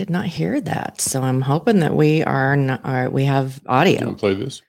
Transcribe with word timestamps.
I 0.00 0.02
did 0.02 0.08
not 0.08 0.24
hear 0.24 0.62
that, 0.62 0.98
so 0.98 1.20
I'm 1.22 1.42
hoping 1.42 1.80
that 1.80 1.94
we 1.94 2.22
are, 2.22 2.56
not, 2.56 2.80
are 2.84 3.08
uh, 3.08 3.10
we 3.10 3.26
have 3.26 3.60
You 3.64 3.68
audio. 3.68 4.06
want 4.06 4.16
to 4.16 4.20
play 4.20 4.32
this? 4.32 4.62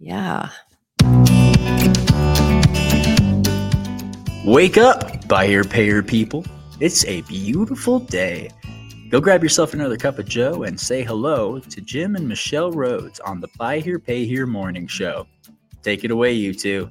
Yeah. 0.00 0.48
Wake 4.44 4.76
up, 4.76 5.28
buyer 5.28 5.62
payer 5.62 6.02
people. 6.02 6.44
It's 6.80 7.04
a 7.04 7.20
beautiful 7.22 8.00
day. 8.00 8.50
Go 9.10 9.20
grab 9.20 9.44
yourself 9.44 9.74
another 9.74 9.96
cup 9.96 10.18
of 10.18 10.26
Joe 10.26 10.64
and 10.64 10.80
say 10.80 11.04
hello 11.04 11.60
to 11.60 11.80
Jim 11.80 12.16
and 12.16 12.26
Michelle 12.26 12.72
Rhoads 12.72 13.20
on 13.24 13.38
the 13.40 13.48
Buy 13.58 13.78
Here 13.78 14.00
Pay 14.00 14.26
Here 14.26 14.44
morning 14.44 14.88
show. 14.88 15.28
Take 15.84 16.02
it 16.02 16.10
away, 16.10 16.32
you 16.32 16.52
two. 16.52 16.90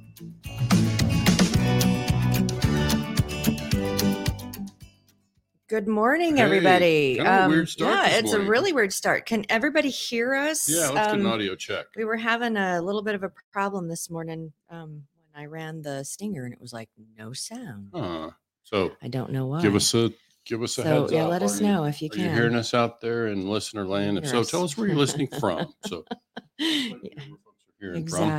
Good 5.70 5.88
morning, 5.88 6.38
Hey, 6.38 6.44
everybody. 6.44 7.18
a 7.20 7.46
weird 7.50 7.68
start 7.68 7.94
yeah, 7.94 8.18
it's 8.20 8.28
morning. 8.32 8.48
a 8.48 8.50
really 8.50 8.72
weird 8.72 8.94
start. 8.94 9.26
Can 9.26 9.46
everybody 9.50 9.90
hear 9.90 10.34
us? 10.34 10.70
Yeah, 10.70 10.88
let's 10.90 11.08
get 11.08 11.16
an 11.16 11.26
Um, 11.26 11.32
audio 11.34 11.56
check. 11.56 11.88
we 11.98 12.06
were 12.06 12.16
having 12.16 12.56
a 12.56 12.82
little 12.82 13.02
bit 13.02 13.16
of 13.16 13.24
a 13.24 13.32
problem 13.52 13.90
this 13.90 14.10
morning 14.10 14.54
um, 14.70 15.04
when 15.34 15.44
I 15.44 15.46
ran 15.48 15.82
the 15.82 16.06
stinger, 16.06 16.46
and 16.46 16.54
it 16.54 16.62
was 16.62 16.72
like 16.72 16.88
no 17.18 17.34
sound. 17.34 17.90
Huh. 17.94 18.30
So 18.64 18.94
I 19.02 19.10
don't 19.10 19.32
know 19.34 19.46
why. 19.48 19.62
give 19.62 19.76
us 19.76 19.94
a 19.94 20.10
give 20.46 20.64
us 20.64 20.78
a 20.78 20.84
so 20.84 21.02
heads 21.02 21.12
yeah, 21.12 21.26
up. 21.26 21.32
let 21.32 21.44
us 21.44 21.60
you- 21.60 21.68
know 21.68 21.84
if 21.84 22.02
you 22.02 22.08
Are 22.14 22.16
can. 22.16 22.24
you 22.24 22.30
hearing 22.30 22.56
us 22.56 22.74
out 22.74 23.02
there 23.02 23.28
in 23.28 23.46
listener 23.50 23.86
land? 23.86 24.18
If 24.20 24.28
so, 24.30 24.40
us. 24.40 24.50
tell 24.50 24.64
us 24.64 24.78
where 24.78 24.88
you're 24.88 24.96
listening 24.96 25.28
from. 25.38 25.74
So 25.86 26.06
Yeah, 26.60 26.92
where 26.92 27.02
folks 27.44 27.66
are 27.68 27.74
hearing 27.82 28.08
from. 28.08 28.30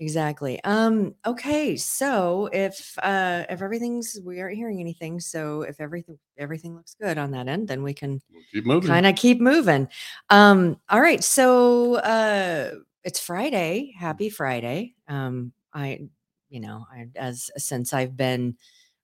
Exactly 0.00 0.62
um 0.64 1.14
okay 1.26 1.76
so 1.76 2.48
if 2.52 2.96
uh 3.02 3.44
if 3.50 3.60
everything's 3.62 4.16
we 4.24 4.40
aren't 4.40 4.56
hearing 4.56 4.78
anything 4.80 5.18
so 5.18 5.62
if 5.62 5.80
everything 5.80 6.16
everything 6.36 6.74
looks 6.76 6.94
good 7.00 7.18
on 7.18 7.32
that 7.32 7.48
end 7.48 7.66
then 7.66 7.82
we 7.82 7.92
can 7.92 8.20
We'll 8.32 8.42
keep 8.52 8.64
moving. 8.64 8.88
kind 8.88 9.06
of 9.06 9.16
keep 9.16 9.40
moving 9.40 9.88
um 10.30 10.78
all 10.88 11.00
right 11.00 11.22
so 11.24 11.96
uh 11.96 12.70
it's 13.02 13.18
friday 13.18 13.92
happy 13.98 14.30
friday 14.30 14.94
um 15.08 15.52
i 15.74 16.00
you 16.48 16.60
know 16.60 16.86
i 16.92 17.06
as 17.16 17.50
since 17.56 17.92
i've 17.92 18.16
been 18.16 18.56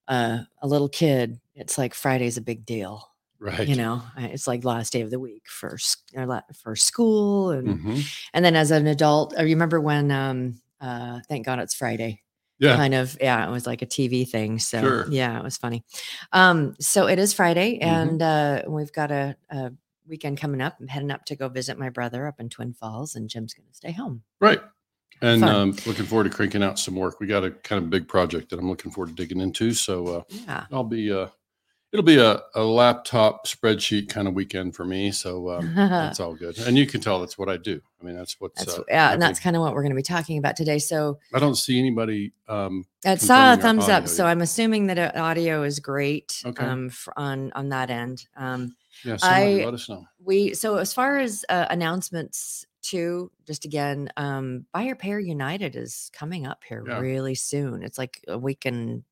uh 0.06 0.38
a 0.62 0.66
little 0.68 0.88
kid 0.88 1.40
it's 1.56 1.76
like 1.76 1.92
friday's 1.94 2.36
a 2.36 2.40
big 2.42 2.64
deal 2.64 3.10
right. 3.40 3.66
you 3.66 3.74
know 3.74 4.00
I- 4.16 4.26
it's 4.28 4.46
like 4.46 4.64
last 4.64 4.92
day 4.92 5.00
of 5.00 5.10
the 5.10 5.18
week 5.18 5.44
for 5.48 5.74
s- 5.74 5.96
or 6.14 6.24
la- 6.26 6.42
for 6.62 6.76
school 6.76 7.50
and 7.50 7.66
Mhm. 7.80 8.04
and 8.32 8.44
then 8.44 8.54
as 8.56 8.70
an 8.70 8.86
adult, 8.86 9.34
I 9.36 9.42
remember 9.42 9.80
when 9.80 10.10
um 10.10 10.60
uh 10.80 11.20
thank 11.28 11.46
God 11.46 11.58
it's 11.58 11.74
Friday. 11.74 12.20
Yeah. 12.60 12.76
Kind 12.76 12.94
of, 12.94 13.16
yeah, 13.20 13.46
it 13.46 13.50
was 13.50 13.66
like 13.66 13.82
a 13.82 13.86
TV 13.86 14.26
thing. 14.28 14.60
So 14.60 14.80
Sure. 14.80 15.06
yeah, 15.10 15.36
it 15.38 15.42
was 15.42 15.56
funny. 15.56 15.84
Um, 16.32 16.76
so 16.80 17.08
it 17.08 17.18
is 17.18 17.32
Friday, 17.34 17.78
Mhm. 17.78 17.82
and 17.82 18.22
uh 18.22 18.62
we've 18.68 18.92
got 18.92 19.10
a, 19.10 19.36
a 19.50 19.72
weekend 20.06 20.38
coming 20.38 20.60
up. 20.60 20.76
I'm 20.80 20.86
heading 20.86 21.10
up 21.10 21.24
to 21.26 21.36
go 21.36 21.48
visit 21.48 21.78
my 21.78 21.90
brother 21.90 22.26
up 22.26 22.38
in 22.38 22.48
Twin 22.48 22.72
Falls, 22.72 23.16
and 23.16 23.28
Jim's 23.28 23.54
gonna 23.54 23.72
stay 23.72 23.90
home. 23.92 24.22
Right. 24.40 24.60
And 25.22 25.44
um, 25.44 25.70
looking 25.86 26.04
forward 26.04 26.24
to 26.24 26.30
cranking 26.30 26.62
out 26.62 26.78
some 26.78 26.96
work. 26.96 27.18
We 27.20 27.26
got 27.26 27.44
a 27.44 27.50
kind 27.50 27.82
of 27.82 27.88
big 27.88 28.06
project 28.08 28.50
that 28.50 28.58
I'm 28.58 28.68
looking 28.68 28.90
forward 28.90 29.08
to 29.08 29.14
digging 29.14 29.40
into. 29.40 29.72
So 29.72 30.06
uh, 30.08 30.22
Yeah. 30.28 30.66
I'll 30.72 30.84
be 30.84 31.10
uh, 31.12 31.28
it'll 31.94 32.02
be 32.04 32.18
a, 32.18 32.42
a 32.56 32.62
laptop 32.64 33.46
spreadsheet 33.46 34.08
kind 34.08 34.26
of 34.26 34.34
weekend 34.34 34.74
for 34.74 34.84
me. 34.84 35.12
So 35.12 35.48
um, 35.58 35.72
that's 35.76 36.18
all 36.18 36.34
good. 36.34 36.58
And 36.58 36.76
you 36.76 36.86
can 36.86 37.00
tell 37.00 37.20
that's 37.20 37.38
what 37.38 37.48
I 37.48 37.56
do. 37.56 37.80
I 38.02 38.04
mean, 38.04 38.16
that's 38.16 38.38
what's 38.40 38.58
That's 38.64 38.78
uh, 38.80 38.82
yeah, 38.88 39.10
I 39.10 39.12
and 39.12 39.22
that's 39.22 39.38
kind 39.38 39.54
of 39.54 39.62
what 39.62 39.72
we're 39.74 39.84
gonna 39.84 39.94
be 39.94 40.02
talking 40.02 40.36
about 40.36 40.56
today. 40.56 40.80
So 40.80 41.20
I 41.32 41.38
don't 41.38 41.54
see 41.54 41.78
anybody. 41.78 42.32
Um, 42.48 42.84
I 43.06 43.14
saw 43.14 43.54
a 43.54 43.56
thumbs 43.56 43.84
up, 43.84 44.02
audio 44.02 44.06
so. 44.06 44.26
I'm 44.26 44.40
assuming 44.40 44.88
that 44.88 44.98
uh, 44.98 45.12
audio 45.14 45.62
is 45.62 45.78
great 45.78 46.42
Okay. 46.44 46.64
um 46.64 46.90
on 47.16 47.52
on 47.52 47.68
that 47.68 47.90
end. 47.90 48.26
Um 48.36 48.74
yeah, 49.04 49.16
somebody 49.16 49.62
I- 49.62 49.64
let 49.64 49.74
us 49.74 49.88
know. 49.88 50.04
we 50.22 50.52
so 50.54 50.76
as 50.78 50.92
far 50.92 51.18
as 51.18 51.44
uh, 51.48 51.66
announcements 51.70 52.66
too 52.82 53.30
just 53.46 53.64
again 53.64 54.10
um 54.18 54.66
buyer 54.72 54.94
pair 54.94 55.18
united 55.18 55.74
is 55.74 56.10
coming 56.12 56.46
up 56.46 56.62
here 56.68 56.84
Yeah. 56.86 56.98
really 57.00 57.34
soon 57.34 57.82
it's 57.82 57.96
like 57.96 58.22
a 58.28 58.36
week 58.38 58.66
and 58.66 59.02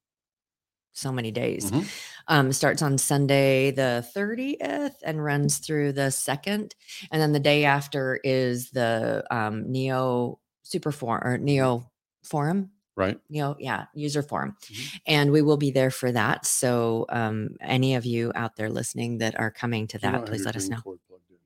so 0.92 1.12
many 1.12 1.30
days 1.30 1.70
Mhm. 1.70 1.86
um 2.28 2.52
starts 2.52 2.82
on 2.82 2.98
sunday 2.98 3.70
the 3.70 4.04
30th 4.14 4.96
and 5.04 5.22
runs 5.24 5.58
through 5.58 5.92
the 5.92 6.10
second 6.10 6.74
and 7.10 7.20
then 7.20 7.32
the 7.32 7.40
day 7.40 7.64
after 7.64 8.20
is 8.24 8.70
the 8.70 9.24
um 9.30 9.70
neo 9.70 10.38
super 10.62 10.92
forum 10.92 11.22
or 11.26 11.38
neo 11.38 11.90
forum 12.22 12.70
Right. 12.94 13.18
Neo, 13.30 13.56
yeah, 13.58 13.86
user 13.94 14.22
forum. 14.22 14.54
Mhm. 14.70 15.00
And 15.06 15.32
we 15.32 15.40
will 15.40 15.56
be 15.56 15.70
there 15.70 15.90
for 15.90 16.12
that. 16.12 16.44
So 16.44 17.06
um 17.08 17.56
any 17.60 17.94
of 17.94 18.04
you 18.04 18.32
out 18.34 18.56
there 18.56 18.68
listening 18.68 19.16
that 19.18 19.38
are 19.40 19.50
coming 19.50 19.86
to 19.88 19.96
you 19.96 20.00
that, 20.02 20.26
please 20.26 20.44
let 20.44 20.56
us 20.56 20.68
know. 20.68 20.80
cord 20.82 20.98
plugged 21.08 21.30
in? 21.30 21.38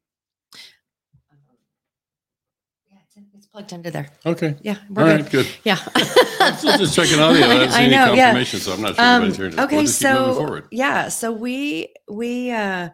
Yeah, 2.90 2.98
it's, 3.04 3.16
in- 3.16 3.28
it's 3.34 3.45
plugged 3.56 3.72
into 3.72 3.90
there. 3.90 4.10
Okay. 4.26 4.54
Yeah, 4.60 4.76
we're 4.90 5.02
All 5.02 5.08
right. 5.08 5.30
Good. 5.30 5.46
Yeah. 5.64 5.78
I'm 6.40 6.54
still 6.56 6.76
just 6.76 6.94
checking 6.94 7.18
audio. 7.18 7.46
I 7.46 7.54
haven't 7.54 7.70
seen 7.70 7.80
I 7.80 7.84
any 7.84 7.90
know. 7.96 8.12
Yeah. 8.12 8.24
confirmation, 8.26 8.60
so 8.60 8.72
I'm 8.74 8.82
not 8.82 8.96
sure 8.96 9.02
Um, 9.04 9.10
anybody's 9.22 9.36
hearing 9.38 9.52
it. 9.54 9.58
okay, 9.60 9.76
We'll 9.76 9.84
just 9.86 9.98
keep 9.98 10.10
moving 10.10 10.34
so 10.62 10.62
yeah, 10.70 11.08
so 11.08 11.32
we 11.32 11.94
we 12.06 12.50
uh 12.50 12.90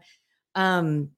um 0.55 1.11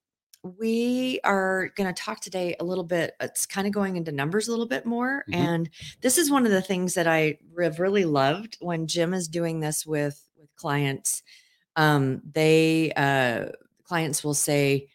we 0.59 1.19
are 1.23 1.69
going 1.75 1.91
to 1.93 2.01
talk 2.01 2.21
today 2.21 2.55
a 2.59 2.63
little 2.63 2.83
bit 2.83 3.13
it's 3.19 3.45
kind 3.47 3.65
of 3.67 3.73
going 3.73 3.97
into 3.97 4.11
numbers 4.11 4.47
a 4.47 4.51
little 4.51 4.67
bit 4.67 4.85
more 4.85 5.23
Mhm. 5.29 5.35
and 5.35 5.69
this 6.01 6.17
is 6.19 6.29
one 6.29 6.45
of 6.45 6.51
the 6.51 6.61
things 6.61 6.93
that 6.93 7.07
i 7.07 7.39
have 7.59 7.79
really 7.79 8.05
loved 8.05 8.55
when 8.61 8.85
jim 8.85 9.13
is 9.15 9.27
doing 9.27 9.59
this 9.59 9.87
with 9.87 10.21
with 10.37 10.55
clients 10.55 11.23
um 11.75 12.21
they 12.31 12.91
uh 12.95 13.45
clients 13.85 14.23
will 14.23 14.35
say 14.35 14.87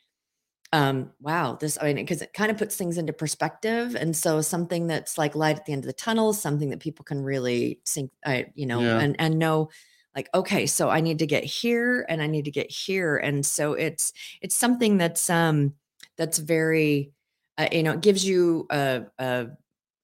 um 0.72 1.10
wow 1.20 1.54
this 1.60 1.76
i 1.80 1.86
mean 1.86 1.96
because 1.96 2.22
it 2.22 2.32
kind 2.32 2.50
of 2.50 2.56
puts 2.56 2.76
things 2.76 2.96
into 2.96 3.12
perspective 3.12 3.96
and 3.96 4.16
so 4.16 4.40
something 4.40 4.86
that's 4.86 5.18
like 5.18 5.34
light 5.34 5.56
at 5.58 5.66
the 5.66 5.72
end 5.72 5.82
of 5.82 5.86
the 5.86 5.92
tunnel 5.92 6.32
something 6.32 6.70
that 6.70 6.78
people 6.80 7.04
can 7.04 7.20
really 7.22 7.80
sink, 7.84 8.10
uh, 8.24 8.42
you 8.54 8.66
know 8.66 8.80
Yeah. 8.80 8.98
and 9.00 9.16
and 9.18 9.38
know 9.38 9.68
like 10.14 10.28
okay 10.32 10.66
so 10.66 10.88
i 10.88 11.00
need 11.00 11.18
to 11.18 11.26
get 11.26 11.42
here 11.44 12.06
and 12.08 12.22
i 12.22 12.26
need 12.28 12.44
to 12.44 12.50
get 12.52 12.70
here 12.70 13.16
and 13.16 13.44
so 13.44 13.72
it's 13.72 14.12
it's 14.42 14.56
something 14.56 14.96
that's 14.96 15.28
um 15.28 15.74
that's 16.16 16.38
very 16.38 17.12
uh, 17.58 17.68
you 17.72 17.82
know 17.82 17.92
it 17.92 18.00
gives 18.00 18.24
you 18.24 18.66
a, 18.70 19.02
a 19.18 19.48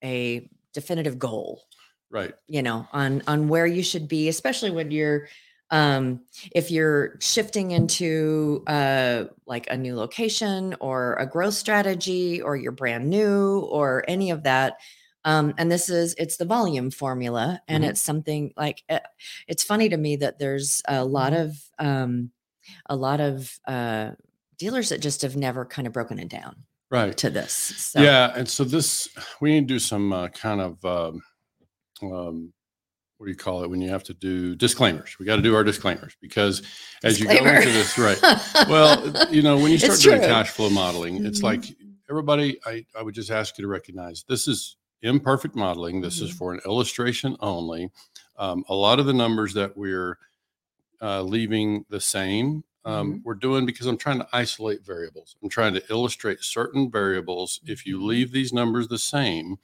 a 0.03 0.49
definitive 0.73 1.19
goal 1.19 1.63
Right. 2.11 2.35
you 2.47 2.63
know 2.63 2.87
on 2.93 3.23
on 3.27 3.49
where 3.49 3.67
you 3.67 3.83
should 3.83 4.09
be 4.09 4.29
especially 4.29 4.71
when 4.71 4.91
you're 4.91 5.29
um 5.71 6.21
if 6.53 6.71
you're 6.71 7.17
shifting 7.21 7.73
into 7.73 8.63
uh 8.69 9.25
like 9.47 9.67
a 9.71 9.77
new 9.77 9.97
location 9.97 10.75
or 10.81 11.15
a 11.15 11.27
growth 11.27 11.55
strategy 11.55 12.41
or 12.41 12.57
you're 12.57 12.73
brand 12.73 13.09
new 13.11 13.61
or 13.71 14.05
any 14.07 14.31
of 14.31 14.45
that 14.45 14.75
um 15.25 15.53
and 15.59 15.71
this 15.71 15.89
is 15.89 16.15
it's 16.19 16.37
the 16.37 16.45
volume 16.45 16.91
formula 16.91 17.61
and 17.69 17.83
Mhm. 17.85 17.89
it's 17.89 18.03
something 18.03 18.53
like 18.57 18.85
uh, 18.89 19.01
it's 19.49 19.65
funny 19.65 19.89
to 19.89 19.97
me 19.97 20.17
that 20.17 20.39
there's 20.39 20.83
a 20.89 21.05
lot 21.05 21.33
of 21.33 21.57
um 21.79 22.31
a 22.87 22.97
lot 22.97 23.21
of 23.21 23.59
uh 23.67 24.13
dealers 24.59 24.89
that 24.91 25.01
just 25.01 25.23
have 25.23 25.37
never 25.37 25.65
kind 25.65 25.87
of 25.87 25.93
broken 25.93 26.19
it 26.19 26.29
down 26.29 26.65
Right. 26.91 27.17
to 27.19 27.31
this 27.31 27.53
so 27.53 28.01
Yeah, 28.03 28.33
and 28.37 28.49
so 28.49 28.63
this 28.65 29.09
we 29.41 29.51
need 29.51 29.69
to 29.69 29.75
do 29.75 29.79
some 29.81 30.13
uh, 30.13 30.29
kind 30.29 30.61
of 30.61 30.85
um, 30.85 31.23
um, 32.03 32.53
what 33.19 33.27
do 33.27 33.31
you 33.31 33.37
call 33.37 33.65
it 33.65 33.71
when 33.71 33.81
you 33.81 33.89
have 33.91 34.03
to 34.05 34.15
do 34.15 34.55
disclaimers? 34.55 35.19
We 35.19 35.25
got 35.27 35.37
to 35.37 35.43
do 35.43 35.55
our 35.55 35.65
disclaimers 35.65 36.17
because 36.21 36.63
as 37.03 37.19
you 37.19 37.27
go 37.27 37.37
into 37.45 37.71
this, 37.71 37.97
right? 37.99 38.19
Well, 38.69 39.33
you 39.33 39.43
know, 39.43 39.57
when 39.57 39.71
you 39.73 39.79
start 39.79 40.01
doing 40.01 40.21
cash 40.21 40.51
flow 40.51 40.71
modeling, 40.71 41.25
it's 41.25 41.41
Mhm. 41.41 41.45
like 41.45 41.65
everybody. 42.11 42.59
I 42.67 42.85
I 42.99 43.03
would 43.03 43.15
just 43.15 43.31
ask 43.31 43.57
you 43.59 43.63
to 43.63 43.69
recognize 43.69 44.25
this 44.29 44.47
is 44.49 44.77
imperfect 45.03 45.55
modeling. 45.55 46.01
This 46.01 46.21
is 46.21 46.31
Mhm. 46.31 46.35
for 46.39 46.53
an 46.55 46.61
illustration 46.67 47.37
only. 47.41 47.91
Um, 48.39 48.65
a 48.69 48.75
lot 48.75 48.99
of 49.01 49.07
the 49.07 49.13
numbers 49.15 49.55
that 49.55 49.77
we're 49.77 50.19
uh, 51.03 51.23
leaving 51.23 51.85
the 51.91 52.01
same. 52.01 52.65
Um, 52.87 53.21
We're 53.25 53.35
doing 53.35 53.67
because 53.67 53.87
I'm 53.87 53.97
trying 53.99 54.19
to 54.21 54.29
isolate 54.33 54.83
variables. 54.87 55.37
I'm 55.43 55.49
trying 55.49 55.75
to 55.75 55.83
illustrate 55.91 56.43
certain 56.43 56.89
variables. 56.91 57.61
If 57.67 57.85
you 57.85 57.99
Mhm. 57.99 58.07
leave 58.07 58.31
these 58.33 58.53
numbers 58.53 58.87
the 58.89 58.99
same 58.99 59.59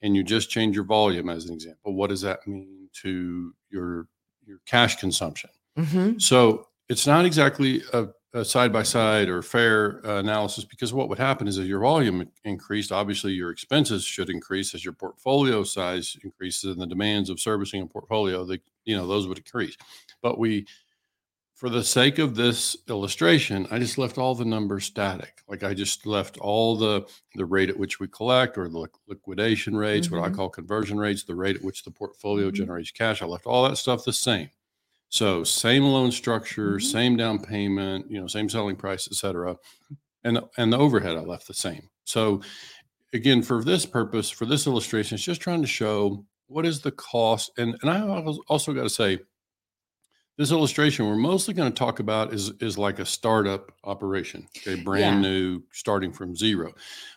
and 0.00 0.16
you 0.16 0.24
just 0.24 0.48
change 0.50 0.74
your 0.74 0.84
volume, 0.86 1.28
as 1.28 1.44
an 1.44 1.52
example, 1.52 1.94
what 1.94 2.08
does 2.08 2.22
that 2.22 2.46
mean 2.46 2.81
to 3.02 3.54
your 3.70 4.08
your 4.44 4.58
cash 4.66 4.96
consumption? 4.96 5.50
Mhm. 5.78 6.20
So 6.20 6.66
it's 6.88 7.06
not 7.06 7.24
exactly 7.24 7.82
a, 7.92 8.08
a 8.34 8.44
side-by-side 8.44 9.28
or 9.28 9.40
fair 9.40 10.04
uh, 10.06 10.18
analysis 10.18 10.64
because 10.64 10.92
what 10.92 11.08
would 11.08 11.18
happen 11.18 11.46
is 11.46 11.58
as 11.58 11.68
your 11.68 11.80
volume 11.80 12.28
increased, 12.44 12.92
obviously 12.92 13.32
your 13.32 13.50
expenses 13.50 14.04
should 14.04 14.30
increase 14.30 14.74
as 14.74 14.84
your 14.84 14.94
portfolio 14.94 15.62
size 15.62 16.16
increases 16.24 16.72
and 16.72 16.80
the 16.80 16.86
demands 16.86 17.30
of 17.30 17.38
servicing 17.40 17.82
a 17.82 17.86
portfolio, 17.86 18.44
the, 18.44 18.60
you 18.84 18.96
know, 18.96 19.06
those 19.06 19.28
would 19.28 19.38
increase. 19.38 19.76
But 20.22 20.38
we, 20.38 20.66
for 21.62 21.70
the 21.70 21.84
sake 21.84 22.18
of 22.18 22.34
this 22.34 22.76
illustration, 22.88 23.68
I 23.70 23.78
just 23.78 23.96
left 23.96 24.18
all 24.18 24.34
the 24.34 24.44
numbers 24.44 24.84
static. 24.84 25.44
Like 25.46 25.62
I 25.62 25.74
just 25.74 26.06
left 26.06 26.36
all 26.38 26.76
the 26.76 27.06
the 27.36 27.44
rate 27.44 27.68
at 27.68 27.78
which 27.78 28.00
we 28.00 28.08
collect 28.08 28.58
or 28.58 28.68
the 28.68 28.88
liquidation 29.06 29.76
rates, 29.76 30.10
what 30.10 30.24
I 30.24 30.28
Mhm. 30.28 30.34
call 30.34 30.50
conversion 30.50 30.98
rates, 30.98 31.22
the 31.22 31.36
rate 31.36 31.54
at 31.54 31.62
which 31.62 31.84
the 31.84 31.90
portfolio 31.92 32.50
Mhm. 32.50 32.54
generates 32.54 32.90
cash. 32.90 33.22
I 33.22 33.26
left 33.26 33.46
all 33.46 33.62
that 33.68 33.76
stuff 33.76 34.04
the 34.04 34.12
same. 34.12 34.50
So 35.08 35.44
same 35.44 35.84
loan 35.84 36.10
structure, 36.10 36.78
Mhm. 36.78 36.82
same 36.82 37.16
down 37.16 37.38
payment, 37.38 38.10
you 38.10 38.20
know, 38.20 38.26
same 38.26 38.48
selling 38.48 38.74
price, 38.74 39.06
et 39.06 39.14
cetera. 39.14 39.56
And, 40.24 40.40
and 40.56 40.72
the 40.72 40.78
overhead 40.78 41.16
I 41.16 41.20
left 41.20 41.46
the 41.46 41.54
same. 41.54 41.88
So 42.02 42.40
again, 43.12 43.40
for 43.40 43.62
this 43.62 43.86
purpose, 43.86 44.30
for 44.30 44.46
this 44.46 44.66
illustration, 44.66 45.14
it's 45.14 45.22
just 45.22 45.40
trying 45.40 45.62
to 45.62 45.68
show 45.68 46.26
what 46.48 46.66
is 46.66 46.80
the 46.80 46.90
cost. 46.90 47.52
And, 47.56 47.78
and 47.82 47.88
I 47.88 48.00
also 48.48 48.74
got 48.74 48.82
to 48.82 48.90
say, 48.90 49.20
this 50.42 50.50
illustration 50.50 51.06
we're 51.06 51.14
mostly 51.16 51.54
going 51.54 51.70
to 51.72 51.78
talk 51.78 52.00
about 52.00 52.34
is 52.34 52.50
is 52.60 52.76
like 52.76 52.98
a 52.98 53.06
startup 53.06 53.70
operation, 53.84 54.48
okay, 54.58 54.74
brand 54.82 55.22
Yeah. 55.22 55.30
new, 55.30 55.62
starting 55.72 56.12
from 56.12 56.34
zero. 56.34 56.72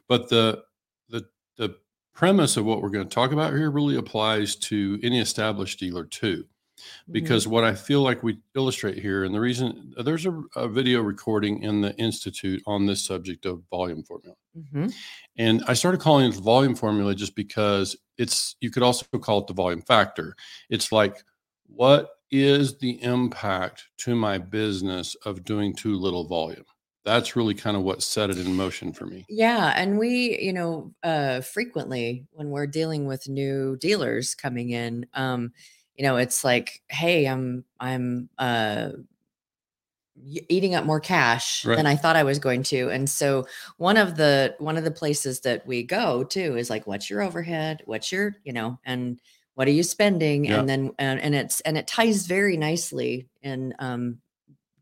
But 0.07 0.29
the 0.29 0.63
the 1.09 1.25
the 1.57 1.75
premise 2.13 2.55
of 2.55 2.65
what 2.65 2.81
we're 2.81 2.89
going 2.89 3.07
to 3.07 3.13
talk 3.13 3.31
about 3.31 3.51
here 3.53 3.71
really 3.71 3.95
applies 3.97 4.55
to 4.55 4.99
any 5.03 5.19
established 5.19 5.79
dealer 5.79 6.05
too 6.05 6.45
Mm-hmm. 6.77 7.13
because 7.13 7.47
what 7.47 7.63
I 7.63 7.73
feel 7.73 8.01
like 8.01 8.21
we 8.21 8.37
illustrate 8.53 8.99
here, 8.99 9.23
and 9.23 9.33
the 9.33 9.39
reason 9.39 9.93
there's 10.03 10.25
a, 10.25 10.41
a 10.57 10.67
video 10.67 11.01
recording 11.01 11.63
in 11.63 11.79
the 11.79 11.95
Institute 11.95 12.61
on 12.67 12.85
this 12.85 13.01
subject 13.03 13.45
of 13.45 13.63
volume 13.71 14.03
formula. 14.03 14.35
Mhm. 14.57 14.93
And 15.37 15.63
I 15.69 15.73
started 15.73 16.01
calling 16.01 16.29
it 16.29 16.35
the 16.35 16.41
volume 16.41 16.75
formula 16.75 17.15
just 17.15 17.33
because 17.33 17.95
it's, 18.17 18.57
you 18.59 18.69
could 18.71 18.83
also 18.83 19.05
call 19.19 19.39
it 19.39 19.47
the 19.47 19.53
volume 19.53 19.81
factor. 19.83 20.35
It's 20.69 20.91
like, 20.91 21.23
what 21.67 22.09
is 22.31 22.77
the 22.79 23.01
impact 23.03 23.85
to 23.99 24.15
my 24.15 24.37
business 24.37 25.15
of 25.25 25.43
doing 25.43 25.75
too 25.75 25.95
little 25.95 26.27
volume? 26.27 26.65
That's 27.03 27.35
really 27.35 27.53
kind 27.55 27.77
of 27.77 27.83
what 27.83 28.03
set 28.03 28.29
it 28.29 28.37
in 28.39 28.55
motion 28.55 28.93
for 28.93 29.05
me. 29.05 29.27
Yeah, 29.27 29.73
and 29.75 29.97
we, 29.97 30.39
you 30.39 30.53
know, 30.53 30.93
uh, 31.03 31.41
frequently 31.41 32.27
when 32.31 32.51
we're 32.51 32.67
dealing 32.67 33.07
with 33.07 33.27
new 33.27 33.75
dealers 33.77 34.35
coming 34.35 34.69
in, 34.69 35.07
um, 35.13 35.51
you 35.95 36.03
know, 36.03 36.17
it's 36.17 36.43
like, 36.43 36.83
hey, 36.89 37.25
I'm 37.27 37.65
I'm 37.79 38.29
uh, 38.37 38.91
eating 40.47 40.75
up 40.75 40.85
more 40.85 40.99
cash 41.01 41.65
Right. 41.65 41.75
than 41.75 41.85
I 41.85 41.95
thought 41.97 42.15
I 42.15 42.23
was 42.23 42.39
going 42.39 42.63
to, 42.63 42.89
and 42.89 43.09
so 43.09 43.45
one 43.77 43.97
of 43.97 44.15
the 44.15 44.55
one 44.59 44.77
of 44.77 44.85
the 44.85 44.91
places 44.91 45.41
that 45.41 45.67
we 45.67 45.83
go 45.83 46.23
to 46.23 46.55
is 46.57 46.69
like, 46.69 46.87
what's 46.87 47.09
your 47.09 47.21
overhead? 47.21 47.81
What's 47.85 48.11
your, 48.13 48.35
you 48.45 48.53
know, 48.53 48.79
and 48.85 49.19
what 49.55 49.67
are 49.67 49.71
you 49.71 49.83
spending? 49.83 50.45
Yeah. 50.45 50.59
And 50.59 50.69
then 50.69 50.91
and, 50.99 51.19
and 51.19 51.33
it's 51.35 51.59
and 51.61 51.77
it 51.77 51.87
ties 51.87 52.27
very 52.27 52.55
nicely 52.57 53.27
in 53.41 53.73
um, 53.79 54.19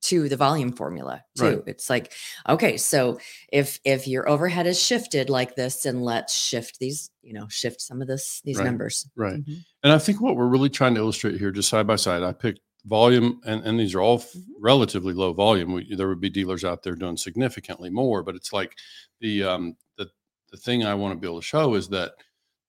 to 0.02 0.28
the 0.28 0.36
volume 0.36 0.74
formula 0.74 1.24
too. 1.38 1.44
Right. 1.46 1.64
It's 1.68 1.90
like, 1.90 2.12
okay, 2.50 2.76
so 2.78 3.20
if 3.52 3.80
if 3.86 4.08
your 4.08 4.28
overhead 4.28 4.68
is 4.68 4.82
shifted 4.82 5.30
like 5.30 5.56
this, 5.56 5.84
then 5.84 6.02
let's 6.02 6.34
shift 6.36 6.80
these, 6.80 7.10
you 7.22 7.34
know, 7.34 7.48
shift 7.48 7.80
some 7.82 8.02
of 8.02 8.08
this 8.08 8.42
these 8.44 8.58
Right. 8.58 8.66
numbers. 8.66 9.08
Right. 9.16 9.36
Mhm. 9.46 9.64
And 9.84 9.94
I 9.94 9.98
think 10.00 10.20
what 10.20 10.36
we're 10.36 10.48
really 10.48 10.70
trying 10.70 10.96
to 10.96 11.00
illustrate 11.02 11.40
here, 11.40 11.52
just 11.52 11.70
side 11.70 11.88
by 11.88 11.96
side, 11.96 12.22
I 12.24 12.34
picked 12.34 12.60
volume, 12.86 13.40
and, 13.46 13.64
and 13.66 13.80
these 13.80 13.96
are 13.96 14.02
all 14.02 14.18
f- 14.20 14.34
Mhm. 14.34 14.44
relatively 14.60 15.14
low 15.14 15.32
volume. 15.32 15.72
We, 15.72 15.96
there 15.96 16.10
would 16.10 16.20
be 16.20 16.30
dealers 16.30 16.66
out 16.66 16.84
there 16.84 16.96
doing 16.96 17.16
significantly 17.16 17.90
more, 17.90 18.24
but 18.24 18.36
it's 18.36 18.52
like 18.52 18.74
the 19.22 19.44
um, 19.44 19.78
the 19.98 20.10
the 20.52 20.58
thing 20.58 20.84
I 20.84 20.94
want 20.96 21.14
to 21.14 21.20
be 21.20 21.28
able 21.28 21.40
to 21.40 21.46
show 21.46 21.76
is 21.76 21.88
that 21.90 22.12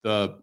the 0.04 0.40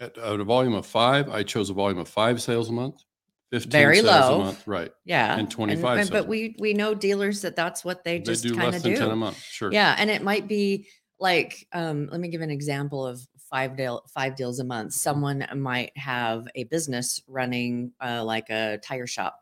at, 0.00 0.16
at 0.18 0.40
a 0.40 0.44
volume 0.44 0.74
of 0.74 0.86
five, 0.86 1.28
I 1.30 1.42
chose 1.42 1.70
a 1.70 1.74
volume 1.74 1.98
of 1.98 2.08
five 2.08 2.40
sales 2.42 2.68
a 2.68 2.72
month, 2.72 3.02
fifteen 3.50 3.70
Very 3.70 3.96
sales 4.00 4.06
low. 4.30 4.40
a 4.40 4.44
month, 4.44 4.66
right? 4.66 4.92
Yeah. 5.04 5.36
And 5.38 5.50
25 5.50 5.98
and- 5.98 6.08
sales. 6.08 6.10
But 6.10 6.28
we 6.28 6.54
we 6.58 6.74
know 6.74 6.94
dealers 6.94 7.42
that 7.42 7.56
that's 7.56 7.84
what 7.84 8.04
they 8.04 8.18
They 8.18 8.24
just 8.24 8.42
do 8.42 8.54
kind 8.54 8.66
less 8.72 8.76
of 8.76 8.82
than 8.84 8.92
do. 8.92 8.98
ten 8.98 9.10
a 9.10 9.16
month, 9.16 9.38
sure. 9.42 9.72
Yeah, 9.72 9.94
and 9.98 10.10
it 10.10 10.22
might 10.22 10.46
be 10.48 10.86
like 11.20 11.66
um, 11.72 12.08
let 12.12 12.20
me 12.20 12.28
give 12.28 12.40
an 12.42 12.50
example 12.50 13.04
of 13.06 13.20
five 13.50 13.76
deal 13.76 14.02
five 14.14 14.36
deals 14.36 14.60
a 14.60 14.64
month. 14.64 14.92
Someone 14.92 15.46
might 15.56 15.90
have 15.96 16.46
a 16.54 16.64
business 16.64 17.20
running 17.26 17.92
uh, 18.00 18.22
like 18.24 18.50
a 18.50 18.78
tire 18.84 19.06
shop 19.06 19.38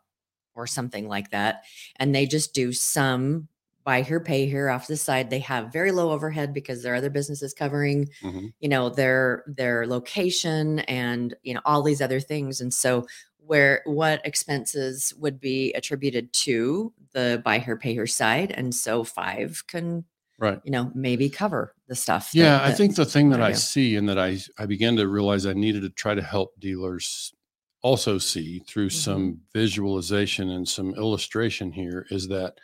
or 0.55 0.65
something 0.65 1.07
like 1.07 1.29
that, 1.31 1.63
and 1.97 2.15
they 2.15 2.25
just 2.25 2.53
do 2.55 2.73
some 2.73 3.47
buy 3.87 4.01
here, 4.01 4.19
pay 4.19 4.45
here 4.47 4.69
off 4.69 4.85
the 4.85 4.97
side. 4.97 5.29
They 5.29 5.39
have 5.39 5.71
very 5.71 5.93
low 5.93 6.11
overhead 6.11 6.53
because 6.53 6.83
their 6.83 6.93
other 6.93 7.09
businesses 7.09 7.53
covering 7.53 8.09
Mhm. 8.21 8.51
you 8.59 8.67
know 8.67 8.89
their 8.89 9.45
their 9.47 9.87
location 9.87 10.79
and 10.79 11.33
you 11.41 11.53
know 11.53 11.61
all 11.63 11.81
these 11.81 12.01
other 12.01 12.19
things 12.19 12.59
and 12.59 12.73
so 12.73 13.07
where 13.37 13.81
what 13.85 14.19
expenses 14.25 15.13
would 15.17 15.39
be 15.39 15.71
attributed 15.71 16.33
to 16.33 16.91
the 17.13 17.41
buy 17.45 17.59
here 17.59 17.77
pay 17.77 17.93
here 17.93 18.05
side 18.05 18.51
and 18.51 18.75
so 18.75 19.05
five 19.05 19.63
can 19.67 20.03
Right. 20.37 20.59
you 20.65 20.71
know 20.71 20.91
maybe 20.93 21.29
cover 21.29 21.73
the 21.87 21.95
stuff 21.95 22.33
that- 22.33 22.37
Yeah, 22.37 22.61
I 22.61 22.69
that- 22.71 22.77
think 22.77 22.95
the 22.97 23.05
thing 23.05 23.29
that 23.29 23.41
I 23.41 23.47
I 23.47 23.53
see 23.53 23.95
and 23.95 24.09
that 24.09 24.19
I 24.19 24.37
I 24.57 24.65
began 24.65 24.97
to 24.97 25.07
realize 25.07 25.45
I 25.45 25.53
needed 25.53 25.83
to 25.83 25.89
try 25.89 26.13
to 26.13 26.21
help 26.21 26.59
dealers 26.59 27.33
also 27.81 28.17
see 28.17 28.59
through 28.67 28.87
Mm-hmm. 28.89 29.11
some 29.11 29.41
visualization 29.53 30.49
and 30.49 30.67
some 30.67 30.93
illustration 30.95 31.71
here 31.71 32.05
is 32.11 32.27
that 32.27 32.59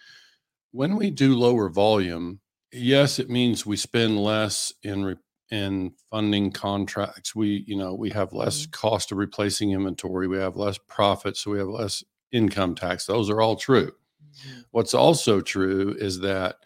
when 0.74 0.98
we 0.98 1.12
do 1.12 1.36
lower 1.36 1.70
volume, 1.70 2.42
yes, 2.74 3.20
it 3.20 3.30
means 3.30 3.66
we 3.66 3.78
spend 3.78 4.20
less 4.22 4.74
in 4.84 5.06
re- 5.06 5.18
in 5.52 5.94
funding 6.12 6.52
contracts. 6.52 7.36
We, 7.36 7.64
you 7.68 7.78
know, 7.78 7.94
we 7.94 8.10
have 8.12 8.34
less 8.34 8.66
Mhm. 8.68 8.72
cost 8.72 9.12
of 9.12 9.20
replacing 9.20 9.72
inventory. 9.72 10.28
We 10.28 10.40
have 10.40 10.58
less 10.58 10.80
profit, 10.88 11.38
so 11.38 11.52
we 11.52 11.60
have 11.60 11.70
less 11.70 12.04
income 12.32 12.76
tax. 12.76 13.06
Those 13.06 13.30
are 13.30 13.42
all 13.42 13.56
true. 13.56 13.94
Mhm. 14.36 14.66
What's 14.72 14.96
also 14.96 15.42
true 15.42 15.96
is 16.00 16.22
that 16.22 16.58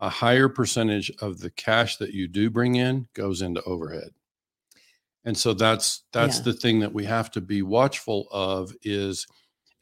a 0.00 0.10
higher 0.10 0.48
percentage 0.48 1.10
of 1.20 1.40
the 1.40 1.50
cash 1.50 1.96
that 1.98 2.14
you 2.14 2.28
do 2.28 2.50
bring 2.50 2.76
in 2.76 3.08
goes 3.14 3.42
into 3.42 3.62
overhead. 3.64 4.10
And 5.24 5.36
so 5.36 5.54
that's 5.54 6.04
that's 6.12 6.38
Yeah. 6.38 6.44
the 6.44 6.52
thing 6.52 6.80
that 6.80 6.94
we 6.94 7.04
have 7.04 7.30
to 7.32 7.40
be 7.40 7.62
watchful 7.62 8.28
of 8.30 8.74
is 8.82 9.26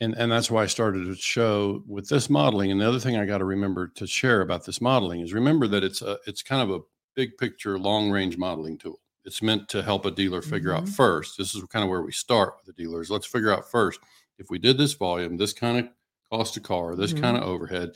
and 0.00 0.14
and 0.16 0.30
that's 0.32 0.50
why 0.50 0.62
I 0.62 0.66
started 0.66 1.04
to 1.06 1.14
show 1.14 1.82
with 1.86 2.08
this 2.08 2.28
modeling 2.28 2.70
and 2.70 2.80
the 2.80 2.88
other 2.88 2.98
thing 3.00 3.16
I 3.16 3.26
got 3.26 3.38
to 3.38 3.44
remember 3.44 3.88
to 3.88 4.06
share 4.06 4.40
about 4.40 4.64
this 4.66 4.80
modeling 4.80 5.20
is 5.20 5.32
remember 5.32 5.66
that 5.68 5.84
it's 5.84 6.02
a 6.02 6.18
it's 6.26 6.42
kind 6.42 6.62
of 6.62 6.70
a 6.76 6.82
big 7.14 7.36
picture 7.38 7.78
long 7.78 8.10
range 8.10 8.36
modeling 8.36 8.76
tool. 8.78 9.00
It's 9.24 9.40
meant 9.42 9.68
to 9.70 9.82
help 9.82 10.04
a 10.04 10.10
dealer 10.10 10.42
figure 10.42 10.74
out 10.74 10.84
Mhm. 10.84 10.88
first. 10.88 11.38
This 11.38 11.54
is 11.54 11.62
kind 11.64 11.82
of 11.84 11.88
where 11.88 12.02
we 12.02 12.12
start 12.12 12.54
with 12.58 12.66
the 12.66 12.82
dealers. 12.82 13.10
Let's 13.10 13.26
figure 13.26 13.52
out 13.52 13.70
first 13.70 14.00
if 14.38 14.50
we 14.50 14.58
did 14.58 14.78
this 14.78 14.94
volume, 14.94 15.36
this 15.36 15.52
kind 15.52 15.78
of 15.78 15.88
cost 16.30 16.56
a 16.56 16.60
car, 16.60 16.96
this 16.96 17.12
Mhm. 17.12 17.20
kind 17.20 17.36
of 17.36 17.44
overhead. 17.44 17.92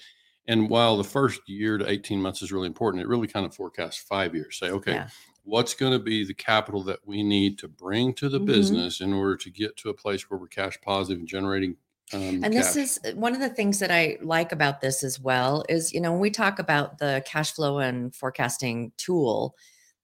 And 0.47 0.71
while 0.71 0.97
the 0.97 1.05
first 1.05 1.41
year 1.49 1.77
to 1.79 1.91
18 1.91 2.23
months 2.23 2.41
is 2.43 2.53
really 2.53 2.69
important, 2.69 3.03
it 3.03 3.09
really 3.09 3.27
kind 3.29 3.45
of 3.45 3.55
forecasts 3.55 3.99
five 3.99 4.35
years. 4.35 4.57
Say, 4.59 4.71
okay, 4.71 5.01
Yeah. 5.01 5.09
what's 5.43 5.75
going 5.75 5.93
to 5.93 5.99
be 5.99 6.25
the 6.25 6.33
capital 6.35 6.83
that 6.85 7.01
we 7.07 7.23
need 7.23 7.59
to 7.59 7.69
bring 7.69 8.15
to 8.15 8.29
the 8.29 8.41
Mhm. 8.41 8.47
business 8.47 9.01
in 9.01 9.13
order 9.13 9.37
to 9.37 9.51
get 9.51 9.77
to 9.79 9.91
a 9.91 9.95
place 9.95 10.31
where 10.31 10.39
we're 10.39 10.47
cash 10.49 10.79
positive 10.81 11.19
and 11.19 11.29
generating 11.29 11.77
um, 12.13 12.45
and 12.45 12.55
this 12.57 12.75
cash? 12.75 12.77
is 12.77 13.01
uh, 13.05 13.13
one 13.13 13.35
of 13.35 13.41
the 13.41 13.49
things 13.49 13.79
that 13.81 13.91
I 13.91 14.19
like 14.23 14.53
about 14.53 14.81
this 14.81 15.03
as 15.05 15.21
well 15.21 15.65
is, 15.69 15.93
you 15.93 16.01
know, 16.01 16.13
when 16.13 16.21
we 16.21 16.31
talk 16.31 16.59
about 16.59 16.99
the 16.99 17.23
cash 17.27 17.53
flow 17.53 17.79
and 17.79 18.15
forecasting 18.15 18.93
tool, 18.97 19.57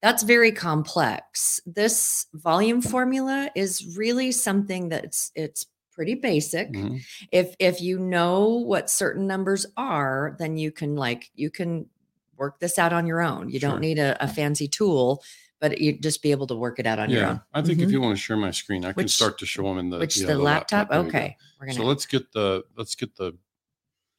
that's 0.03 0.23
very 0.23 0.53
complex. 0.53 1.61
This 1.67 2.27
volume 2.35 2.83
formula 2.83 3.51
is 3.55 3.97
really 3.97 4.33
something 4.33 4.89
that's 4.89 5.31
it's 5.35 5.67
pretty 5.93 6.15
basic. 6.15 6.69
Mhm. 6.69 7.05
If 7.33 7.55
if 7.59 7.81
you 7.81 7.99
know 7.99 8.49
what 8.49 8.91
certain 8.91 9.27
numbers 9.27 9.67
are, 9.77 10.37
then 10.39 10.57
you 10.57 10.73
can 10.73 10.97
like 10.97 11.31
you 11.35 11.51
can 11.51 11.89
work 12.37 12.59
this 12.59 12.79
out 12.79 12.93
on 12.93 13.07
your 13.07 13.23
own. 13.23 13.49
You 13.51 13.61
Sure. 13.61 13.61
don't 13.61 13.81
need 13.81 13.99
a, 13.99 14.23
a 14.23 14.29
fancy 14.29 14.69
tool, 14.69 15.23
but 15.65 15.81
you 15.81 15.99
just 15.99 16.21
be 16.23 16.31
able 16.31 16.47
to 16.47 16.55
work 16.55 16.79
it 16.79 16.87
out 16.87 16.99
on 16.99 17.09
your 17.09 17.23
Yeah, 17.23 17.31
own. 17.31 17.41
I 17.55 17.63
think 17.63 17.81
if 17.81 17.89
Mhm. 17.89 17.93
you 17.93 18.01
want 18.03 18.15
to 18.15 18.23
share 18.23 18.37
my 18.37 18.51
screen, 18.51 18.85
I 18.85 18.93
can 18.93 19.09
start 19.09 19.39
to 19.39 19.47
show 19.47 19.63
them 19.63 19.79
in 19.79 19.89
the 19.89 19.99
Which 19.99 20.19
yeah, 20.19 20.27
the, 20.27 20.37
laptop? 20.37 20.91
There 20.91 20.99
you 20.99 21.05
go. 21.05 21.09
Okay. 21.09 21.37
We're 21.59 21.67
gonna 21.69 21.79
So 21.79 21.85
let's 21.85 22.05
get 22.05 22.31
the 22.33 22.65
let's 22.77 22.95
get 22.95 23.17
the 23.17 23.33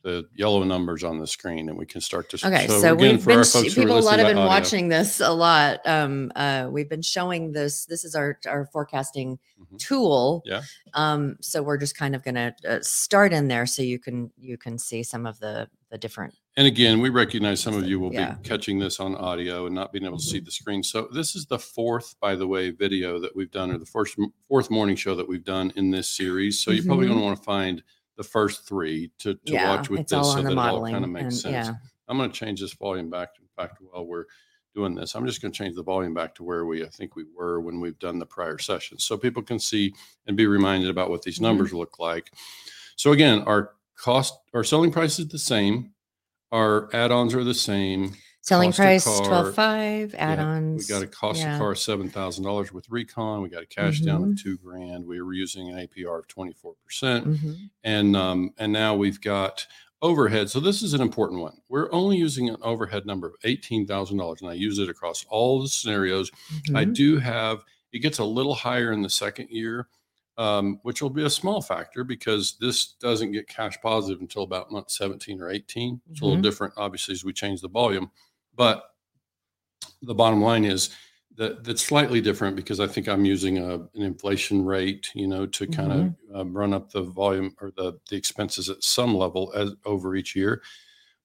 the 0.01 0.27
yellow 0.35 0.63
numbers 0.63 1.03
on 1.03 1.19
the 1.19 1.27
screen, 1.27 1.69
and 1.69 1.77
we 1.77 1.85
can 1.85 2.01
start 2.01 2.29
to. 2.29 2.37
Okay, 2.47 2.65
so, 2.67 2.77
again, 2.93 2.97
we've 2.97 3.21
for 3.21 3.27
been 3.29 3.37
our 3.39 3.45
folks 3.45 3.73
people 3.75 3.97
a 3.97 3.99
lot 3.99 4.17
have 4.19 4.27
been 4.27 4.37
audio, 4.37 4.47
watching 4.47 4.87
this 4.87 5.19
a 5.19 5.31
lot. 5.31 5.81
Um, 5.85 6.31
uh, 6.35 6.67
we've 6.71 6.89
been 6.89 7.01
showing 7.03 7.51
this. 7.51 7.85
This 7.85 8.03
is 8.03 8.15
our 8.15 8.39
our 8.47 8.65
forecasting 8.65 9.37
Mhm. 9.59 9.77
tool. 9.79 10.41
Yeah. 10.45 10.63
Um, 10.95 11.37
so 11.41 11.61
we're 11.61 11.77
just 11.77 11.95
kind 11.95 12.15
of 12.15 12.23
going 12.23 12.35
to 12.35 12.55
uh, 12.67 12.79
start 12.81 13.33
in 13.33 13.47
there 13.49 13.65
so 13.67 13.81
you 13.83 13.99
can 13.99 14.31
you 14.37 14.57
can 14.57 14.79
see 14.79 15.03
some 15.03 15.27
of 15.27 15.39
the 15.39 15.69
the 15.91 15.97
different. 15.99 16.33
And 16.57 16.67
again, 16.67 17.01
we 17.01 17.09
recognize 17.09 17.59
some 17.59 17.75
of 17.75 17.85
you 17.85 17.99
will 17.99 18.13
Yeah. 18.13 18.35
be 18.35 18.47
catching 18.47 18.79
this 18.79 19.01
on 19.01 19.13
audio 19.15 19.65
and 19.65 19.75
not 19.75 19.91
being 19.91 20.05
able 20.05 20.17
to 20.17 20.23
see 20.23 20.39
the 20.39 20.51
screen. 20.51 20.83
So 20.83 21.09
this 21.13 21.35
is 21.35 21.45
the 21.45 21.59
fourth, 21.59 22.15
by 22.21 22.35
the 22.35 22.47
way, 22.47 22.69
video 22.69 23.19
that 23.19 23.35
we've 23.35 23.51
done, 23.51 23.71
or 23.71 23.77
the 23.77 23.85
first 23.85 24.17
fourth 24.47 24.71
morning 24.71 24.95
show 24.95 25.15
that 25.15 25.27
we've 25.27 25.43
done 25.43 25.73
in 25.75 25.91
this 25.91 26.09
series. 26.09 26.61
So 26.61 26.71
you're 26.71 26.85
probably 26.85 27.07
going 27.07 27.19
to 27.19 27.25
want 27.25 27.37
to 27.37 27.43
find 27.43 27.83
the 28.15 28.23
first 28.23 28.65
three 28.65 29.11
to, 29.19 29.33
to 29.33 29.39
yeah, 29.51 29.75
watch 29.75 29.89
with 29.89 30.07
this, 30.07 30.31
so 30.31 30.41
that 30.41 30.49
it 30.49 30.57
all 30.57 30.81
kind 30.89 31.03
of 31.03 31.09
makes 31.09 31.25
and, 31.25 31.33
sense. 31.33 31.67
Yeah. 31.67 31.73
I'm 32.07 32.17
going 32.17 32.31
to 32.31 32.37
change 32.37 32.61
this 32.61 32.71
volume 32.73 33.09
back. 33.09 33.29
In 33.41 33.47
fact, 33.57 33.79
while 33.81 34.05
we're 34.05 34.25
doing 34.73 34.95
this, 34.95 35.13
I'm 35.15 35.25
just 35.25 35.41
going 35.41 35.51
to 35.51 35.57
change 35.57 35.75
the 35.75 35.83
volume 35.83 36.13
back 36.13 36.33
to 36.35 36.43
where 36.43 36.65
we, 36.65 36.85
I 36.85 36.87
think 36.89 37.17
we 37.17 37.25
were 37.35 37.59
when 37.59 37.81
we've 37.81 37.99
done 37.99 38.17
the 38.17 38.25
prior 38.25 38.57
sessions, 38.59 39.03
so 39.03 39.17
people 39.17 39.43
can 39.43 39.59
see 39.59 39.93
and 40.27 40.37
be 40.37 40.47
reminded 40.47 40.89
about 40.89 41.09
what 41.09 41.23
these 41.23 41.39
Mhm. 41.39 41.43
numbers 41.43 41.73
look 41.73 41.99
like. 41.99 42.31
So 42.95 43.11
again, 43.11 43.41
our 43.41 43.73
cost, 43.97 44.35
our 44.53 44.63
selling 44.63 44.91
price 44.91 45.19
is 45.19 45.27
the 45.27 45.39
same. 45.39 45.91
Our 46.51 46.89
add-ons 46.93 47.33
are 47.33 47.43
the 47.43 47.53
same. 47.53 48.13
Selling 48.41 48.69
Cost 48.71 48.79
of 48.79 48.85
price 48.85 49.03
car, 49.05 49.25
twelve 49.25 49.55
five, 49.55 50.13
add-ons. 50.15 50.87
We 50.87 50.93
got 50.93 51.01
a 51.01 51.07
cost 51.07 51.39
yeah. 51.39 51.53
of 51.55 51.59
car 51.59 51.73
seven 51.73 52.09
thousand 52.09 52.43
dollars 52.43 52.71
with 52.71 52.87
recon. 52.91 53.41
We 53.41 53.49
got 53.49 53.63
a 53.63 53.67
cash 53.67 54.01
down 54.01 54.23
of 54.31 54.41
two 54.41 54.57
grand. 54.57 55.03
We 55.07 55.19
were 55.19 55.33
using 55.33 55.69
an 55.71 55.77
APR 55.87 56.19
of 56.19 56.27
twenty 56.27 56.53
four 56.53 56.73
percent, 56.85 57.25
Mhm. 57.25 57.69
and 57.83 58.15
um, 58.15 58.51
and 58.59 58.71
now 58.71 58.95
we've 58.95 59.19
got 59.19 59.65
overhead. 60.03 60.51
So 60.51 60.59
this 60.59 60.83
is 60.83 60.93
an 60.93 61.01
important 61.01 61.41
one. 61.41 61.57
We're 61.69 61.91
only 61.91 62.17
using 62.17 62.47
an 62.47 62.57
overhead 62.61 63.07
number 63.07 63.25
of 63.25 63.33
eighteen 63.45 63.87
thousand 63.87 64.17
dollars, 64.19 64.41
and 64.41 64.49
I 64.51 64.53
use 64.53 64.77
it 64.77 64.89
across 64.89 65.25
all 65.27 65.59
the 65.59 65.67
scenarios. 65.67 66.29
I 66.75 66.85
Mhm. 66.85 66.93
do 66.93 67.17
have 67.17 67.63
it 67.91 67.99
gets 67.99 68.19
a 68.19 68.25
little 68.25 68.53
higher 68.53 68.91
in 68.91 69.01
the 69.01 69.09
second 69.09 69.49
year, 69.49 69.87
um, 70.37 70.79
which 70.83 71.01
will 71.01 71.09
be 71.09 71.23
a 71.23 71.29
small 71.29 71.61
factor 71.61 72.03
because 72.03 72.57
this 72.59 72.93
doesn't 72.93 73.31
get 73.31 73.47
cash 73.47 73.77
positive 73.81 74.21
until 74.21 74.43
about 74.43 74.71
month 74.71 74.91
17 74.91 75.41
or 75.41 75.49
18. 75.49 76.01
It's 76.11 76.21
a 76.21 76.25
little 76.25 76.39
Mhm. 76.39 76.43
different, 76.43 76.73
obviously, 76.77 77.13
as 77.13 77.23
we 77.23 77.33
change 77.33 77.61
the 77.61 77.69
volume. 77.69 78.11
But 78.55 78.83
the 80.01 80.15
bottom 80.15 80.41
line 80.41 80.65
is 80.65 80.89
that 81.37 81.63
that's 81.63 81.81
slightly 81.83 82.21
different 82.21 82.55
because 82.55 82.79
I 82.79 82.87
think 82.87 83.07
I'm 83.09 83.25
using 83.25 83.57
a, 83.57 83.75
an 83.75 83.89
inflation 84.01 84.63
rate, 84.63 85.09
you 85.15 85.27
know, 85.27 85.45
to 85.47 85.67
kind 85.67 85.91
of 85.91 86.15
um, 86.33 86.55
run 86.55 86.73
up 86.73 86.91
the 86.91 87.01
volume 87.01 87.53
or 87.59 87.71
the 87.75 87.99
the 88.09 88.15
expenses 88.15 88.69
at 88.69 88.83
some 88.83 89.13
level 89.15 89.51
as 89.55 89.71
over 89.85 90.15
each 90.15 90.35
year. 90.35 90.61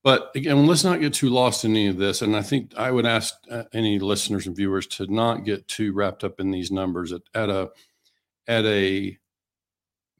But 0.02 0.30
again, 0.34 0.66
let's 0.66 0.82
not 0.82 1.00
get 1.00 1.12
too 1.14 1.28
lost 1.28 1.64
in 1.64 1.72
any 1.72 1.86
of 1.86 1.98
this. 1.98 2.22
And 2.22 2.34
I 2.34 2.42
think 2.42 2.74
I 2.76 2.90
would 2.90 3.06
ask 3.06 3.34
uh, 3.50 3.64
any 3.74 3.98
listeners 3.98 4.46
and 4.46 4.56
viewers 4.56 4.86
to 4.88 5.06
not 5.12 5.44
get 5.44 5.68
too 5.68 5.92
wrapped 5.92 6.24
up 6.24 6.40
in 6.40 6.50
these 6.50 6.70
numbers 6.72 7.12
at, 7.12 7.22
at 7.34 7.50
a 7.50 7.70
at 8.50 8.66
a 8.66 9.16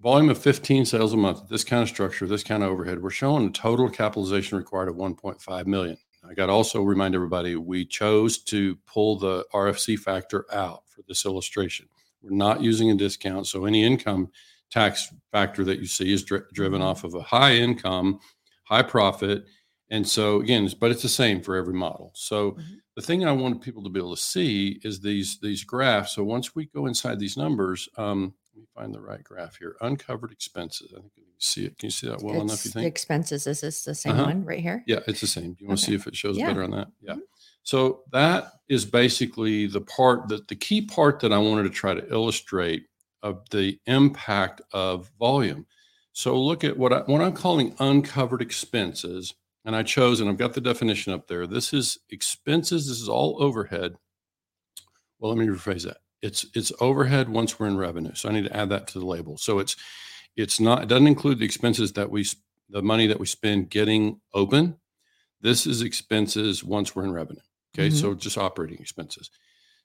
volume 0.00 0.30
of 0.30 0.38
15 0.38 0.84
sales 0.86 1.12
a 1.12 1.16
month, 1.16 1.48
this 1.48 1.64
kind 1.64 1.82
of 1.82 1.88
structure, 1.88 2.26
this 2.26 2.44
kind 2.44 2.62
of 2.62 2.70
overhead, 2.70 3.02
we're 3.02 3.10
showing 3.10 3.48
a 3.48 3.50
total 3.50 3.90
capitalization 3.90 4.56
required 4.56 4.88
of 4.88 4.94
1.5 4.94 5.66
million. 5.66 5.96
I 6.28 6.34
got 6.34 6.46
to 6.46 6.52
also 6.52 6.82
remind 6.82 7.14
everybody 7.16 7.56
we 7.56 7.84
chose 7.84 8.38
to 8.44 8.76
pull 8.86 9.18
the 9.18 9.44
RFC 9.52 9.98
factor 9.98 10.46
out 10.52 10.84
for 10.86 11.02
this 11.08 11.26
illustration. 11.26 11.86
We're 12.22 12.30
not 12.36 12.62
using 12.62 12.90
a 12.90 12.94
discount, 12.94 13.48
so 13.48 13.64
any 13.64 13.82
income 13.82 14.30
tax 14.70 15.12
factor 15.32 15.64
that 15.64 15.80
you 15.80 15.86
see 15.86 16.12
is 16.12 16.22
dri- 16.22 16.42
driven 16.52 16.80
Mhm. 16.80 16.84
off 16.84 17.02
of 17.02 17.14
a 17.14 17.22
high 17.22 17.54
income, 17.56 18.20
high 18.64 18.82
profit, 18.82 19.44
and 19.88 20.06
so 20.06 20.40
again, 20.40 20.70
but 20.78 20.92
it's 20.92 21.02
the 21.02 21.08
same 21.08 21.42
for 21.42 21.56
every 21.56 21.74
model. 21.74 22.12
So 22.14 22.52
Mhm. 22.52 22.62
The 23.00 23.06
thing 23.06 23.24
I 23.24 23.32
want 23.32 23.62
people 23.62 23.82
to 23.84 23.88
be 23.88 23.98
able 23.98 24.14
to 24.14 24.20
see 24.20 24.78
is 24.82 25.00
these 25.00 25.38
these 25.40 25.64
graphs. 25.64 26.14
So 26.14 26.22
once 26.24 26.54
we 26.54 26.66
go 26.66 26.86
inside 26.86 27.18
these 27.18 27.36
numbers, 27.36 27.88
um, 27.96 28.34
let 28.54 28.60
me 28.60 28.66
find 28.74 28.94
the 28.94 29.00
right 29.00 29.24
graph 29.24 29.56
here. 29.56 29.76
Uncovered 29.80 30.32
expenses. 30.32 30.92
I 30.92 31.00
think 31.00 31.12
you 31.16 31.24
can 31.24 31.32
see 31.38 31.64
it. 31.64 31.78
Can 31.78 31.86
you 31.86 31.90
see 31.90 32.08
that 32.08 32.22
well 32.22 32.34
enough? 32.42 32.56
It's 32.56 32.66
You 32.66 32.70
the 32.72 32.80
think? 32.80 32.86
expenses. 32.88 33.46
Is 33.46 33.62
this 33.62 33.84
the 33.84 33.94
same 33.94 34.12
Uh-huh. 34.12 34.24
one 34.24 34.44
right 34.44 34.60
here? 34.60 34.84
Yeah, 34.86 35.00
it's 35.06 35.22
the 35.22 35.26
same. 35.26 35.54
Do 35.54 35.64
you 35.64 35.68
want 35.68 35.80
to 35.80 35.86
see 35.86 35.94
if 35.94 36.06
it 36.06 36.14
shows 36.16 36.36
Yeah. 36.36 36.48
better 36.48 36.62
on 36.64 36.72
that? 36.72 36.88
Yeah. 37.00 37.14
Mhm. 37.14 37.20
So 37.62 38.02
that 38.12 38.52
is 38.68 38.84
basically 38.84 39.66
the 39.66 39.80
part 39.80 40.28
that 40.28 40.48
the 40.48 40.56
key 40.56 40.82
part 40.82 41.20
that 41.20 41.32
I 41.32 41.38
wanted 41.38 41.62
to 41.64 41.70
try 41.70 41.94
to 41.94 42.06
illustrate 42.12 42.84
of 43.22 43.48
the 43.50 43.78
impact 43.86 44.60
of 44.72 45.10
volume. 45.18 45.66
So 46.12 46.38
look 46.38 46.64
at 46.64 46.76
what 46.76 46.92
I 46.92 47.00
what 47.02 47.22
I'm 47.22 47.32
calling 47.34 47.74
uncovered 47.78 48.42
expenses, 48.42 49.32
and 49.64 49.76
I 49.76 49.82
chose, 49.82 50.20
and 50.20 50.28
I've 50.30 50.38
got 50.38 50.54
the 50.54 50.60
definition 50.60 51.12
up 51.12 51.26
there. 51.28 51.46
This 51.46 51.72
is 51.72 51.98
expenses. 52.10 52.88
This 52.88 53.00
is 53.00 53.08
all 53.08 53.42
overhead. 53.42 53.94
Well, 55.18 55.34
let 55.34 55.38
me 55.38 55.46
rephrase 55.46 55.84
that. 55.84 55.98
It's 56.22 56.46
it's 56.54 56.72
overhead 56.80 57.28
once 57.28 57.58
we're 57.58 57.66
in 57.68 57.76
revenue. 57.76 58.14
So 58.14 58.28
I 58.28 58.32
need 58.32 58.44
to 58.44 58.56
add 58.56 58.70
that 58.70 58.86
to 58.88 58.98
the 58.98 59.06
label. 59.06 59.36
So 59.38 59.58
it's 59.58 59.76
it's 60.36 60.60
not 60.60 60.82
it 60.82 60.88
doesn't 60.88 61.06
include 61.06 61.38
the 61.38 61.44
expenses 61.44 61.92
that 61.94 62.10
we 62.10 62.26
the 62.68 62.82
money 62.82 63.06
that 63.06 63.18
we 63.20 63.26
spend 63.26 63.70
getting 63.70 64.20
open. 64.34 64.76
This 65.40 65.66
is 65.66 65.82
expenses 65.82 66.62
once 66.62 66.94
we're 66.94 67.04
in 67.04 67.12
revenue. 67.12 67.40
Okay, 67.74 67.88
Mhm. 67.88 68.00
so 68.00 68.14
just 68.14 68.36
operating 68.38 68.78
expenses. 68.80 69.30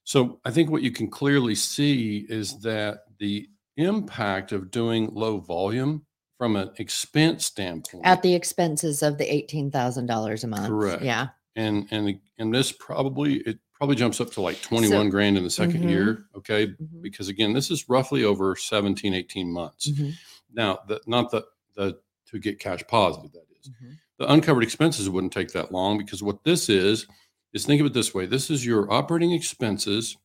So 0.03 0.39
I 0.46 0.51
think 0.51 0.70
what 0.70 0.82
you 0.84 0.91
can 0.91 1.10
clearly 1.10 1.55
see 1.55 2.25
is 2.29 2.60
that 2.62 3.05
the 3.20 3.50
impact 3.77 4.51
of 4.51 4.72
doing 4.72 5.10
low 5.13 5.38
volume 5.39 6.05
from 6.38 6.56
an 6.56 6.70
expense 6.77 7.46
standpoint 7.46 8.06
At 8.06 8.22
the 8.22 8.34
expenses 8.36 9.01
of 9.04 9.18
the 9.18 9.34
eighteen 9.34 9.72
thousand 9.72 10.06
dollars 10.08 10.44
a 10.44 10.48
month. 10.48 10.68
Correct. 10.68 11.01
Yeah. 11.04 11.30
and 11.56 11.88
and 11.92 12.20
and 12.38 12.54
this 12.54 12.72
probably 12.72 13.36
it 13.38 13.60
probably 13.74 13.96
jumps 13.96 14.20
up 14.22 14.32
to 14.32 14.42
like 14.42 14.62
21 14.62 15.10
grand 15.10 15.38
in 15.38 15.44
the 15.44 15.50
2nd 15.50 15.84
Mhm. 15.84 15.89
year 15.89 16.25
okay 16.36 16.68
Mhm. 16.68 17.01
because 17.01 17.27
again 17.30 17.54
this 17.54 17.70
is 17.72 17.88
roughly 17.89 18.24
over 18.24 18.56
17 18.56 19.13
18 19.13 19.51
months 19.51 19.89
Mhm. 19.89 20.13
now 20.54 20.80
the, 20.88 21.00
not 21.08 21.32
the 21.32 21.46
the 21.75 21.98
to 22.27 22.39
get 22.39 22.60
cash 22.60 22.82
positive 22.88 23.32
that 23.34 23.46
is 23.60 23.70
Mhm. 23.70 23.98
the 24.18 24.32
uncovered 24.32 24.63
expenses 24.63 25.10
wouldn't 25.10 25.34
take 25.34 25.51
that 25.51 25.72
long 25.72 25.98
because 25.98 26.22
what 26.24 26.44
this 26.44 26.68
is 26.70 27.06
is 27.54 27.65
think 27.65 27.80
of 27.82 27.88
it 27.88 27.94
this 27.94 28.13
way 28.13 28.25
this 28.25 28.50
is 28.50 28.65
your 28.65 28.92
operating 28.92 29.32
expenses 29.32 30.18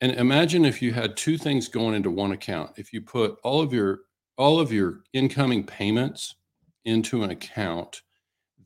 and 0.00 0.12
imagine 0.12 0.64
if 0.64 0.80
you 0.82 0.92
had 0.92 1.16
two 1.16 1.36
things 1.38 1.66
going 1.68 1.94
into 1.94 2.10
one 2.10 2.30
account 2.32 2.72
if 2.76 2.92
you 2.92 3.00
put 3.00 3.38
all 3.44 3.60
of 3.60 3.72
your 3.72 4.00
all 4.38 4.58
of 4.58 4.72
your 4.72 5.00
incoming 5.12 5.64
payments 5.64 6.36
into 6.84 7.22
an 7.22 7.30
account 7.30 8.02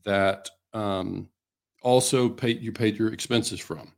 that 0.05 0.49
um, 0.73 1.27
also 1.81 2.29
paid 2.29 2.61
you 2.61 2.71
paid 2.71 2.97
your 2.97 3.11
expenses 3.11 3.59
from 3.59 3.93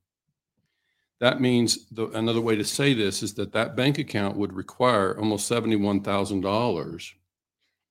that 1.19 1.39
means 1.39 1.87
the, 1.89 2.07
another 2.09 2.41
way 2.41 2.55
to 2.55 2.63
say 2.63 2.93
this 2.93 3.23
is 3.23 3.33
that 3.35 3.53
that 3.53 3.75
bank 3.75 3.97
account 3.97 4.35
would 4.37 4.53
require 4.53 5.17
almost 5.17 5.49
$71000 5.49 7.11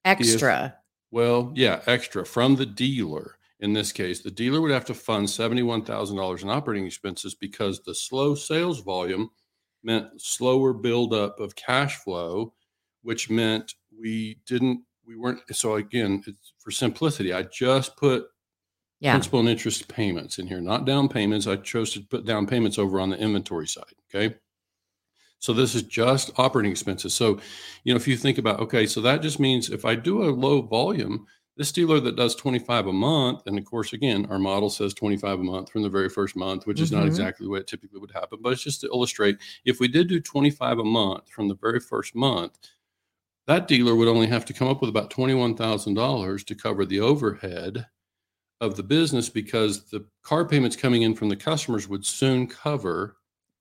Extra. 0.05 0.77
well, 1.11 1.53
yeah, 1.55 1.81
extra 1.87 2.27
from 2.27 2.57
the 2.57 2.67
dealer. 2.67 3.39
In 3.61 3.73
this 3.73 3.93
case, 3.93 4.21
the 4.21 4.31
dealer 4.31 4.61
would 4.61 4.73
have 4.73 4.85
to 4.87 4.95
fund 4.95 5.27
$71,000 5.27 6.43
in 6.43 6.51
operating 6.51 6.85
expenses 6.85 7.35
because 7.35 7.81
the 7.81 7.95
slow 7.95 8.35
sales 8.35 8.81
volume 8.81 9.31
meant 9.83 10.21
slower 10.21 10.75
buildup 10.75 11.41
of 11.41 11.57
cash 11.57 11.97
flow, 11.97 12.53
which 13.05 13.31
meant 13.31 13.75
we 13.97 14.39
didn't, 14.47 14.83
we 15.07 15.17
weren't. 15.17 15.41
So, 15.53 15.77
again, 15.77 16.23
it's, 16.27 16.55
for 16.59 16.73
simplicity, 16.73 17.33
I 17.33 17.43
just 17.43 17.97
put 17.97 18.27
yeah. 19.01 19.13
principal 19.13 19.41
and 19.41 19.49
interest 19.49 19.87
payments 19.87 20.39
in 20.39 20.47
here, 20.47 20.61
not 20.61 20.85
down 20.87 21.09
payments. 21.09 21.47
I 21.47 21.57
chose 21.57 21.93
to 21.93 22.01
put 22.01 22.25
down 22.25 22.47
payments 22.47 22.79
over 22.79 22.99
on 22.99 23.11
the 23.11 23.19
inventory 23.19 23.69
side. 23.69 23.85
Okay. 24.13 24.35
So 25.39 25.53
this 25.53 25.75
is 25.75 25.83
just 25.83 26.31
operating 26.39 26.73
expenses. 26.73 27.13
So, 27.13 27.39
you 27.85 27.93
know, 27.93 27.97
if 27.97 28.09
you 28.09 28.17
think 28.17 28.39
about, 28.39 28.61
okay, 28.61 28.87
so 28.87 29.03
that 29.03 29.21
just 29.21 29.39
means 29.39 29.69
if 29.69 29.85
I 29.85 29.95
do 29.95 30.25
a 30.25 30.31
low 30.33 30.63
volume, 30.63 31.27
this 31.59 31.71
dealer 31.71 32.01
that 32.01 32.17
does 32.17 32.35
25 32.35 32.87
a 32.87 32.93
month, 32.93 33.43
and 33.47 33.59
of 33.59 33.65
course, 33.67 33.93
again, 33.93 34.27
our 34.31 34.39
model 34.39 34.71
says 34.71 34.95
25 34.95 35.41
a 35.41 35.43
month 35.45 35.71
from 35.71 35.83
the 35.83 35.91
very 35.91 36.09
first 36.09 36.35
month, 36.35 36.67
which 36.67 36.81
is 36.81 36.91
not 36.91 37.05
Mhm. 37.05 37.09
exactly 37.09 37.45
the 37.45 37.51
way 37.51 37.61
it 37.61 37.67
typically 37.67 38.01
would 38.01 38.11
happen, 38.11 38.39
but 38.41 38.55
it's 38.55 38.63
just 38.63 38.81
to 38.81 38.87
illustrate 38.89 39.37
if 39.67 39.81
we 39.81 39.87
did 39.87 40.09
do 40.09 40.19
25 40.19 40.79
a 40.79 40.85
month 40.85 41.29
from 41.29 41.49
the 41.49 41.55
very 41.55 41.79
first 41.79 42.15
month, 42.15 42.59
that 43.47 43.69
dealer 43.69 43.95
would 43.95 44.09
only 44.09 44.27
have 44.27 44.45
to 44.47 44.53
come 44.53 44.69
up 44.69 44.81
with 44.81 44.91
about 44.91 45.11
$21,000 45.11 46.45
to 46.47 46.55
cover 46.55 46.85
the 46.87 47.01
overhead 47.01 47.87
of 48.61 48.77
the 48.77 48.83
business 48.83 49.29
because 49.29 49.85
the 49.91 50.07
car 50.23 50.47
payments 50.47 50.77
coming 50.77 51.03
in 51.03 51.15
from 51.15 51.29
the 51.29 51.37
customers 51.37 51.89
would 51.89 52.07
soon 52.07 52.47
cover 52.47 53.17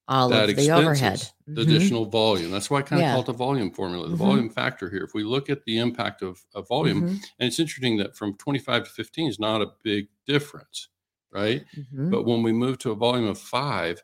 All 0.07 0.29
that 0.29 0.49
of 0.49 0.55
the 0.55 0.71
overhead. 0.71 1.13
expenses, 1.13 1.33
the 1.47 1.61
additional 1.61 2.05
volume. 2.05 2.51
That's 2.51 2.69
why 2.69 2.79
I 2.79 2.81
kind 2.83 3.01
of 3.01 3.05
Yeah. 3.07 3.11
call 3.13 3.21
it 3.21 3.25
the 3.27 3.33
volume 3.33 3.71
formula, 3.71 4.07
the 4.07 4.15
Mhm. 4.15 4.19
volume 4.19 4.49
factor 4.49 4.89
here. 4.89 5.03
If 5.03 5.13
we 5.13 5.23
look 5.23 5.49
at 5.49 5.63
the 5.65 5.77
impact 5.79 6.21
of, 6.21 6.41
of 6.53 6.67
volume, 6.67 7.01
Mhm. 7.01 7.09
and 7.39 7.47
it's 7.47 7.59
interesting 7.59 7.97
that 7.97 8.15
from 8.15 8.35
25 8.37 8.83
to 8.85 8.89
15 8.89 9.27
is 9.27 9.39
not 9.39 9.61
a 9.61 9.71
big 9.83 10.07
difference, 10.25 10.89
right? 11.31 11.65
Mhm. 11.75 12.11
But 12.11 12.23
when 12.25 12.43
we 12.43 12.51
move 12.53 12.77
to 12.79 12.91
a 12.91 12.95
volume 12.95 13.27
of 13.27 13.37
five, 13.39 14.01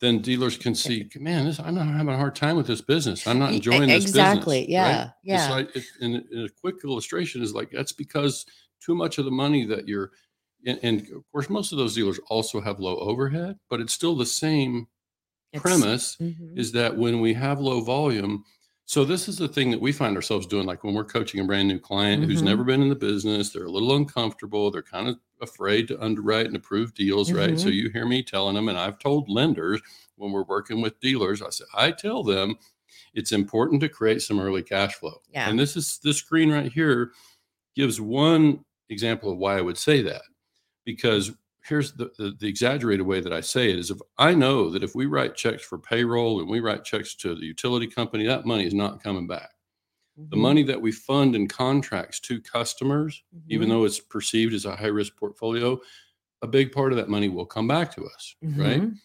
then 0.00 0.20
dealers 0.20 0.56
can 0.56 0.74
see, 0.74 1.08
man, 1.16 1.44
this, 1.44 1.60
I'm 1.60 1.74
not 1.74 1.86
having 1.86 2.14
a 2.14 2.16
hard 2.16 2.34
time 2.34 2.56
with 2.56 2.66
this 2.66 2.80
business. 2.80 3.26
I'm 3.26 3.38
not 3.38 3.52
enjoying 3.52 3.88
this 3.88 4.04
exactly. 4.04 4.60
business. 4.60 4.72
Yeah. 4.72 4.98
right? 5.02 5.10
Yeah. 5.22 5.42
It's 5.44 5.50
like, 5.50 5.76
it, 5.76 5.84
in, 6.00 6.14
in 6.32 6.44
a 6.46 6.48
quick 6.48 6.76
illustration 6.84 7.42
is 7.42 7.54
like, 7.54 7.70
that's 7.70 7.92
because 7.92 8.46
too 8.80 8.94
much 8.94 9.18
of 9.18 9.26
the 9.26 9.30
money 9.30 9.66
that 9.66 9.86
you're, 9.86 10.10
and, 10.66 10.78
and 10.82 11.00
of 11.14 11.22
course, 11.32 11.50
most 11.50 11.72
of 11.72 11.78
those 11.78 11.94
dealers 11.94 12.18
also 12.28 12.60
have 12.60 12.80
low 12.80 12.96
overhead, 12.98 13.58
but 13.68 13.80
it's 13.80 13.92
still 13.92 14.16
the 14.16 14.26
same 14.26 14.86
It's- 15.52 15.62
premise 15.62 16.16
Mhm. 16.20 16.58
is 16.58 16.72
that 16.72 16.96
when 16.96 17.20
we 17.20 17.34
have 17.34 17.60
low 17.60 17.80
volume, 17.82 18.44
so 18.86 19.04
this 19.04 19.28
is 19.28 19.36
the 19.36 19.48
thing 19.48 19.70
that 19.70 19.80
we 19.80 19.92
find 19.92 20.16
ourselves 20.16 20.46
doing, 20.46 20.66
like 20.66 20.82
when 20.82 20.94
we're 20.94 21.04
coaching 21.04 21.40
a 21.40 21.44
brand 21.44 21.68
new 21.68 21.78
client 21.78 22.24
who's 22.24 22.40
Mhm. 22.40 22.46
never 22.46 22.64
been 22.64 22.82
in 22.82 22.88
the 22.88 22.94
business, 22.96 23.50
they're 23.50 23.66
a 23.66 23.70
little 23.70 23.94
uncomfortable, 23.94 24.70
they're 24.70 24.82
kind 24.82 25.08
of 25.08 25.18
afraid 25.40 25.88
to 25.88 26.02
underwrite 26.02 26.46
and 26.46 26.56
approve 26.56 26.94
deals, 26.94 27.32
right? 27.32 27.58
So 27.58 27.68
Mhm. 27.68 27.74
you 27.74 27.90
hear 27.90 28.06
me 28.06 28.22
telling 28.22 28.54
them, 28.54 28.68
and 28.68 28.78
I've 28.78 28.98
told 28.98 29.28
lenders 29.28 29.80
when 30.16 30.32
we're 30.32 30.44
working 30.44 30.80
with 30.80 31.00
dealers, 31.00 31.42
I 31.42 31.50
said, 31.50 31.66
I 31.74 31.90
tell 31.90 32.22
them 32.22 32.56
it's 33.14 33.32
important 33.32 33.80
to 33.82 33.88
create 33.88 34.22
some 34.22 34.38
early 34.40 34.62
cash 34.62 34.94
flow. 34.94 35.20
Yeah. 35.32 35.48
And 35.48 35.58
this 35.58 35.76
is 35.76 35.98
this 36.02 36.18
screen 36.18 36.50
right 36.50 36.70
here 36.70 37.12
gives 37.74 38.00
one 38.00 38.64
example 38.88 39.32
of 39.32 39.38
why 39.38 39.58
I 39.58 39.62
would 39.62 39.78
say 39.78 40.02
that. 40.02 40.22
Because 40.84 41.32
here's 41.62 41.92
the, 41.92 42.10
the, 42.18 42.36
the 42.40 42.48
exaggerated 42.48 43.06
way 43.06 43.20
that 43.20 43.32
I 43.32 43.40
say 43.40 43.70
it 43.70 43.78
is 43.78 43.90
if 43.90 43.98
I 44.18 44.34
know 44.34 44.70
that 44.70 44.82
if 44.82 44.94
we 44.94 45.06
write 45.06 45.36
checks 45.36 45.62
for 45.62 45.78
payroll 45.78 46.40
and 46.40 46.48
we 46.48 46.60
write 46.60 46.84
checks 46.84 47.14
to 47.16 47.34
the 47.34 47.44
utility 47.46 47.86
company, 47.86 48.26
that 48.26 48.46
money 48.46 48.66
is 48.66 48.74
not 48.74 49.02
coming 49.02 49.26
back. 49.26 49.50
The 50.28 50.36
Mhm. 50.36 50.40
money 50.40 50.62
that 50.64 50.80
we 50.80 50.92
fund 50.92 51.34
in 51.34 51.48
contracts 51.48 52.20
to 52.20 52.40
customers, 52.40 53.22
even 53.48 53.68
Mhm. 53.68 53.70
though 53.70 53.84
it's 53.84 54.00
perceived 54.00 54.52
as 54.54 54.64
a 54.64 54.76
high 54.76 54.86
risk 54.88 55.16
portfolio, 55.16 55.80
a 56.42 56.46
big 56.46 56.72
part 56.72 56.92
of 56.92 56.96
that 56.96 57.08
money 57.08 57.28
will 57.28 57.46
come 57.46 57.66
back 57.68 57.94
to 57.94 58.04
us, 58.06 58.34
right? 58.42 58.82
Mhm. 58.82 58.96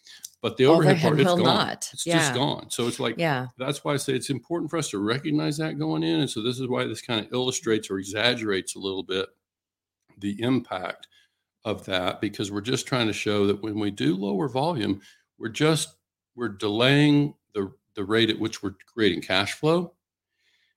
But 0.42 0.58
the 0.58 0.66
overhead 0.66 1.00
part, 1.00 1.20
it's 1.20 1.28
gone. 1.30 1.42
not. 1.44 1.90
It's 1.94 2.06
yeah. 2.06 2.20
just 2.20 2.34
gone. 2.36 2.70
So 2.70 2.88
it's 2.88 3.00
like 3.00 3.16
Yeah. 3.18 3.48
that's 3.58 3.84
why 3.84 3.94
I 3.94 3.98
say 3.98 4.14
it's 4.14 4.30
important 4.30 4.70
for 4.70 4.78
us 4.78 4.90
to 4.92 5.00
recognize 5.00 5.58
that 5.58 5.80
going 5.80 6.04
in. 6.04 6.20
And 6.22 6.30
so 6.30 6.42
this 6.42 6.60
is 6.60 6.68
why 6.68 6.86
this 6.86 7.02
kind 7.02 7.26
of 7.26 7.32
illustrates 7.34 7.90
or 7.90 7.98
exaggerates 7.98 8.76
a 8.76 8.80
little 8.80 9.04
bit 9.04 9.30
the 10.18 10.40
impact 10.42 11.08
of 11.64 11.86
that 11.86 12.22
because 12.22 12.52
we're 12.52 12.62
just 12.62 12.86
trying 12.88 13.08
to 13.08 13.14
show 13.14 13.48
that 13.48 13.62
when 13.64 13.80
we 13.80 13.90
do 13.92 14.16
lower 14.16 14.48
volume, 14.48 15.02
we're 15.38 15.50
just 15.50 15.96
we're 16.36 16.50
delaying 16.50 17.34
the 17.54 17.74
the 17.96 18.04
rate 18.04 18.30
at 18.30 18.38
which 18.40 18.62
we're 18.62 18.76
creating 18.94 19.22
cash 19.22 19.54
flow. 19.54 19.94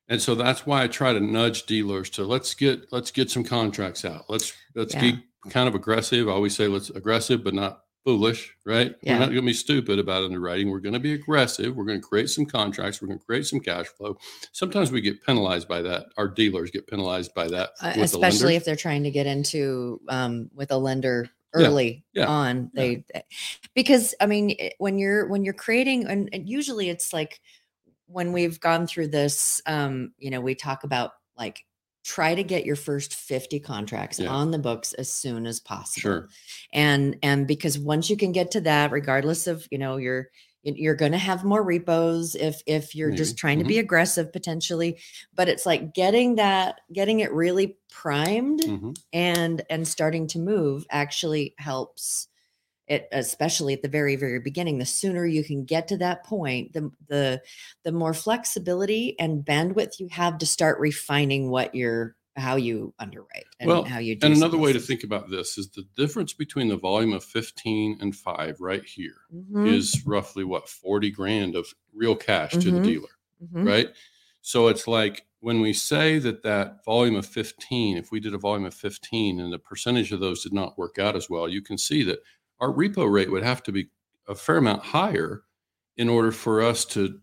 And 0.09 0.21
so 0.21 0.35
that's 0.35 0.67
why 0.67 0.83
I 0.83 0.89
try 0.89 1.13
to 1.13 1.21
nudge 1.21 1.67
dealers 1.67 2.11
to 2.11 2.25
let's 2.25 2.55
get 2.55 2.93
let's 2.93 3.11
get 3.11 3.31
some 3.31 3.45
contracts 3.45 4.05
out. 4.05 4.25
Let's 4.29 4.53
let's 4.75 4.95
Yeah. 4.95 5.01
be 5.03 5.19
kind 5.51 5.69
of 5.69 5.75
aggressive. 5.75 6.29
I 6.29 6.33
always 6.33 6.57
say 6.57 6.67
let's 6.67 6.91
aggressive 6.91 7.45
but 7.45 7.55
not 7.55 7.85
foolish, 8.05 8.55
right? 8.65 8.95
Yeah. 9.03 9.15
We're 9.15 9.19
not 9.19 9.27
going 9.27 9.43
to 9.43 9.47
be 9.47 9.53
stupid 9.53 9.99
about 9.99 10.25
underwriting. 10.25 10.71
We're 10.71 10.81
going 10.81 10.95
to 10.95 10.99
be 10.99 11.13
aggressive. 11.13 11.77
We're 11.77 11.85
going 11.85 12.01
to 12.01 12.07
create 12.07 12.31
some 12.31 12.47
contracts. 12.47 13.03
We're 13.03 13.09
going 13.09 13.19
to 13.19 13.25
create 13.25 13.47
some 13.47 13.61
cash 13.61 13.87
flow. 13.87 14.17
Sometimes 14.53 14.91
we 14.91 15.03
get 15.03 15.23
penalized 15.27 15.69
by 15.69 15.83
that. 15.83 16.07
Our 16.17 16.29
dealers 16.29 16.71
get 16.71 16.87
penalized 16.87 17.35
by 17.35 17.49
that, 17.49 17.71
Uh, 17.83 17.93
with 17.99 18.13
the 18.13 18.19
especially 18.19 18.57
if 18.57 18.65
they're 18.65 18.77
trying 18.77 19.03
to 19.03 19.11
get 19.11 19.27
into 19.27 20.01
um, 20.09 20.49
with 20.55 20.71
a 20.71 20.79
lender 20.79 21.29
early 21.55 22.05
yeah, 22.13 22.27
on 22.27 22.71
yeah. 22.75 22.83
they 22.83 23.05
eh, 23.15 23.21
because 23.75 24.15
i 24.21 24.27
mean 24.27 24.55
when 24.77 24.99
you're 24.99 25.27
when 25.29 25.45
you're 25.45 25.55
creating 25.55 26.07
and, 26.07 26.29
and 26.33 26.47
usually 26.47 26.91
it's 26.91 27.13
like 27.15 27.41
when 28.09 28.33
we've 28.33 28.59
gone 28.61 28.87
through 28.87 29.09
this 29.09 29.61
um 29.67 30.13
you 30.19 30.31
know 30.31 30.41
we 30.41 30.55
talk 30.55 30.85
about 30.85 31.13
like 31.37 31.65
try 32.05 32.35
to 32.35 32.43
get 32.43 32.65
your 32.65 32.77
first 32.77 33.15
50 33.15 33.61
contracts 33.61 34.19
Yeah. 34.19 34.31
on 34.31 34.51
the 34.51 34.59
books 34.59 34.95
as 34.95 35.13
soon 35.13 35.47
as 35.47 35.61
possible 35.61 36.01
Sure. 36.01 36.29
and 36.73 37.17
and 37.23 37.47
because 37.47 37.79
once 37.79 38.09
you 38.11 38.17
can 38.17 38.33
get 38.33 38.51
to 38.53 38.61
that 38.63 38.91
regardless 38.93 39.47
of 39.47 39.67
you 39.71 39.79
know 39.79 39.97
you're 39.99 40.29
you're 40.65 40.97
going 40.97 41.13
to 41.13 41.19
have 41.19 41.45
more 41.45 41.63
repos 41.63 42.35
if 42.35 42.63
if 42.67 42.95
you're 42.95 43.13
just 43.13 43.33
Maybe. 43.33 43.37
trying 43.41 43.59
to 43.61 43.65
be 43.65 43.79
aggressive 43.79 44.33
potentially 44.33 44.99
but 45.35 45.49
it's 45.49 45.65
like 45.67 45.95
getting 45.95 46.35
that 46.37 46.81
getting 46.93 47.21
it 47.21 47.33
really 47.33 47.77
primed 47.91 48.61
Mhm. 48.61 48.97
and 49.13 49.63
and 49.71 49.87
starting 49.87 50.27
to 50.29 50.39
move 50.39 50.85
actually 50.91 51.55
helps 51.59 52.29
it 52.89 53.09
especially 53.13 53.75
at 53.75 53.83
the 53.83 53.89
very 53.89 54.17
very 54.17 54.41
beginning 54.41 54.79
the 54.79 54.87
sooner 54.87 55.27
you 55.27 55.45
can 55.45 55.65
get 55.65 55.89
to 55.89 55.97
that 55.97 56.25
point 56.25 56.73
the 56.73 56.91
the 57.09 57.43
the 57.85 57.93
more 57.93 58.15
flexibility 58.15 59.19
and 59.19 59.45
bandwidth 59.45 59.99
you 59.99 60.09
have 60.11 60.39
to 60.39 60.47
start 60.47 60.79
refining 60.81 61.51
what 61.51 61.75
you're 61.75 62.17
how 62.37 62.55
you 62.57 62.95
underwrite 63.01 63.47
and 63.59 63.69
Well, 63.69 63.85
how 63.85 63.99
you 63.99 64.15
do 64.15 64.27
And 64.27 64.35
another 64.35 64.59
way 64.59 64.73
to 64.73 64.79
think 64.81 65.03
about 65.03 65.29
this 65.31 65.59
is 65.59 65.71
the 65.71 65.85
difference 65.97 66.33
between 66.33 66.69
the 66.69 66.77
volume 66.77 67.13
of 67.13 67.25
15 67.25 67.99
and 68.01 68.15
5 68.15 68.61
right 68.61 68.85
here 68.85 69.17
Mhm, 69.31 69.65
is 69.65 70.07
roughly 70.07 70.45
what 70.45 70.69
40 70.69 71.11
grand 71.11 71.57
of 71.57 71.67
real 71.93 72.15
cash 72.17 72.59
to 72.59 72.71
the 72.71 72.79
Mhm. 72.79 72.85
dealer. 72.85 73.09
mhm. 73.41 73.65
right? 73.65 73.89
So 74.41 74.69
it's 74.69 74.87
like 74.87 75.27
when 75.41 75.61
we 75.61 75.73
say 75.73 76.19
that 76.21 76.43
that 76.43 76.85
volume 76.85 77.17
of 77.17 77.27
15, 77.27 77.97
if 77.97 78.11
we 78.13 78.21
did 78.21 78.35
a 78.35 78.39
volume 78.39 78.67
of 78.67 78.75
15 78.75 79.41
and 79.41 79.53
the 79.53 79.59
percentage 79.59 80.13
of 80.13 80.21
those 80.21 80.43
did 80.45 80.53
not 80.53 80.79
work 80.79 80.99
out 80.99 81.17
as 81.17 81.29
well, 81.29 81.49
you 81.49 81.61
can 81.63 81.77
see 81.79 82.03
that 82.05 82.21
our 82.61 82.73
repo 82.73 83.11
rate 83.11 83.31
would 83.31 83.43
have 83.45 83.63
to 83.65 83.73
be 83.73 83.89
a 84.27 84.35
fair 84.35 84.59
amount 84.59 84.83
higher 84.83 85.43
in 85.97 86.09
order 86.09 86.33
for 86.33 86.63
us 86.63 86.85
to 86.85 87.21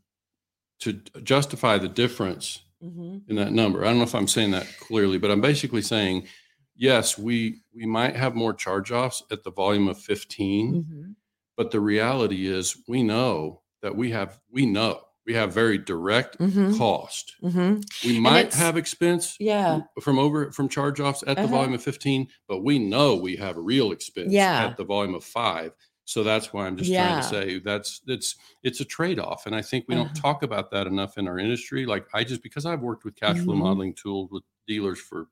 to 0.80 0.94
justify 1.24 1.78
the 1.78 1.88
difference 1.88 2.62
Mhm. 2.84 3.30
in 3.30 3.36
that 3.38 3.54
number. 3.54 3.84
I 3.84 3.88
don't 3.88 3.98
know 3.98 4.04
if 4.04 4.14
I'm 4.14 4.28
saying 4.28 4.52
that 4.52 4.68
clearly, 4.80 5.18
but 5.18 5.32
I'm 5.32 5.42
basically 5.42 5.82
saying 5.82 6.28
yes, 6.76 7.18
we 7.18 7.62
we 7.74 7.86
might 7.86 8.16
have 8.16 8.36
more 8.36 8.54
charge-offs 8.54 9.24
at 9.32 9.44
the 9.44 9.52
volume 9.52 9.88
of 9.88 9.98
15, 10.00 10.84
Mhm. 10.84 11.16
but 11.56 11.72
the 11.72 11.80
reality 11.80 12.48
is 12.48 12.84
we 12.88 13.02
know 13.04 13.62
that 13.82 13.96
we 13.96 14.12
have 14.12 14.40
we 14.50 14.66
know 14.66 15.02
we 15.26 15.34
have 15.34 15.54
very 15.54 15.78
direct 15.78 16.38
Mhm. 16.40 16.78
cost. 16.78 17.36
Mhm. 17.42 17.84
We 18.06 18.20
might 18.20 18.54
have 18.54 18.78
expense 18.78 19.36
Yeah. 19.40 19.82
from 20.02 20.20
over 20.20 20.52
from 20.52 20.70
charge 20.70 21.00
offs 21.00 21.24
at 21.26 21.36
the 21.38 21.44
Uh-huh. 21.44 21.52
volume 21.52 21.74
of 21.74 21.84
15, 21.84 22.28
but 22.48 22.60
we 22.64 22.78
know 22.80 23.16
we 23.16 23.36
have 23.38 23.58
a 23.58 23.62
real 23.62 23.92
expense 23.92 24.32
Yeah. 24.32 24.66
at 24.68 24.78
the 24.78 24.84
volume 24.84 25.16
of 25.16 25.24
five. 25.24 25.74
So 26.08 26.24
that's 26.24 26.54
why 26.54 26.68
I'm 26.68 26.78
just 26.78 26.92
trying 26.94 27.22
to 27.22 27.28
say 27.28 27.60
that's 27.60 28.02
it's 28.08 28.36
it's 28.64 28.80
a 28.80 28.86
trade-off. 28.86 29.48
And 29.48 29.56
I 29.56 29.62
think 29.64 29.86
we 29.88 29.96
don't 29.96 30.06
Uh-huh. 30.08 30.22
talk 30.22 30.44
about 30.44 30.70
that 30.72 30.86
enough 30.86 31.18
in 31.18 31.28
our 31.28 31.40
industry. 31.40 31.86
Like 31.88 32.06
I 32.14 32.24
just 32.24 32.44
because 32.44 32.66
I've 32.66 32.82
worked 32.82 33.04
with 33.06 33.16
cash 33.16 33.38
flow 33.40 33.56
Mhm. 33.56 33.60
modeling 33.60 33.94
tools 33.96 34.30
with 34.32 34.44
dealers 34.68 35.00
for 35.00 35.28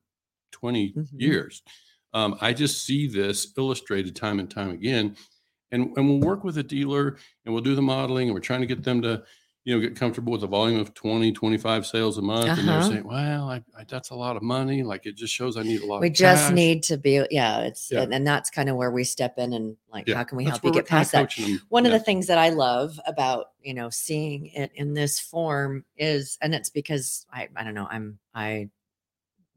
20 0.50 0.92
Mhm. 0.92 1.08
years. 1.20 1.62
Um, 2.12 2.36
I 2.40 2.52
just 2.52 2.84
see 2.84 3.06
this 3.06 3.52
illustrated 3.56 4.14
time 4.16 4.38
and 4.40 4.50
time 4.50 4.70
again. 4.70 5.16
And, 5.72 5.96
and 5.96 6.08
we'll 6.08 6.20
work 6.20 6.44
with 6.44 6.58
a 6.58 6.62
dealer 6.62 7.16
and 7.44 7.52
we'll 7.54 7.62
do 7.64 7.74
the 7.74 7.82
modeling 7.82 8.28
and 8.28 8.34
we're 8.34 8.40
trying 8.40 8.60
to 8.60 8.66
get 8.66 8.84
them 8.84 9.02
to, 9.02 9.24
you 9.64 9.74
know, 9.74 9.80
get 9.80 9.96
comfortable 9.96 10.30
with 10.32 10.42
a 10.44 10.46
volume 10.46 10.78
of 10.78 10.92
20, 10.92 11.32
25 11.32 11.86
sales 11.86 12.18
a 12.18 12.22
month. 12.22 12.58
And 12.58 12.68
they're 12.68 12.76
Uh-huh. 12.76 12.88
saying, 12.90 13.04
well, 13.04 13.48
I, 13.48 13.62
I, 13.78 13.84
that's 13.88 14.10
a 14.10 14.14
lot 14.14 14.36
of 14.36 14.42
money. 14.42 14.82
Like 14.82 15.06
it 15.06 15.16
just 15.16 15.32
shows 15.32 15.56
I 15.56 15.62
need 15.62 15.80
a 15.80 15.86
lot 15.86 15.96
of 15.96 16.00
we 16.02 16.10
just 16.10 16.48
cash." 16.48 16.54
need 16.54 16.82
to 16.84 16.98
be 16.98 17.24
yeah 17.30 17.60
it's 17.60 17.90
Yeah. 17.90 18.02
and, 18.02 18.12
and 18.12 18.26
that's 18.26 18.50
kind 18.50 18.68
of 18.68 18.76
where 18.76 18.90
we 18.90 19.04
step 19.04 19.38
in 19.38 19.54
and 19.54 19.76
like 19.90 20.06
Yeah, 20.06 20.16
how 20.16 20.24
can 20.24 20.36
we 20.36 20.44
that's 20.44 20.58
help 20.58 20.64
you 20.64 20.72
get 20.72 20.86
past 20.86 21.12
that 21.12 21.34
them. 21.34 21.60
one 21.70 21.84
Yeah. 21.84 21.92
of 21.92 21.98
the 21.98 22.04
things 22.04 22.26
that 22.26 22.36
I 22.36 22.50
love 22.50 23.00
about 23.06 23.46
you 23.62 23.72
know 23.72 23.88
seeing 23.88 24.46
it 24.48 24.70
in 24.74 24.92
this 24.92 25.18
form 25.18 25.84
is, 25.96 26.36
and 26.42 26.54
it's 26.54 26.68
because 26.68 27.24
I 27.32 27.48
I 27.56 27.64
don't 27.64 27.74
know 27.74 27.88
I'm 27.90 28.18
I 28.34 28.68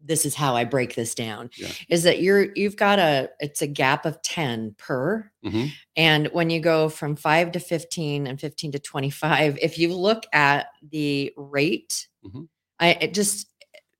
this 0.03 0.25
is 0.25 0.35
how 0.35 0.55
I 0.55 0.63
break 0.63 0.95
this 0.95 1.15
down 1.15 1.49
Yeah. 1.57 1.71
is 1.89 2.03
that 2.03 2.21
you're 2.21 2.53
you've 2.55 2.75
got 2.77 2.99
a 2.99 3.29
it's 3.39 3.61
a 3.61 3.67
gap 3.67 4.05
of 4.05 4.21
10 4.21 4.75
per 4.77 5.31
Mhm. 5.43 5.71
and 5.95 6.27
when 6.27 6.49
you 6.49 6.59
go 6.59 6.89
from 6.89 7.15
5 7.15 7.51
to 7.53 7.59
15 7.59 8.27
and 8.27 8.39
15 8.39 8.71
to 8.73 8.79
25 8.79 9.57
if 9.61 9.77
you 9.77 9.93
look 9.95 10.23
at 10.33 10.67
the 10.91 11.33
rate 11.37 12.07
Mhm. 12.25 12.47
I 12.79 12.89
it 13.01 13.13
just 13.13 13.47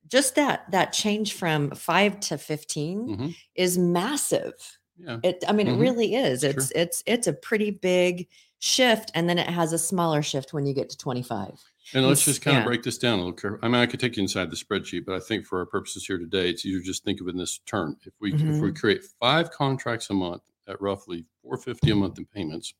just 0.07 0.35
that 0.35 0.69
that 0.71 0.93
change 0.93 1.33
from 1.33 1.71
5 1.71 2.19
to 2.21 2.37
15 2.37 3.07
Mhm. 3.07 3.35
is 3.55 3.77
massive 3.77 4.53
Yeah. 4.99 5.17
it 5.23 5.43
i 5.47 5.51
mean 5.51 5.67
it 5.67 5.77
really 5.77 6.15
is 6.15 6.41
Sure. 6.41 6.49
it's 6.51 6.71
it's 6.71 7.03
it's 7.05 7.27
a 7.27 7.33
pretty 7.33 7.71
big 7.71 8.27
shift 8.59 9.11
and 9.13 9.29
then 9.29 9.37
it 9.37 9.47
has 9.47 9.73
a 9.73 9.77
smaller 9.77 10.21
shift 10.23 10.53
when 10.53 10.65
you 10.65 10.73
get 10.73 10.89
to 10.89 10.97
25 10.97 11.59
And 11.93 12.05
let's 12.05 12.25
just 12.25 12.41
kind 12.41 12.57
of 12.57 12.63
break 12.63 12.83
this 12.83 12.97
down 12.97 13.19
a 13.19 13.25
little. 13.25 13.59
I 13.61 13.67
mean, 13.67 13.75
I 13.75 13.85
could 13.85 13.99
take 13.99 14.17
you 14.17 14.23
inside 14.23 14.51
the 14.51 14.57
spreadsheet, 14.57 15.05
but 15.05 15.15
I 15.15 15.19
think 15.19 15.45
for 15.45 15.59
our 15.59 15.65
purposes 15.65 16.05
here 16.05 16.17
today, 16.17 16.49
it's 16.49 16.65
easier 16.65 16.79
to 16.79 16.85
just 16.85 17.03
think 17.03 17.21
of 17.21 17.27
it 17.27 17.31
in 17.31 17.37
this 17.37 17.59
term. 17.59 17.97
If 18.05 18.13
we 18.19 18.37
if 18.47 18.61
we 18.61 18.71
Mhm. 18.71 18.73
create 18.73 19.03
five 19.19 19.51
contracts 19.51 20.09
a 20.09 20.13
month 20.13 20.43
at 20.67 20.81
roughly 20.81 21.25
four 21.41 21.57
fifty 21.57 21.91
a 21.91 21.95
month 21.95 22.17
in 22.17 22.25
payments, 22.25 22.73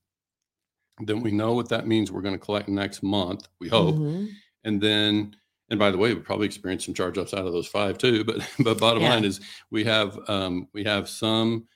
then 0.99 1.21
we 1.21 1.31
know 1.31 1.53
what 1.53 1.69
that 1.69 1.87
means. 1.87 2.11
We're 2.11 2.21
going 2.21 2.33
to 2.37 2.43
collect 2.43 2.69
next 2.69 3.03
month. 3.03 3.47
We 3.59 3.69
hope, 3.69 4.03
Mhm. 4.03 4.41
and 4.63 4.81
then 4.81 5.35
and 5.69 5.79
by 5.79 5.91
the 5.91 5.97
way, 5.97 6.13
we 6.13 6.21
probably 6.21 6.47
experience 6.47 6.85
some 6.85 6.93
charge 6.95 7.17
offs 7.17 7.33
out 7.33 7.45
of 7.47 7.53
those 7.53 7.67
five 7.67 7.97
too. 7.97 8.23
But 8.23 8.37
but 8.63 8.79
bottom 8.79 9.03
Yeah. 9.03 9.05
line 9.05 9.25
is 9.25 9.41
we 9.71 9.83
have 9.85 10.19
um, 10.29 10.67
we 10.73 10.83
have 10.85 11.09
some 11.09 11.67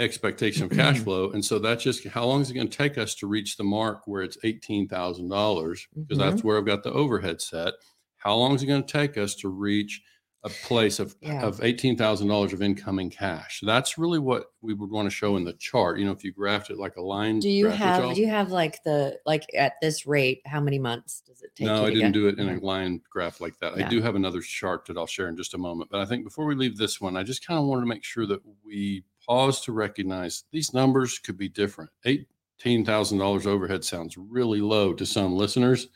expectation 0.00 0.64
of 0.64 0.70
cash 0.70 0.98
flow, 1.00 1.30
and 1.30 1.44
so 1.44 1.58
that's 1.58 1.82
just 1.84 2.06
how 2.08 2.24
long 2.24 2.40
is 2.40 2.50
it 2.50 2.54
going 2.54 2.68
to 2.68 2.76
take 2.76 2.98
us 2.98 3.14
to 3.16 3.26
reach 3.26 3.56
the 3.56 3.64
mark 3.64 4.06
where 4.06 4.22
it's 4.22 4.38
eighteen 4.44 4.88
thousand 4.88 5.28
dollars 5.28 5.86
because 5.94 6.18
Mm-hmm. 6.18 6.30
that's 6.30 6.42
where 6.44 6.58
I've 6.58 6.66
got 6.66 6.82
the 6.82 6.92
overhead 6.92 7.40
set. 7.40 7.74
How 8.16 8.34
long 8.34 8.54
is 8.54 8.62
it 8.62 8.66
going 8.66 8.82
to 8.84 8.92
take 8.92 9.16
us 9.16 9.34
to 9.36 9.48
reach 9.48 10.02
a 10.42 10.48
place 10.48 10.98
of 11.00 11.14
Yeah. 11.20 11.42
of 11.42 11.62
eighteen 11.62 11.96
thousand 11.98 12.28
dollars 12.28 12.52
of 12.54 12.62
incoming 12.62 13.10
cash? 13.10 13.60
That's 13.62 13.98
really 13.98 14.18
what 14.18 14.46
we 14.62 14.72
would 14.72 14.90
want 14.90 15.04
to 15.06 15.10
show 15.14 15.36
in 15.36 15.44
the 15.44 15.52
chart. 15.54 15.98
You 15.98 16.06
know, 16.06 16.12
if 16.12 16.24
you 16.24 16.32
graphed 16.32 16.70
it 16.70 16.78
like 16.78 16.96
a 16.96 17.02
line. 17.02 17.40
do 17.40 17.50
you 17.50 17.66
graph, 17.66 17.76
have 17.78 18.14
do 18.14 18.20
you 18.22 18.28
have 18.28 18.50
like 18.50 18.82
the 18.84 19.18
like 19.26 19.44
at 19.54 19.74
this 19.82 20.06
rate 20.06 20.40
how 20.46 20.60
many 20.60 20.78
months 20.78 21.22
does 21.26 21.42
it 21.42 21.50
take 21.54 21.66
no, 21.66 21.84
I 21.84 21.90
didn't 21.90 22.00
get- 22.00 22.12
do 22.14 22.28
it 22.28 22.38
in 22.38 22.48
a 22.48 22.58
line 22.64 23.02
graph 23.10 23.40
like 23.42 23.58
that. 23.60 23.74
I 23.74 23.86
do 23.88 24.00
have 24.00 24.14
another 24.14 24.40
chart 24.40 24.86
that 24.86 24.96
I'll 24.96 25.06
share 25.06 25.28
in 25.28 25.36
just 25.36 25.52
a 25.52 25.58
moment. 25.58 25.90
But 25.90 26.00
I 26.00 26.06
think 26.06 26.24
before 26.24 26.46
we 26.46 26.54
leave 26.54 26.78
this 26.78 27.00
one, 27.02 27.18
I 27.18 27.22
just 27.22 27.46
kind 27.46 27.58
of 27.60 27.66
wanted 27.66 27.82
to 27.82 27.86
make 27.88 28.02
sure 28.04 28.26
that 28.26 28.40
we 28.64 29.04
pause 29.30 29.60
to 29.60 29.70
recognize 29.72 30.42
these 30.50 30.74
numbers 30.74 31.20
could 31.20 31.36
be 31.38 31.48
different. 31.48 31.88
Eighteen 32.04 32.84
thousand 32.84 33.18
dollars 33.18 33.46
overhead 33.46 33.84
sounds 33.84 34.16
really 34.16 34.60
low 34.60 34.92
to 34.94 35.06
some 35.06 35.34
listeners. 35.36 35.86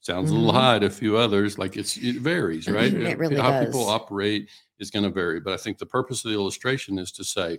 Sounds 0.00 0.30
a 0.30 0.34
little 0.34 0.50
Mhm. 0.50 0.54
high 0.54 0.78
to 0.80 0.86
a 0.86 0.90
few 0.90 1.16
others. 1.16 1.58
Like 1.58 1.76
it's 1.78 1.96
it 1.96 2.16
varies, 2.16 2.66
right? 2.78 2.92
It 2.92 3.18
really 3.18 3.36
How 3.36 3.64
people 3.64 3.88
operate 3.88 4.50
is 4.78 4.90
going 4.90 5.04
to 5.04 5.10
vary. 5.10 5.40
But 5.40 5.54
I 5.54 5.56
think 5.56 5.78
the 5.78 5.86
purpose 5.86 6.22
of 6.22 6.30
the 6.32 6.36
illustration 6.36 6.98
is 6.98 7.10
to 7.12 7.24
say 7.24 7.58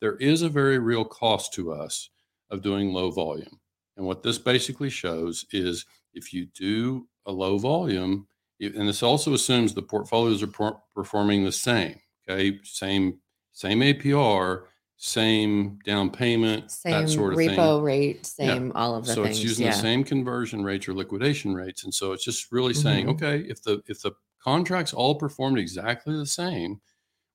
there 0.00 0.16
is 0.16 0.40
a 0.40 0.48
very 0.48 0.78
real 0.78 1.04
cost 1.04 1.52
to 1.54 1.72
us 1.72 2.08
of 2.50 2.62
doing 2.62 2.92
low 2.94 3.10
volume. 3.10 3.60
And 3.98 4.06
what 4.06 4.22
this 4.22 4.38
basically 4.38 4.88
shows 4.88 5.44
is 5.52 5.84
if 6.14 6.32
you 6.32 6.46
do 6.46 7.06
a 7.26 7.32
low 7.32 7.58
volume, 7.58 8.26
and 8.60 8.88
this 8.88 9.02
also 9.02 9.34
assumes 9.34 9.74
the 9.74 9.82
portfolios 9.82 10.42
are 10.42 10.46
per- 10.46 10.78
performing 10.94 11.44
the 11.44 11.52
same, 11.52 12.00
okay, 12.26 12.58
same 12.62 13.18
same 13.52 13.82
APR, 13.82 14.68
same 14.96 15.78
down 15.84 16.10
payment, 16.10 16.66
same 16.66 16.86
that 16.88 17.08
sort 17.08 17.32
of 17.34 17.40
repo 17.40 17.42
thing. 17.42 17.82
rate 17.82 18.26
same 18.26 18.72
all 18.72 18.94
of 18.96 19.06
the 19.06 19.16
So 19.16 19.24
things 19.24 19.24
it's 19.24 19.42
using 19.42 19.66
yeah 19.66 19.68
the 19.68 19.72
same 19.72 20.04
conversion 20.04 20.64
rates 20.64 20.88
or 20.88 20.94
liquidation 20.94 21.54
rates, 21.54 21.84
and 21.84 21.92
so 21.94 22.12
it's 22.12 22.24
just 22.24 22.52
really 22.52 22.74
saying, 22.74 23.06
Mhm. 23.06 23.10
okay, 23.10 23.40
if 23.40 23.62
the 23.62 23.82
if 23.88 24.02
the 24.02 24.12
contracts 24.42 24.92
all 24.94 25.16
performed 25.16 25.58
exactly 25.58 26.16
the 26.16 26.26
same, 26.26 26.80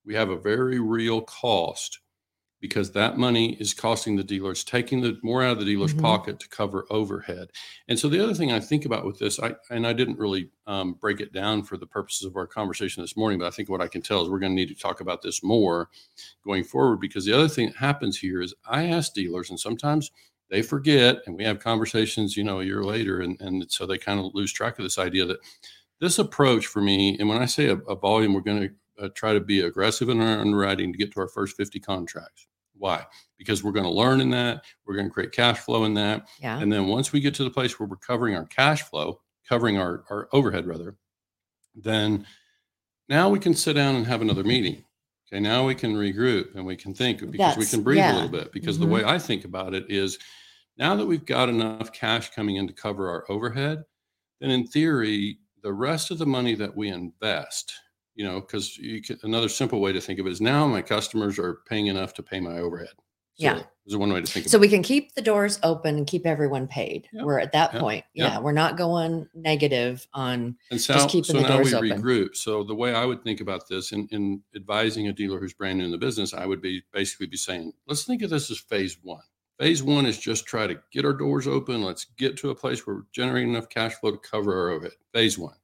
we 0.06 0.16
have 0.16 0.30
a 0.30 0.38
very 0.40 0.80
real 0.80 1.22
cost 1.22 2.00
because 2.60 2.92
that 2.92 3.18
money 3.18 3.54
is 3.60 3.74
costing 3.74 4.16
the 4.16 4.24
dealers 4.24 4.64
taking 4.64 5.02
the 5.02 5.18
more 5.22 5.44
out 5.44 5.54
of 5.54 5.60
the 5.60 5.66
dealer's 5.66 5.94
Mhm. 5.94 6.02
pocket 6.02 6.40
to 6.40 6.50
cover 6.50 6.86
overhead. 6.90 7.50
And 7.88 8.00
so 8.00 8.10
the 8.10 8.20
other 8.24 8.34
thing 8.34 8.52
I 8.52 8.60
think 8.60 8.86
about 8.86 9.06
with 9.06 9.20
this, 9.20 9.40
I 9.40 9.56
and 9.70 9.86
I 9.86 9.94
didn't 9.94 10.18
really 10.18 10.50
um, 10.66 10.94
break 10.94 11.22
it 11.22 11.32
down 11.34 11.64
for 11.64 11.78
the 11.78 11.88
purposes 11.88 12.26
of 12.26 12.36
our 12.36 12.48
conversation 12.48 13.02
this 13.02 13.16
morning, 13.16 13.40
but 13.40 13.48
I 13.48 13.52
think 13.52 13.70
what 13.70 13.82
I 13.82 13.88
can 13.88 14.02
tell 14.02 14.22
is 14.22 14.30
we're 14.30 14.40
going 14.40 14.52
to 14.52 14.56
need 14.56 14.70
to 14.70 14.76
talk 14.76 15.00
about 15.02 15.22
this 15.22 15.44
more 15.44 15.90
going 16.44 16.64
forward 16.64 17.00
because 17.00 17.26
the 17.26 17.34
other 17.34 17.48
thing 17.48 17.68
that 17.68 17.76
happens 17.78 18.18
here 18.20 18.42
is 18.42 18.54
I 18.66 18.88
ask 18.88 19.14
dealers, 19.14 19.50
and 19.50 19.60
sometimes 19.60 20.12
they 20.50 20.62
forget, 20.62 21.18
and 21.26 21.36
we 21.38 21.44
have 21.44 21.60
conversations, 21.60 22.36
you 22.36 22.44
know, 22.44 22.60
a 22.62 22.66
year 22.66 22.84
later, 22.84 23.20
and 23.22 23.40
and 23.42 23.70
so 23.72 23.86
they 23.86 23.98
kind 23.98 24.20
of 24.20 24.34
lose 24.34 24.52
track 24.52 24.78
of 24.80 24.84
this 24.84 24.98
idea 24.98 25.26
that 25.26 25.40
this 26.00 26.20
approach 26.20 26.68
for 26.68 26.82
me, 26.82 27.18
and 27.20 27.28
when 27.30 27.38
I 27.42 27.46
say 27.46 27.68
a, 27.68 27.76
a 27.78 27.96
volume, 27.96 28.34
we're 28.34 28.42
going 28.42 28.62
to 28.62 28.74
uh, 29.00 29.10
try 29.16 29.34
to 29.34 29.40
be 29.40 29.62
aggressive 29.62 30.10
in 30.10 30.20
our 30.22 30.40
underwriting 30.40 30.92
to 30.92 30.98
get 30.98 31.12
to 31.14 31.20
our 31.22 31.28
first 31.28 31.56
50 31.58 31.80
contracts. 31.80 32.48
Why? 32.76 33.06
Because 33.38 33.64
we're 33.64 33.72
going 33.72 33.86
to 33.86 33.92
learn 33.92 34.22
in 34.22 34.30
that. 34.32 34.64
We're 34.86 34.96
going 34.96 35.08
to 35.08 35.14
create 35.14 35.32
cash 35.32 35.60
flow 35.60 35.86
in 35.86 35.94
that. 35.96 36.28
Yeah. 36.40 36.60
And 36.60 36.72
then 36.72 36.88
once 36.88 37.12
we 37.12 37.20
get 37.20 37.34
to 37.36 37.44
the 37.44 37.50
place 37.50 37.80
where 37.80 37.88
we're 37.88 37.98
covering 37.98 38.36
our 38.36 38.46
cash 38.46 38.84
flow, 38.84 39.22
covering 39.48 39.78
our, 39.78 40.04
our 40.10 40.30
overhead 40.32 40.68
rather, 40.68 40.96
then 41.76 42.26
now 43.10 43.30
we 43.30 43.40
can 43.40 43.54
sit 43.54 43.74
down 43.74 43.96
and 43.96 44.06
have 44.06 44.22
another 44.22 44.44
meeting. 44.44 44.84
Okay. 45.32 45.40
Now 45.40 45.66
we 45.66 45.76
can 45.76 45.96
regroup 45.96 46.56
and 46.56 46.66
we 46.66 46.76
can 46.76 46.94
think 46.94 47.20
because 47.32 47.58
we 47.58 47.66
can 47.66 47.82
breathe 47.82 47.98
yeah. 47.98 48.14
a 48.14 48.16
little 48.16 48.30
bit. 48.30 48.52
Because 48.52 48.78
Mhm. 48.78 48.82
the 48.82 48.88
way 48.88 49.04
I 49.04 49.20
think 49.20 49.44
about 49.44 49.74
it 49.74 49.90
is 49.90 50.18
now 50.78 50.96
that 50.96 51.06
we've 51.06 51.26
got 51.26 51.50
enough 51.50 51.92
cash 51.92 52.30
coming 52.32 52.58
in 52.58 52.68
to 52.68 52.74
cover 52.74 53.10
our 53.10 53.26
overhead, 53.30 53.84
then 54.40 54.52
in 54.52 54.68
theory, 54.68 55.40
the 55.64 55.74
rest 55.74 56.12
of 56.12 56.18
the 56.18 56.26
money 56.26 56.56
that 56.56 56.76
we 56.76 56.90
invest, 56.90 57.74
you 58.18 58.26
know, 58.26 58.42
because 58.42 58.78
you 58.78 59.02
can, 59.02 59.18
another 59.24 59.48
simple 59.48 59.80
way 59.80 59.94
to 59.94 60.02
think 60.02 60.20
of 60.20 60.26
it 60.28 60.32
is 60.32 60.42
now 60.42 60.68
my 60.68 60.82
customers 60.82 61.40
are 61.40 61.60
paying 61.70 61.88
enough 61.88 62.14
to 62.16 62.24
pay 62.24 62.40
my 62.42 62.58
overhead. 62.58 62.90
So 62.98 63.44
Yeah. 63.46 63.62
There's 63.86 63.96
one 63.96 64.12
way 64.12 64.20
to 64.20 64.28
think 64.28 64.50
So 64.50 64.58
we 64.58 64.68
can 64.68 64.82
keep 64.84 65.14
the 65.14 65.22
doors 65.22 65.60
open 65.64 65.96
and 65.96 66.06
keep 66.08 66.26
everyone 66.26 66.68
paid. 66.68 67.08
Yep, 67.14 67.24
We're 67.24 67.40
at 67.40 67.52
that 67.54 67.72
yep, 67.74 67.82
point. 67.82 68.06
yep. 68.16 68.32
Yeah. 68.32 68.40
We're 68.40 68.52
not 68.52 68.76
going 68.78 69.30
negative 69.36 70.06
on, 70.14 70.58
And 70.72 70.82
so, 70.82 70.96
just 70.96 71.10
keeping 71.10 71.24
so 71.36 71.42
the 71.42 71.48
now 71.48 71.62
we 71.62 71.74
open. 71.74 72.02
regroup. 72.02 72.36
So 72.36 72.64
the 72.64 72.74
way 72.76 72.94
I 72.96 73.06
would 73.06 73.24
think 73.24 73.40
about 73.40 73.70
this 73.70 73.92
in, 73.94 74.08
in 74.12 74.42
advising 74.56 75.08
a 75.08 75.14
dealer 75.14 75.40
who's 75.40 75.54
brand 75.54 75.78
new 75.78 75.86
in 75.86 75.92
the 75.92 75.98
business, 76.00 76.34
I 76.34 76.46
would 76.48 76.62
be 76.62 76.82
basically 76.92 77.28
be 77.28 77.38
saying, 77.38 77.72
let's 77.88 78.04
think 78.04 78.24
of 78.24 78.32
this 78.32 78.50
as 78.52 78.58
phase 78.58 78.98
one. 79.04 79.22
Phase 79.60 79.82
one 79.84 80.06
is 80.08 80.18
just 80.18 80.46
try 80.48 80.66
to 80.68 80.82
get 80.92 81.06
our 81.06 81.14
doors 81.14 81.48
open. 81.48 81.84
Let's 81.84 82.06
get 82.18 82.36
to 82.38 82.50
a 82.50 82.56
place 82.56 82.86
where 82.86 82.98
we're 82.98 83.02
generating 83.14 83.52
enough 83.52 83.70
cash 83.70 83.94
flow 83.94 84.12
to 84.12 84.18
cover 84.18 84.60
our 84.60 84.70
overhead. 84.72 84.94
Phase 85.14 85.38
one. 85.38 85.56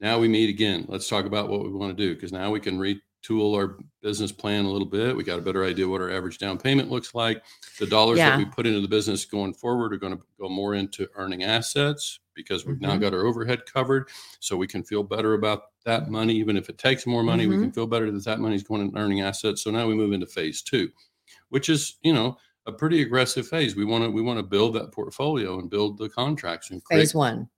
Now 0.00 0.18
we 0.18 0.28
meet 0.28 0.50
again. 0.50 0.84
Let's 0.88 1.08
talk 1.08 1.24
about 1.24 1.48
what 1.48 1.62
we 1.62 1.70
want 1.70 1.96
to 1.96 2.02
do 2.04 2.14
because 2.14 2.32
now 2.32 2.50
we 2.50 2.60
can 2.60 2.78
retool 2.78 3.54
our 3.56 3.78
business 4.02 4.30
plan 4.30 4.66
a 4.66 4.70
little 4.70 4.86
bit. 4.86 5.16
We 5.16 5.24
got 5.24 5.38
a 5.38 5.42
better 5.42 5.64
idea 5.64 5.88
what 5.88 6.00
our 6.02 6.10
average 6.10 6.38
down 6.38 6.58
payment 6.58 6.90
looks 6.90 7.14
like. 7.14 7.42
The 7.78 7.86
dollars 7.86 8.18
Yeah. 8.18 8.30
that 8.30 8.38
we 8.38 8.44
put 8.44 8.66
into 8.66 8.80
the 8.80 8.88
business 8.88 9.24
going 9.24 9.54
forward 9.54 9.94
are 9.94 9.96
going 9.98 10.16
to 10.16 10.22
go 10.38 10.48
more 10.50 10.74
into 10.74 11.08
earning 11.14 11.44
assets 11.44 12.20
because 12.34 12.66
we've 12.66 12.80
now 12.80 12.94
Mhm. 12.96 13.00
got 13.00 13.14
our 13.14 13.24
overhead 13.24 13.64
covered. 13.64 14.08
So 14.40 14.56
we 14.58 14.66
can 14.66 14.82
feel 14.84 15.02
better 15.02 15.32
about 15.32 15.62
that 15.84 16.10
money, 16.10 16.34
even 16.36 16.58
if 16.58 16.68
it 16.68 16.76
takes 16.76 17.06
more 17.06 17.22
money. 17.22 17.46
We 17.46 17.56
Mhm. 17.56 17.62
can 17.62 17.72
feel 17.72 17.86
better 17.86 18.10
that 18.10 18.24
that 18.24 18.40
money 18.40 18.56
is 18.56 18.62
going 18.62 18.82
into 18.82 18.98
earning 18.98 19.22
assets. 19.22 19.62
So 19.62 19.70
now 19.70 19.86
we 19.88 19.94
move 19.94 20.12
into 20.12 20.26
phase 20.26 20.60
two, 20.60 20.90
which 21.48 21.70
is 21.70 21.96
you 22.02 22.12
know 22.12 22.36
a 22.66 22.72
pretty 22.72 23.00
aggressive 23.00 23.48
phase. 23.48 23.74
We 23.76 23.86
want 23.86 24.04
to 24.04 24.10
we 24.10 24.20
want 24.20 24.38
to 24.38 24.42
build 24.42 24.74
that 24.74 24.92
portfolio 24.92 25.58
and 25.58 25.70
build 25.70 25.96
the 25.96 26.10
contracts 26.10 26.70
and 26.70 26.84
create 26.84 27.00
phase 27.00 27.14
one 27.14 27.48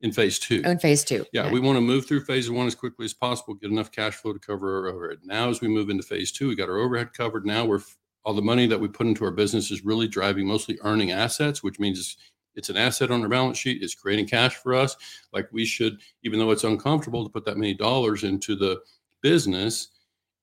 in 0.00 0.12
phase 0.12 0.38
two. 0.38 0.62
In 0.64 0.78
phase 0.78 1.04
two. 1.04 1.24
Yeah, 1.32 1.50
we 1.50 1.60
want 1.60 1.76
to 1.76 1.80
move 1.80 2.06
through 2.06 2.24
phase 2.24 2.50
one 2.50 2.66
as 2.66 2.74
quickly 2.74 3.04
as 3.04 3.14
possible, 3.14 3.54
get 3.54 3.70
enough 3.70 3.90
cash 3.90 4.14
flow 4.14 4.32
to 4.32 4.38
cover 4.38 4.78
our 4.78 4.94
overhead. 4.94 5.18
Now, 5.24 5.48
as 5.48 5.60
we 5.60 5.68
move 5.68 5.90
into 5.90 6.02
phase 6.02 6.32
two, 6.32 6.48
we 6.48 6.56
got 6.56 6.68
our 6.68 6.78
overhead 6.78 7.12
covered. 7.12 7.44
Now 7.44 7.64
we're 7.64 7.80
all 8.24 8.34
the 8.34 8.42
money 8.42 8.66
that 8.66 8.78
we 8.78 8.88
put 8.88 9.06
into 9.06 9.24
our 9.24 9.30
business 9.30 9.70
is 9.70 9.84
really 9.84 10.06
driving 10.06 10.46
mostly 10.46 10.78
earning 10.82 11.12
assets, 11.12 11.62
which 11.62 11.78
means 11.78 11.98
it's, 11.98 12.16
it's 12.54 12.68
an 12.68 12.76
asset 12.76 13.10
on 13.10 13.22
our 13.22 13.28
balance 13.28 13.56
sheet. 13.58 13.82
It's 13.82 13.94
creating 13.94 14.26
cash 14.26 14.56
for 14.56 14.74
us. 14.74 14.96
Like 15.32 15.48
we 15.52 15.64
should, 15.64 15.98
even 16.22 16.38
though 16.38 16.50
it's 16.50 16.64
uncomfortable 16.64 17.24
to 17.24 17.30
put 17.30 17.44
that 17.46 17.56
many 17.56 17.74
dollars 17.74 18.24
into 18.24 18.54
the 18.54 18.80
business, 19.22 19.88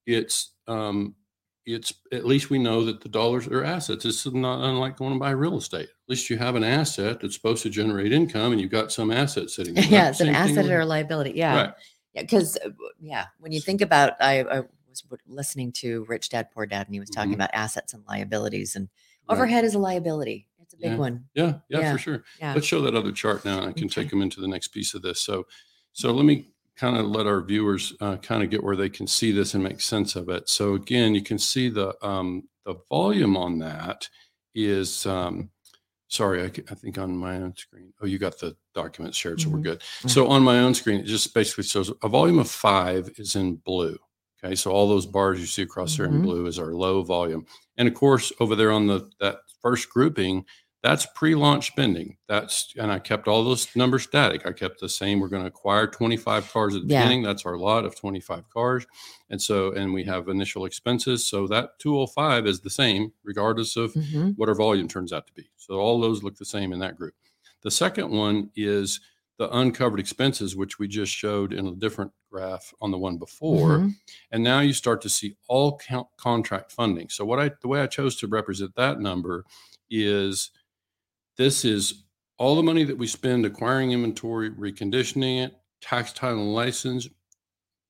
it's 0.06 0.54
um, 0.68 1.16
it's 1.66 1.94
at 2.12 2.26
least 2.26 2.50
we 2.50 2.60
know 2.60 2.86
that 2.86 3.02
the 3.02 3.10
dollars 3.10 3.48
are 3.48 3.64
assets. 3.64 4.06
It's 4.06 4.26
not 4.26 4.64
unlike 4.64 4.98
going 4.98 5.14
to 5.14 5.20
buy 5.20 5.32
real 5.32 5.58
estate. 5.58 5.90
At 5.90 6.10
least 6.10 6.30
you 6.30 6.38
have 6.38 6.56
an 6.56 6.64
asset 6.64 7.20
that's 7.22 7.34
supposed 7.36 7.64
to 7.64 7.70
generate 7.70 8.14
income, 8.14 8.52
and 8.52 8.62
you've 8.62 8.72
got 8.72 8.92
some 8.92 9.12
asset 9.12 9.50
sitting. 9.50 9.74
there. 9.74 9.84
yeah, 9.90 10.10
it's 10.10 10.20
an 10.22 10.30
asset 10.30 10.66
or 10.68 10.82
a 10.82 10.86
liability. 10.86 11.32
Yeah. 11.36 11.56
Right. 11.56 11.74
Yeah. 12.14 12.22
Because, 12.22 12.58
yeah, 13.00 13.26
when 13.40 13.52
you 13.52 13.60
think 13.60 13.82
about, 13.82 14.14
I, 14.22 14.42
I 14.44 14.60
was 14.88 15.04
listening 15.28 15.72
to 15.74 16.06
Rich 16.08 16.30
Dad 16.30 16.50
Poor 16.52 16.66
Dad, 16.66 16.88
and 16.88 16.94
he 16.96 17.00
was 17.00 17.10
talking 17.10 17.32
Mhm. 17.32 17.36
about 17.36 17.50
assets 17.54 17.94
and 17.94 18.04
liabilities, 18.08 18.76
and 18.76 18.88
Right. 19.28 19.36
overhead 19.36 19.66
is 19.66 19.74
a 19.74 19.80
liability. 19.80 20.48
It's 20.62 20.74
a 20.76 20.78
big 20.78 20.92
Yeah. 20.92 20.98
one. 20.98 21.26
Yeah, 21.34 21.54
yeah, 21.70 21.80
Yeah. 21.80 21.92
for 21.94 21.98
sure. 21.98 22.24
Yeah. 22.40 22.54
Let's 22.54 22.68
show 22.68 22.82
that 22.82 22.96
other 22.96 23.12
chart 23.12 23.44
now, 23.44 23.58
and 23.60 23.68
I 23.70 23.74
can 23.74 23.86
Okay. 23.86 24.02
take 24.04 24.12
them 24.12 24.22
into 24.22 24.40
the 24.40 24.48
next 24.48 24.68
piece 24.70 24.94
of 24.94 25.02
this. 25.02 25.20
So, 25.22 25.46
so 25.94 26.12
let 26.14 26.26
me 26.26 26.48
kind 26.76 26.98
of 26.98 27.06
let 27.06 27.26
our 27.28 27.42
viewers 27.42 27.94
uh, 28.02 28.18
kind 28.18 28.44
of 28.44 28.50
get 28.50 28.64
where 28.64 28.76
they 28.76 28.90
can 28.90 29.08
see 29.08 29.32
this 29.32 29.54
and 29.54 29.64
make 29.64 29.82
sense 29.82 30.16
of 30.16 30.30
it. 30.30 30.50
So 30.50 30.74
again, 30.76 31.16
you 31.16 31.22
can 31.22 31.38
see 31.40 31.70
the 31.70 31.96
um, 32.06 32.48
the 32.66 32.76
volume 32.90 33.38
on 33.38 33.60
that 33.60 34.10
is. 34.54 35.06
Um, 35.06 35.50
sorry, 36.08 36.44
I 36.44 36.50
think 36.50 36.98
on 37.00 37.18
my 37.18 37.38
own 37.38 37.56
screen. 37.58 37.92
Oh, 38.02 38.06
you 38.06 38.20
got 38.20 38.38
the 38.40 38.56
document 38.76 39.16
shared, 39.16 39.42
so 39.42 39.50
we're 39.50 39.58
Mhm. 39.58 39.64
good. 39.64 39.80
Mhm. 40.04 40.10
So 40.10 40.28
on 40.28 40.44
my 40.44 40.60
own 40.60 40.74
screen, 40.76 41.00
it 41.00 41.06
just 41.08 41.34
basically 41.34 41.64
shows 41.64 41.92
a 42.04 42.08
volume 42.08 42.38
of 42.40 42.50
five 42.50 43.10
is 43.18 43.36
in 43.36 43.56
blue. 43.56 43.98
Okay, 44.44 44.56
so 44.56 44.72
all 44.72 44.88
those 44.88 45.08
bars 45.08 45.40
you 45.40 45.48
see 45.48 45.64
across 45.64 45.98
there 45.98 46.06
in 46.06 46.20
Mhm. 46.20 46.24
blue 46.24 46.46
is 46.46 46.60
our 46.60 46.74
low 46.74 47.02
volume, 47.02 47.46
and 47.78 47.88
of 47.88 47.96
course 47.96 48.32
over 48.40 48.56
there 48.56 48.72
on 48.72 48.86
the 48.88 49.10
that 49.20 49.40
first 49.62 49.90
grouping, 49.90 50.46
that's 50.86 51.08
pre-launch 51.16 51.66
spending. 51.66 52.16
That's 52.28 52.72
and 52.78 52.92
I 52.92 53.00
kept 53.00 53.28
all 53.28 53.44
those 53.44 53.76
numbers 53.76 54.04
static. 54.04 54.46
I 54.46 54.52
kept 54.52 54.80
the 54.80 54.88
same. 54.88 55.20
We're 55.20 55.30
going 55.30 55.42
to 55.42 55.48
acquire 55.48 55.88
25 55.88 56.52
cars 56.54 56.76
at 56.76 56.84
the 56.84 56.88
Yeah. 56.94 57.02
beginning. 57.02 57.24
That's 57.24 57.44
our 57.44 57.58
lot 57.58 57.86
of 57.86 57.96
25 57.96 58.48
cars, 58.52 58.86
and 59.32 59.42
so 59.42 59.72
and 59.72 59.94
we 59.96 60.04
have 60.04 60.28
initial 60.30 60.64
expenses. 60.66 61.26
So 61.26 61.48
that 61.48 61.80
205 61.80 62.46
is 62.46 62.60
the 62.62 62.70
same 62.70 63.14
regardless 63.24 63.76
of 63.76 63.94
Mhm. 63.94 64.38
what 64.38 64.48
our 64.48 64.54
volume 64.54 64.88
turns 64.88 65.12
out 65.12 65.26
to 65.26 65.34
be. 65.34 65.50
So 65.58 65.80
all 65.80 66.00
those 66.00 66.22
look 66.22 66.36
the 66.38 66.46
same 66.46 66.72
in 66.72 66.78
that 66.80 66.98
group. 66.98 67.16
The 67.64 67.72
second 67.72 68.12
one 68.12 68.52
is 68.56 69.00
the 69.38 69.50
uncovered 69.58 70.00
expenses, 70.00 70.56
which 70.56 70.78
we 70.78 70.88
just 70.88 71.12
showed 71.12 71.52
in 71.52 71.66
a 71.66 71.76
different 71.76 72.12
graph 72.32 72.72
on 72.80 72.92
the 72.92 72.98
one 73.00 73.18
before. 73.18 73.80
Mhm. 73.80 73.96
And 74.32 74.44
now 74.44 74.60
you 74.60 74.72
start 74.72 75.02
to 75.02 75.10
see 75.10 75.36
all 75.50 75.78
count 75.80 76.08
contract 76.16 76.72
funding. 76.72 77.10
So 77.10 77.26
what 77.26 77.40
I 77.40 77.50
the 77.62 77.68
way 77.68 77.82
I 77.82 77.88
chose 77.88 78.16
to 78.18 78.28
represent 78.28 78.76
that 78.76 79.00
number 79.00 79.46
is 79.90 80.52
this 81.38 81.66
is 81.66 82.06
all 82.38 82.56
the 82.56 82.64
money 82.64 82.84
that 82.84 82.98
we 82.98 83.08
spend 83.08 83.46
acquiring 83.46 83.92
inventory, 83.92 84.52
reconditioning 84.52 85.46
it, 85.46 85.56
tax 85.82 86.12
title 86.14 86.40
and 86.42 86.54
license, 86.54 87.08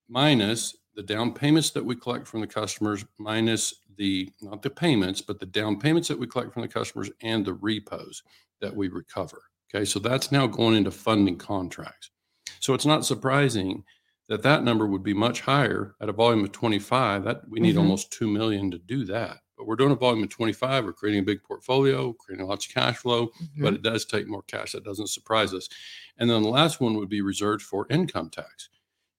minus 0.08 0.76
the 0.96 1.04
down 1.04 1.34
payments 1.34 1.72
that 1.72 1.84
we 1.84 1.96
collect 1.96 2.28
from 2.28 2.42
the 2.42 2.48
customers, 2.48 3.04
minus 3.18 3.74
the 3.98 4.30
not 4.42 4.62
the 4.62 4.70
payments, 4.70 5.22
but 5.22 5.40
the 5.40 5.46
down 5.46 5.80
payments 5.80 6.08
that 6.08 6.20
we 6.20 6.28
collect 6.28 6.54
from 6.54 6.62
the 6.62 6.68
customers 6.68 7.10
and 7.22 7.46
the 7.46 7.54
repos 7.54 8.24
that 8.62 8.76
we 8.76 8.88
recover. 8.88 9.42
Okay, 9.74 9.84
so 9.86 10.00
that's 10.00 10.32
now 10.32 10.48
going 10.48 10.76
into 10.76 10.92
funding 10.92 11.38
contracts. 11.38 12.12
So 12.60 12.74
it's 12.74 12.86
not 12.86 13.06
surprising 13.06 13.84
that 14.28 14.44
that 14.44 14.64
number 14.64 14.88
would 14.88 15.04
be 15.04 15.14
much 15.14 15.42
higher 15.42 15.96
at 16.02 16.10
a 16.10 16.14
volume 16.14 16.44
of 16.44 16.52
25. 16.52 17.24
That 17.26 17.48
we 17.50 17.60
need 17.60 17.76
Mhm. 17.76 17.80
almost 17.80 18.12
2 18.12 18.28
million 18.28 18.72
to 18.72 18.78
do 18.78 19.06
that. 19.06 19.40
But 19.58 19.68
we're 19.68 19.76
doing 19.78 19.92
a 19.92 19.96
volume 19.96 20.24
of 20.24 20.30
25. 20.30 20.84
We're 20.86 20.94
creating 20.94 21.22
a 21.22 21.26
big 21.26 21.44
portfolio, 21.44 22.14
creating 22.14 22.46
lots 22.48 22.66
of 22.68 22.74
cash 22.74 22.98
flow, 22.98 23.32
but 23.58 23.74
Mhm. 23.74 23.76
it 23.78 23.82
does 23.84 24.06
take 24.06 24.28
more 24.28 24.44
cash. 24.44 24.74
That 24.74 24.84
doesn't 24.84 25.08
surprise 25.10 25.54
us. 25.54 25.70
And 26.18 26.30
then 26.30 26.42
the 26.44 26.50
last 26.50 26.82
one 26.82 26.96
would 26.96 27.10
be 27.10 27.22
reserved 27.22 27.62
for 27.62 27.88
income 27.90 28.30
tax. 28.30 28.70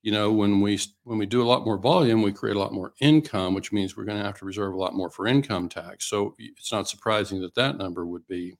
You 0.02 0.12
know, 0.12 0.30
when 0.32 0.60
we 0.60 0.78
when 1.04 1.18
we 1.18 1.26
do 1.26 1.42
a 1.42 1.48
lot 1.48 1.64
more 1.64 1.78
volume, 1.78 2.22
we 2.22 2.32
create 2.32 2.54
a 2.56 2.58
lot 2.58 2.72
more 2.72 2.92
income, 3.00 3.54
which 3.54 3.72
means 3.72 3.96
we're 3.96 4.04
going 4.04 4.18
to 4.18 4.24
have 4.24 4.38
to 4.38 4.44
reserve 4.44 4.72
a 4.74 4.76
lot 4.78 4.94
more 4.94 5.10
for 5.10 5.26
income 5.26 5.68
tax. 5.68 6.04
So 6.06 6.34
it's 6.38 6.70
not 6.70 6.88
surprising 6.88 7.40
that 7.40 7.54
that 7.56 7.76
number 7.78 8.06
would 8.06 8.26
be. 8.26 8.56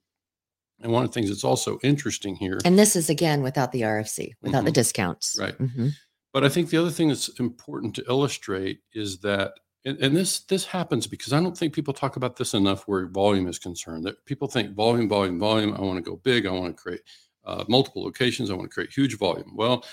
And 0.81 0.93
one 0.93 1.05
of 1.05 1.11
the 1.11 1.15
things 1.15 1.29
that's 1.31 1.45
also 1.45 1.79
interesting 1.83 2.37
here, 2.37 2.59
And 2.65 2.79
this 2.79 2.97
is 2.97 3.09
again 3.09 3.43
without 3.43 3.73
the 3.73 3.83
RFC, 3.83 4.35
without 4.43 4.65
the 4.65 4.71
Mhm. 4.71 4.75
discounts. 4.75 5.37
Right. 5.39 5.57
Mhm. 5.59 5.93
but 6.33 6.45
I 6.45 6.51
think 6.51 6.69
the 6.69 6.77
other 6.77 6.91
thing 6.91 7.09
that's 7.09 7.29
important 7.41 7.95
to 7.95 8.05
illustrate 8.09 8.81
is 8.93 9.21
that, 9.21 9.55
and, 9.87 9.99
and 10.01 10.17
this 10.17 10.41
this 10.41 10.67
happens 10.67 11.07
because 11.07 11.33
I 11.33 11.41
don't 11.41 11.57
think 11.57 11.73
people 11.73 11.95
talk 11.95 12.17
about 12.17 12.37
this 12.37 12.55
enough 12.55 12.83
where 12.89 13.07
volume 13.07 13.47
is 13.47 13.59
concerned. 13.59 14.05
That 14.05 14.23
people 14.27 14.49
think 14.49 14.75
volume, 14.75 15.09
volume, 15.09 15.39
volume. 15.39 15.75
I 15.75 15.81
want 15.81 16.05
to 16.05 16.11
go 16.11 16.17
big. 16.17 16.45
I 16.45 16.51
want 16.51 16.77
to 16.77 16.83
create 16.83 17.03
uh, 17.45 17.65
multiple 17.69 18.03
locations. 18.03 18.51
I 18.51 18.55
want 18.55 18.69
to 18.69 18.75
create 18.75 18.93
huge 18.93 19.17
volume. 19.17 19.53
Well, 19.55 19.85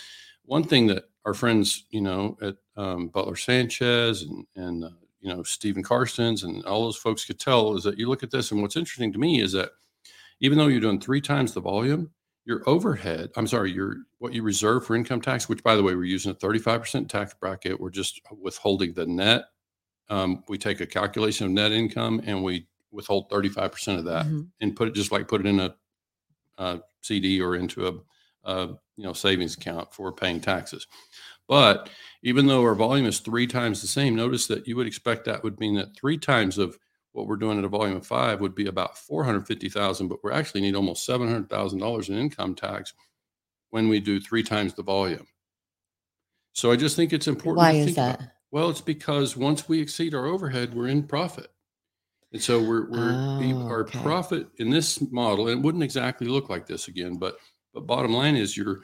one 0.45 0.63
thing 0.63 0.87
that 0.87 1.03
our 1.25 1.35
friends, 1.35 1.85
you 1.91 2.01
know, 2.01 2.35
at 2.41 2.55
um, 2.75 3.09
Butler 3.09 3.35
Sanchez 3.35 4.23
and 4.23 4.45
and 4.55 4.83
uh, 4.83 4.89
you 5.21 5.29
know 5.29 5.43
Stephen 5.43 5.83
Karstens 5.83 6.43
and 6.43 6.65
all 6.65 6.83
those 6.83 6.97
folks 6.97 7.23
could 7.23 7.39
tell 7.39 7.75
is 7.77 7.83
that 7.83 7.99
you 7.99 8.09
look 8.09 8.23
at 8.23 8.31
this, 8.31 8.51
and 8.51 8.63
what's 8.63 8.75
interesting 8.75 9.13
to 9.13 9.19
me 9.19 9.41
is 9.41 9.51
that 9.51 9.69
even 10.39 10.57
though 10.57 10.67
you're 10.67 10.81
doing 10.81 10.99
three 10.99 11.21
times 11.21 11.53
the 11.53 11.61
volume, 11.61 12.09
your 12.45 12.67
overhead, 12.67 13.29
I'm 13.37 13.45
sorry, 13.45 13.71
your 13.71 13.97
what 14.17 14.33
you 14.33 14.41
reserve 14.41 14.87
for 14.87 14.95
income 14.95 15.21
tax, 15.21 15.47
which 15.47 15.63
by 15.63 15.75
the 15.75 15.83
way, 15.83 15.93
we're 15.93 16.03
using 16.03 16.31
a 16.31 16.35
35% 16.35 17.07
tax 17.09 17.35
bracket. 17.39 17.79
We're 17.79 17.91
just 17.91 18.21
withholding 18.41 18.93
the 18.93 19.05
net 19.05 19.43
um, 20.09 20.43
we 20.47 20.57
take 20.57 20.81
a 20.81 20.85
calculation 20.85 21.45
of 21.45 21.51
net 21.51 21.71
income 21.71 22.21
and 22.25 22.43
we 22.43 22.67
withhold 22.91 23.29
35% 23.29 23.97
of 23.99 24.05
that 24.05 24.25
Mhm. 24.25 24.47
and 24.61 24.75
put 24.75 24.87
it 24.87 24.93
just 24.93 25.11
like 25.11 25.27
put 25.27 25.41
it 25.41 25.47
in 25.47 25.59
a, 25.59 25.75
uh 26.57 26.77
CD 27.01 27.41
or 27.41 27.55
into 27.55 27.87
a, 27.87 27.93
a 28.49 28.67
you 28.95 29.03
know 29.03 29.13
savings 29.13 29.55
account 29.55 29.93
for 29.93 30.11
paying 30.13 30.39
taxes. 30.39 30.85
But 31.47 31.89
even 32.21 32.45
though 32.47 32.61
our 32.61 32.75
volume 32.75 33.05
is 33.07 33.19
three 33.19 33.47
times 33.47 33.81
the 33.81 33.87
same, 33.87 34.15
notice 34.15 34.47
that 34.47 34.67
you 34.67 34.75
would 34.75 34.87
expect 34.87 35.25
that 35.25 35.43
would 35.43 35.59
mean 35.59 35.75
that 35.75 35.95
three 35.97 36.17
times 36.17 36.57
of 36.57 36.77
what 37.11 37.27
we're 37.27 37.35
doing 37.35 37.57
at 37.59 37.65
a 37.65 37.67
volume 37.69 37.97
of 37.97 38.07
five 38.07 38.39
would 38.41 38.55
be 38.55 38.67
about 38.67 38.97
450,000, 38.97 40.07
but 40.07 40.23
we 40.23 40.31
actually 40.31 40.61
need 40.61 40.73
almost 40.75 41.07
$700,000 41.07 42.09
in 42.09 42.17
income 42.17 42.55
tax 42.55 42.93
when 43.71 43.87
we 43.89 43.99
do 43.99 44.19
three 44.19 44.41
times 44.41 44.73
the 44.73 44.81
volume. 44.83 45.27
So 46.53 46.71
I 46.71 46.75
just 46.75 46.95
think 46.95 47.13
it's 47.13 47.27
important. 47.27 47.57
Why 47.57 47.73
to 47.73 47.77
is 47.79 47.95
that? 47.95 48.32
Well, 48.53 48.69
it's 48.69 48.81
because 48.81 49.35
once 49.35 49.67
we 49.67 49.81
exceed 49.81 50.13
our 50.13 50.27
overhead, 50.27 50.75
we're 50.75 50.87
in 50.87 51.01
profit. 51.03 51.47
And 52.31 52.41
so 52.41 52.59
we're, 52.61 52.87
we're 52.89 53.39
we- 53.39 53.53
Oh, 53.53 53.67
our 53.67 53.81
okay. 53.81 53.99
profit 54.01 54.47
in 54.57 54.69
this 54.69 55.01
model, 55.11 55.47
and 55.47 55.59
it 55.59 55.63
wouldn't 55.63 55.83
exactly 55.83 56.27
look 56.27 56.49
like 56.49 56.65
this 56.67 56.87
again, 56.87 57.17
but 57.17 57.37
but 57.73 57.87
bottom 57.87 58.13
line 58.13 58.35
is 58.35 58.55
you're 58.55 58.81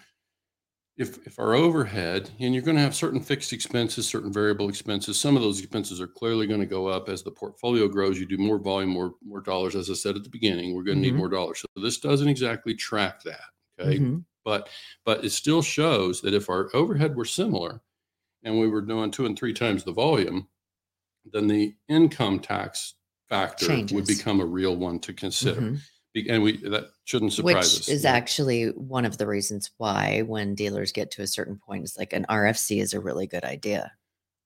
if 0.98 1.26
if 1.28 1.38
our 1.40 1.54
overhead 1.54 2.30
and 2.40 2.54
you're 2.54 2.64
going 2.64 2.76
to 2.78 2.82
have 2.84 2.96
certain 2.96 3.20
fixed 3.22 3.54
expenses, 3.54 4.08
certain 4.08 4.34
variable 4.34 4.70
expenses, 4.70 5.20
some 5.20 5.36
of 5.38 5.42
those 5.44 5.60
expenses 5.60 6.02
are 6.02 6.08
clearly 6.08 6.48
going 6.48 6.60
to 6.60 6.66
go 6.66 6.88
up 6.88 7.08
as 7.08 7.22
the 7.24 7.32
portfolio 7.32 7.88
grows. 7.88 8.20
You 8.20 8.26
do 8.26 8.38
more 8.40 8.58
volume, 8.58 8.90
more 8.90 9.14
more 9.24 9.42
dollars. 9.42 9.76
As 9.76 9.90
I 9.90 9.94
said 9.94 10.16
at 10.16 10.24
the 10.24 10.30
beginning, 10.30 10.74
we're 10.76 10.84
going 10.84 10.98
to 11.02 11.08
Mhm. 11.08 11.12
need 11.14 11.18
more 11.18 11.30
dollars. 11.30 11.60
So 11.62 11.68
this 11.82 12.00
doesn't 12.00 12.28
exactly 12.28 12.74
track 12.74 13.22
that. 13.24 13.44
Okay 13.80 14.00
Mhm. 14.00 14.26
but 14.44 14.70
but 15.06 15.24
it 15.24 15.30
still 15.32 15.62
shows 15.62 16.22
that 16.22 16.34
if 16.34 16.50
our 16.50 16.70
overhead 16.76 17.16
were 17.16 17.26
similar 17.26 17.82
and 18.44 18.60
we 18.60 18.68
were 18.68 18.82
doing 18.82 19.12
two 19.12 19.26
and 19.26 19.38
three 19.38 19.54
times 19.54 19.84
the 19.84 19.92
volume 19.92 20.48
then 21.32 21.48
the 21.48 21.76
income 21.90 22.40
tax 22.40 22.96
factor 23.30 23.68
would 23.94 24.08
become 24.08 24.40
a 24.40 24.46
real 24.46 24.76
one 24.76 25.00
to 25.00 25.14
consider 25.14 25.62
Mhm. 25.62 25.80
Be- 26.14 26.28
and 26.30 26.42
we 26.42 26.58
that 26.58 26.90
shouldn't 27.06 27.34
surprise 27.34 27.56
Which 27.56 27.82
us 27.82 27.90
is 27.90 28.04
know. 28.04 28.10
actually 28.10 28.70
one 28.72 29.06
of 29.06 29.18
the 29.20 29.28
reasons 29.28 29.70
why 29.78 30.22
when 30.24 30.56
dealers 30.56 30.92
get 30.92 31.12
to 31.12 31.22
a 31.22 31.28
certain 31.28 31.58
point, 31.58 31.84
it's 31.84 31.98
like 32.00 32.14
an 32.14 32.26
RFC 32.30 32.82
is 32.82 32.94
a 32.96 33.00
really 33.00 33.28
good 33.28 33.44
idea. 33.44 33.92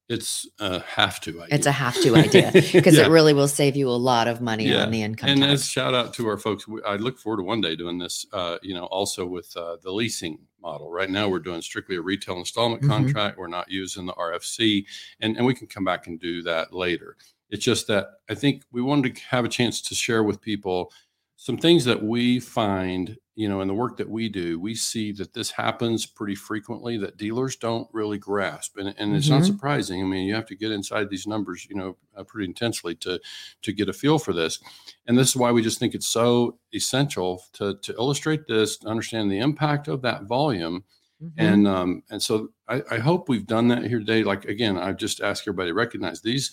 it's 0.09 0.45
a 0.59 0.79
have 0.81 1.21
to 1.21 1.41
idea. 1.41 1.55
It's 1.55 1.65
a 1.65 1.71
have 1.71 1.95
to 2.01 2.13
idea 2.15 2.51
because 2.73 2.95
Yeah. 2.97 3.05
it 3.05 3.09
really 3.09 3.33
will 3.33 3.47
save 3.47 3.77
you 3.77 3.87
a 3.89 3.91
lot 3.95 4.27
of 4.27 4.41
money 4.41 4.67
Yeah, 4.67 4.83
on 4.83 4.91
the 4.91 5.01
income 5.01 5.29
and 5.29 5.39
tax. 5.39 5.53
as 5.53 5.65
shout 5.69 5.93
out 5.93 6.13
to 6.15 6.27
our 6.27 6.37
folks 6.37 6.67
we- 6.67 6.83
i 6.83 6.97
look 6.97 7.17
forward 7.17 7.37
to 7.37 7.43
one 7.43 7.61
day 7.61 7.77
doing 7.77 7.97
this 7.99 8.25
uh, 8.33 8.57
you 8.61 8.73
know 8.73 8.83
also 8.87 9.25
with 9.25 9.55
uh, 9.55 9.77
the 9.81 9.91
leasing 9.93 10.39
model. 10.63 10.89
Right 10.89 11.09
now 11.09 11.27
we're 11.29 11.39
doing 11.39 11.61
strictly 11.61 11.97
a 11.97 12.01
retail 12.01 12.37
installment 12.37 12.81
Mhm. 12.81 12.87
contract. 12.87 13.37
We're 13.37 13.47
not 13.47 13.69
using 13.69 14.05
the 14.07 14.13
rfc 14.13 14.85
and, 15.19 15.37
and 15.37 15.45
we 15.45 15.53
can 15.53 15.67
come 15.67 15.83
back 15.83 16.07
and 16.07 16.19
do 16.19 16.41
that 16.43 16.73
later. 16.73 17.17
It's 17.49 17.63
just 17.63 17.85
that 17.87 18.07
i 18.29 18.33
think 18.33 18.63
we 18.71 18.81
wanted 18.81 19.15
to 19.15 19.21
have 19.23 19.45
a 19.45 19.49
chance 19.49 19.81
to 19.81 19.93
share 19.93 20.23
with 20.23 20.41
people 20.41 20.91
some 21.35 21.57
things 21.57 21.83
that 21.85 22.01
we 22.01 22.39
find 22.39 23.17
you 23.35 23.49
know 23.49 23.61
in 23.61 23.67
the 23.67 23.73
work 23.73 23.97
that 23.97 24.09
we 24.09 24.29
do 24.29 24.59
we 24.59 24.75
see 24.75 25.11
that 25.11 25.33
this 25.33 25.49
happens 25.51 26.05
pretty 26.05 26.35
frequently 26.35 26.97
that 26.97 27.17
dealers 27.17 27.55
don't 27.55 27.87
really 27.91 28.17
grasp 28.17 28.77
and, 28.77 28.93
and 28.97 29.15
it's 29.15 29.29
not 29.29 29.41
Mhm. 29.41 29.47
surprising 29.47 30.01
i 30.01 30.05
mean 30.05 30.27
you 30.27 30.35
have 30.35 30.45
to 30.45 30.55
get 30.55 30.71
inside 30.71 31.09
these 31.09 31.25
numbers 31.25 31.65
you 31.69 31.75
know 31.75 31.97
uh, 32.15 32.23
pretty 32.23 32.47
intensely 32.47 32.93
to 32.95 33.19
to 33.63 33.73
get 33.73 33.89
a 33.89 33.93
feel 33.93 34.19
for 34.19 34.33
this 34.33 34.59
and 35.07 35.17
this 35.17 35.29
is 35.29 35.35
why 35.35 35.51
we 35.51 35.61
just 35.63 35.79
think 35.79 35.95
it's 35.95 36.07
so 36.07 36.59
essential 36.73 37.43
to 37.53 37.75
to 37.81 37.93
illustrate 37.93 38.45
this 38.47 38.77
to 38.77 38.87
understand 38.87 39.31
the 39.31 39.39
impact 39.39 39.87
of 39.87 40.01
that 40.03 40.23
volume 40.23 40.83
Mhm. 41.21 41.31
and 41.37 41.67
um 41.67 42.03
and 42.11 42.21
so 42.21 42.49
I, 42.67 42.83
I 42.91 42.97
hope 42.99 43.29
we've 43.29 43.47
done 43.47 43.67
that 43.69 43.85
here 43.85 43.99
today 43.99 44.23
like 44.23 44.45
again 44.45 44.77
i 44.77 44.91
just 44.91 45.21
ask 45.21 45.43
everybody 45.43 45.69
to 45.71 45.73
recognize 45.75 46.21
these 46.21 46.51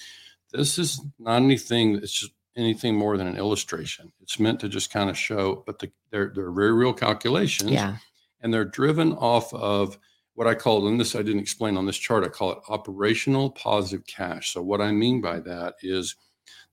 this 0.53 0.79
is 0.79 1.01
not 1.19 1.43
anything 1.43 1.95
that's 1.95 2.13
just 2.13 2.33
anything 2.57 2.97
more 2.97 3.17
than 3.17 3.27
an 3.27 3.37
illustration 3.37 4.13
it's 4.21 4.39
meant 4.41 4.61
to 4.61 4.69
just 4.69 4.93
kind 4.93 5.09
of 5.09 5.17
show 5.17 5.63
but 5.67 5.79
the, 5.79 5.91
they're 6.11 6.33
they're 6.35 6.51
very 6.51 6.73
real 6.73 6.93
calculations 6.93 7.71
yeah. 7.71 7.97
and 8.41 8.53
they're 8.53 8.65
driven 8.65 9.13
off 9.13 9.53
of 9.55 9.99
what 10.41 10.47
I 10.47 10.55
call, 10.55 10.89
and 10.89 10.99
this 10.99 11.15
I 11.15 11.21
didn't 11.21 11.43
explain 11.43 11.77
on 11.77 11.85
this 11.85 11.99
chart, 11.99 12.25
I 12.25 12.29
call 12.29 12.53
it 12.53 12.59
operational 12.71 13.51
positive 13.51 14.07
cash. 14.07 14.55
So, 14.55 14.63
what 14.63 14.81
I 14.81 14.91
mean 14.91 15.21
by 15.21 15.39
that 15.41 15.75
is 15.83 16.17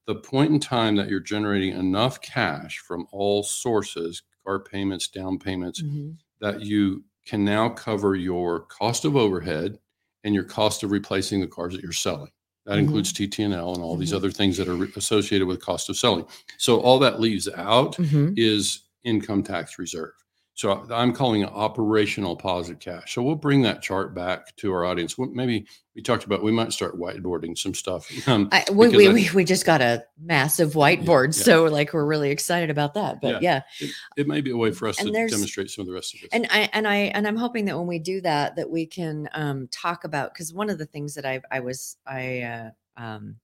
the 0.06 0.16
point 0.16 0.52
in 0.52 0.60
time 0.62 0.96
that 0.96 1.10
you're 1.10 1.20
generating 1.20 1.78
enough 1.78 2.22
cash 2.22 2.80
from 2.80 3.08
all 3.12 3.44
sources, 3.44 4.24
car 4.46 4.60
payments, 4.60 5.10
down 5.10 5.38
payments, 5.38 5.82
Mhm. 5.82 6.16
that 6.40 6.62
you 6.62 7.04
can 7.26 7.44
now 7.44 7.68
cover 7.68 8.16
your 8.16 8.62
cost 8.62 9.04
of 9.04 9.18
overhead 9.18 9.80
and 10.24 10.34
your 10.34 10.46
cost 10.46 10.82
of 10.84 10.92
replacing 10.92 11.42
the 11.42 11.48
cars 11.48 11.74
that 11.74 11.84
you're 11.84 11.92
selling. 11.92 12.32
That 12.68 12.76
Mhm. 12.76 12.80
includes 12.80 13.14
TT&L 13.14 13.74
and 13.74 13.82
all 13.82 13.96
these 13.96 14.12
Mhm. 14.12 14.18
other 14.18 14.30
things 14.32 14.58
that 14.58 14.68
are 14.68 14.84
associated 14.98 15.48
with 15.48 15.62
cost 15.62 15.90
of 15.90 15.98
selling. 15.98 16.26
So, 16.58 16.80
all 16.82 17.00
that 17.00 17.20
leaves 17.22 17.48
out 17.48 17.96
Mhm. 17.96 18.34
is 18.38 18.82
income 19.06 19.42
tax 19.42 19.80
reserve. 19.80 20.12
So 20.58 20.88
I'm 20.92 21.14
calling 21.14 21.42
it 21.42 21.50
operational 21.54 22.36
positive 22.36 22.80
cash. 22.80 23.14
So 23.14 23.22
we'll 23.22 23.36
bring 23.36 23.62
that 23.62 23.84
chart 23.84 24.16
back 24.16 24.56
to 24.56 24.74
our 24.74 24.86
audience. 24.86 25.16
Maybe 25.20 25.68
we 25.96 26.02
talked 26.02 26.24
about 26.24 26.42
we 26.42 26.52
might 26.52 26.74
start 26.74 27.00
whiteboarding 27.00 27.56
some 27.56 27.76
stuff. 27.76 28.10
Um, 28.28 28.50
I, 28.52 28.66
we, 28.72 28.88
we, 28.90 29.08
I- 29.08 29.14
we, 29.14 29.30
we 29.36 29.44
just 29.46 29.68
got 29.68 29.82
a 29.82 30.04
massive 30.20 30.74
whiteboard. 30.74 31.38
yeah. 31.38 31.44
So, 31.44 31.66
like, 31.66 31.94
we're 31.94 32.08
really 32.08 32.32
excited 32.32 32.72
about 32.72 32.96
that. 32.96 33.22
But 33.22 33.44
yeah. 33.44 33.62
it, 33.80 33.92
it 34.18 34.28
may 34.28 34.42
be 34.42 34.50
a 34.50 34.58
way 34.58 34.72
for 34.72 34.88
us 34.88 35.00
And 35.00 35.14
to 35.14 35.28
demonstrate 35.28 35.70
some 35.70 35.84
of 35.84 35.88
the 35.88 35.94
rest 35.94 36.16
of 36.16 36.22
this. 36.22 36.30
and 36.34 36.48
I 36.50 36.68
and 36.74 36.88
I 36.88 36.96
and 36.96 37.28
I'm 37.28 37.38
hoping 37.38 37.66
that 37.66 37.78
when 37.78 37.86
we 37.86 38.00
do 38.00 38.20
that, 38.22 38.56
that 38.56 38.68
we 38.68 38.88
can 38.88 39.30
um, 39.34 39.68
talk 39.72 40.06
about 40.06 40.34
because 40.34 40.56
one 40.56 40.72
of 40.72 40.80
the 40.80 40.88
things 40.88 41.14
that 41.14 41.26
I 41.26 41.40
I 41.52 41.60
was 41.60 41.98
I 42.08 42.42
uh, 42.42 42.70
um, 42.98 43.36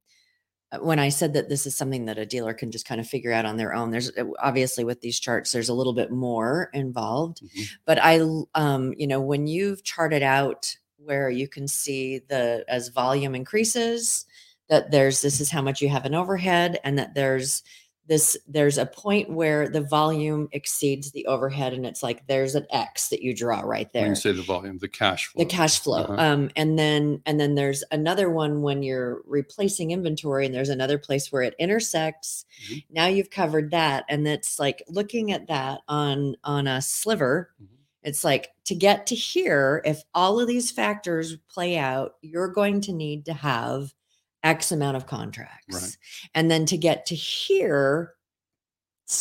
when 0.82 1.00
I 1.00 1.10
said 1.10 1.34
that 1.34 1.50
this 1.50 1.66
is 1.66 1.76
something 1.76 2.06
that 2.06 2.18
a 2.18 2.26
dealer 2.26 2.54
can 2.54 2.72
just 2.72 2.88
kind 2.88 3.00
of 3.02 3.08
figure 3.08 3.32
out 3.34 3.46
on 3.46 3.58
their 3.58 3.74
own. 3.74 3.92
There's 3.92 4.10
uh, 4.18 4.26
obviously 4.42 4.84
with 4.84 5.02
these 5.02 5.20
charts, 5.20 5.52
there's 5.52 5.70
a 5.70 5.74
little 5.74 5.94
bit 5.94 6.12
more 6.12 6.70
involved, 6.74 7.42
Mhm. 7.44 7.68
but 7.86 8.00
I, 8.02 8.20
um, 8.56 8.94
you 8.98 9.08
know 9.08 9.22
when 9.22 9.48
you've 9.48 9.84
charted 9.84 10.24
out 10.24 10.76
where 10.98 11.30
you 11.30 11.48
can 11.48 11.68
see 11.68 12.20
the 12.30 12.64
as 12.68 12.88
volume 12.90 13.36
increases 13.36 14.26
that 14.70 14.92
there's 14.92 15.22
this 15.22 15.42
is 15.42 15.52
how 15.52 15.62
much 15.62 15.82
you 15.82 15.90
have 15.90 16.06
an 16.06 16.16
overhead 16.16 16.80
and 16.86 16.98
that 16.98 17.14
there's 17.14 17.62
this 18.08 18.36
there's 18.48 18.78
a 18.78 18.86
point 18.86 19.30
where 19.30 19.70
the 19.70 19.80
volume 19.82 20.50
exceeds 20.52 21.12
the 21.12 21.26
overhead 21.28 21.72
and 21.74 21.86
it's 21.86 22.04
like 22.04 22.28
there's 22.28 22.54
an 22.56 22.66
x 22.70 23.08
that 23.10 23.22
you 23.22 23.34
draw 23.34 23.62
right 23.62 23.88
when 23.94 24.04
there 24.04 24.10
you 24.10 24.16
say 24.16 24.32
the 24.34 24.42
volume, 24.42 24.78
the 24.80 24.88
cash 24.90 25.28
flow. 25.28 25.40
the 25.44 25.50
cash 25.50 25.80
flow 25.80 26.04
Uh-huh. 26.04 26.16
um 26.22 26.50
and 26.56 26.78
then 26.78 27.22
and 27.26 27.40
then 27.40 27.56
there's 27.56 27.84
another 27.92 28.30
one 28.30 28.62
when 28.62 28.84
you're 28.84 29.22
replacing 29.26 29.92
inventory 29.92 30.46
and 30.46 30.54
there's 30.54 30.70
another 30.70 30.98
place 30.98 31.32
where 31.32 31.44
it 31.44 31.56
intersects 31.60 32.46
Mhm. 32.70 32.84
now 32.90 33.06
you've 33.08 33.30
covered 33.30 33.72
that 33.72 34.04
and 34.10 34.28
it's 34.28 34.60
like 34.60 34.84
looking 34.90 35.32
at 35.32 35.48
that 35.48 35.80
on 35.88 36.36
on 36.44 36.68
a 36.68 36.82
sliver 36.82 37.54
Mhm. 37.62 37.68
it's 38.04 38.24
like 38.24 38.50
to 38.66 38.76
get 38.76 39.08
to 39.08 39.16
here 39.16 39.82
if 39.86 40.04
all 40.14 40.40
of 40.42 40.48
these 40.48 40.72
factors 40.72 41.38
play 41.48 41.78
out 41.78 42.16
you're 42.22 42.50
going 42.52 42.82
to 42.82 42.92
need 42.92 43.26
to 43.26 43.34
have 43.34 43.94
x 44.44 44.72
amount 44.72 44.98
of 44.98 45.06
contracts 45.08 45.98
and 46.36 46.50
then 46.52 46.66
to 46.66 46.78
get 46.78 47.06
to 47.06 47.16
here 47.16 48.14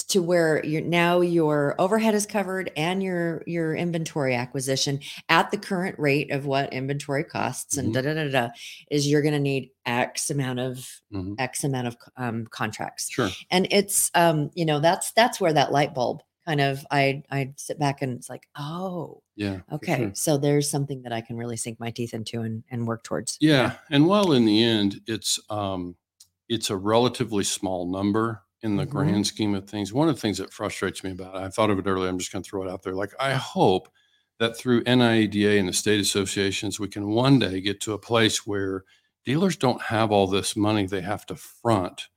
to 0.09 0.23
where 0.23 0.65
you're 0.65 0.81
now 0.81 1.21
your 1.21 1.75
overhead 1.79 2.15
is 2.15 2.25
covered 2.25 2.71
and 2.77 3.03
your 3.03 3.43
your 3.47 3.75
inventory 3.75 4.35
acquisition 4.35 5.01
at 5.29 5.51
the 5.51 5.57
current 5.59 5.99
rate 5.99 6.31
of 6.31 6.47
what 6.47 6.73
inventory 6.73 7.25
costs 7.25 7.77
and 7.77 7.89
Mhm. 7.91 7.95
da 7.95 8.01
da 8.03 8.15
da 8.15 8.29
da 8.31 8.49
is 8.91 9.09
you're 9.09 9.23
going 9.23 9.35
to 9.35 9.41
need 9.41 9.71
x 9.85 10.31
amount 10.31 10.61
of 10.61 10.89
Mhm. 11.13 11.35
x 11.39 11.65
amount 11.65 11.89
of 11.89 11.97
um, 12.17 12.47
contracts 12.47 13.11
Sure. 13.11 13.29
and 13.51 13.67
it's 13.71 14.11
um 14.15 14.51
you 14.55 14.65
know 14.65 14.79
that's 14.79 15.13
that's 15.13 15.41
where 15.41 15.53
that 15.53 15.73
light 15.73 15.95
bulb 15.95 16.23
kind 16.46 16.61
of 16.61 16.85
i 16.90 17.22
i 17.31 17.52
sit 17.57 17.78
back 17.78 18.02
and 18.02 18.12
it's 18.18 18.28
like 18.28 18.48
oh 18.59 19.22
Yeah. 19.37 19.61
okay 19.72 19.96
sure. 19.96 20.12
so 20.14 20.38
there's 20.38 20.68
something 20.70 21.02
that 21.02 21.12
i 21.12 21.20
can 21.20 21.37
really 21.37 21.57
sink 21.57 21.78
my 21.81 21.90
teeth 21.90 22.14
into 22.14 22.40
and 22.42 22.64
and 22.70 22.87
work 22.87 23.05
towards 23.05 23.37
Yeah, 23.40 23.76
and 23.90 24.07
while 24.07 24.33
in 24.33 24.44
the 24.44 24.62
end 24.64 25.00
it's 25.07 25.38
um, 25.50 25.96
it's 26.48 26.70
a 26.70 26.76
relatively 26.76 27.44
small 27.44 27.90
number 27.90 28.42
in 28.62 28.76
the 28.76 28.87
Mhm. 28.87 28.90
grand 28.90 29.26
scheme 29.26 29.55
of 29.55 29.68
things. 29.68 29.92
One 29.92 30.09
of 30.09 30.14
the 30.14 30.20
things 30.20 30.38
that 30.38 30.52
frustrates 30.52 31.02
me 31.02 31.11
about 31.12 31.35
it, 31.35 31.38
I 31.38 31.48
thought 31.48 31.70
of 31.70 31.78
it 31.78 31.87
earlier. 31.87 32.09
I'm 32.09 32.18
just 32.18 32.33
going 32.33 32.42
to 32.44 32.48
throw 32.48 32.62
it 32.62 32.70
out 32.70 32.83
there. 32.83 32.94
Like 32.94 33.12
I 33.18 33.33
hope 33.35 33.88
that 34.38 34.57
through 34.57 34.85
NIADA 34.85 35.59
and 35.59 35.68
the 35.68 35.72
state 35.72 36.00
associations, 36.00 36.78
we 36.78 36.88
can 36.88 37.09
one 37.09 37.38
day 37.38 37.61
get 37.61 37.81
to 37.83 37.92
a 37.94 37.98
place 37.98 38.46
where 38.46 38.85
dealers 39.24 39.57
don't 39.57 39.83
have 39.83 40.12
all 40.12 40.26
this 40.26 40.57
money 40.57 40.87
they 40.87 41.00
have 41.00 41.24
to 41.26 41.37
front 41.37 42.09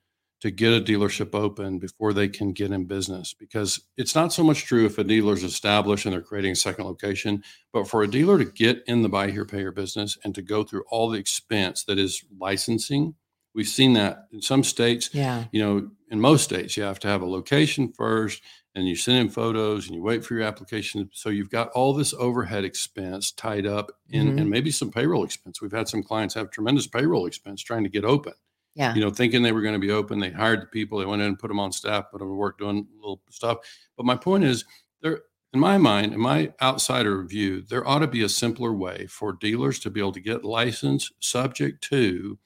to 0.46 0.52
get 0.52 0.72
a 0.74 0.80
dealership 0.80 1.34
open 1.34 1.80
before 1.80 2.14
they 2.14 2.28
can 2.28 2.54
get 2.54 2.72
in 2.72 2.86
business 2.86 3.34
because 3.34 3.82
it's 3.98 4.14
not 4.14 4.32
so 4.32 4.44
much 4.44 4.64
true 4.66 4.86
if 4.86 5.00
a 5.00 5.04
dealer's 5.04 5.44
established 5.44 6.06
and 6.06 6.14
they're 6.14 6.22
creating 6.22 6.52
a 6.52 6.56
second 6.56 6.86
location 6.86 7.44
but 7.74 7.88
for 7.88 8.04
a 8.04 8.08
dealer 8.08 8.38
to 8.38 8.46
get 8.46 8.84
in 8.86 9.02
the 9.02 9.10
buy 9.10 9.32
here, 9.32 9.44
pay 9.44 9.58
here 9.58 9.72
business 9.72 10.18
and 10.24 10.36
to 10.36 10.44
go 10.44 10.64
through 10.64 10.84
all 10.90 11.10
the 11.10 11.18
expense 11.18 11.84
that 11.86 11.98
is 11.98 12.24
licensing, 12.40 13.16
we've 13.56 13.68
seen 13.68 13.94
that 13.94 14.28
in 14.32 14.40
some 14.42 14.64
states. 14.64 15.10
yeah 15.14 15.46
You 15.52 15.62
know, 15.64 15.90
in 16.12 16.22
most 16.22 16.44
states, 16.44 16.78
you 16.78 16.84
have 16.84 17.00
to 17.00 17.08
have 17.08 17.24
a 17.24 17.26
location 17.26 17.92
first 17.92 18.44
and 18.76 18.88
you 18.88 18.96
send 18.96 19.18
in 19.18 19.30
photos 19.30 19.88
and 19.88 19.96
you 19.96 20.04
wait 20.04 20.24
for 20.24 20.36
your 20.36 20.44
application. 20.44 21.10
So 21.14 21.30
you've 21.30 21.50
got 21.50 21.70
all 21.70 21.94
this 21.94 22.14
overhead 22.14 22.64
expense 22.66 23.32
tied 23.32 23.66
up 23.66 23.90
in, 24.10 24.28
Mhm. 24.34 24.42
and 24.42 24.50
maybe 24.50 24.70
some 24.70 24.92
payroll 24.92 25.24
expense. 25.24 25.60
We've 25.62 25.72
had 25.72 25.88
some 25.88 26.04
clients 26.04 26.36
have 26.36 26.52
tremendous 26.52 26.86
payroll 26.86 27.26
expense 27.26 27.62
trying 27.64 27.84
to 27.84 27.90
get 27.90 28.06
open. 28.06 28.34
Yeah. 28.76 28.94
you 28.94 29.02
know, 29.02 29.10
thinking 29.10 29.42
they 29.42 29.54
were 29.54 29.62
going 29.62 29.74
to 29.74 29.80
be 29.80 29.92
open. 29.92 30.20
They 30.20 30.32
hired 30.32 30.62
the 30.62 30.68
people, 30.68 31.00
they 31.00 31.06
went 31.06 31.22
in 31.22 31.30
and 31.30 31.40
put 31.40 31.48
them 31.48 31.60
on 31.60 31.72
staff, 31.72 32.12
put 32.12 32.20
them 32.20 32.28
to 32.28 32.34
work 32.34 32.60
doing 32.60 32.86
little 32.98 33.22
stuff. 33.30 33.60
But 33.96 34.06
my 34.06 34.18
point 34.18 34.44
is, 34.44 34.66
there, 35.02 35.22
in 35.54 35.60
my 35.62 35.78
mind, 35.78 36.14
in 36.14 36.20
my 36.20 36.52
outsider 36.62 37.24
view, 37.24 37.62
there 37.62 37.88
ought 37.88 38.00
to 38.00 38.08
be 38.08 38.24
a 38.24 38.30
simpler 38.30 38.74
way 38.74 39.08
for 39.08 39.32
dealers 39.32 39.80
to 39.80 39.90
be 39.90 40.02
able 40.02 40.12
to 40.12 40.20
get 40.20 40.44
licensed 40.44 41.14
subject 41.22 41.82
to 41.86 42.38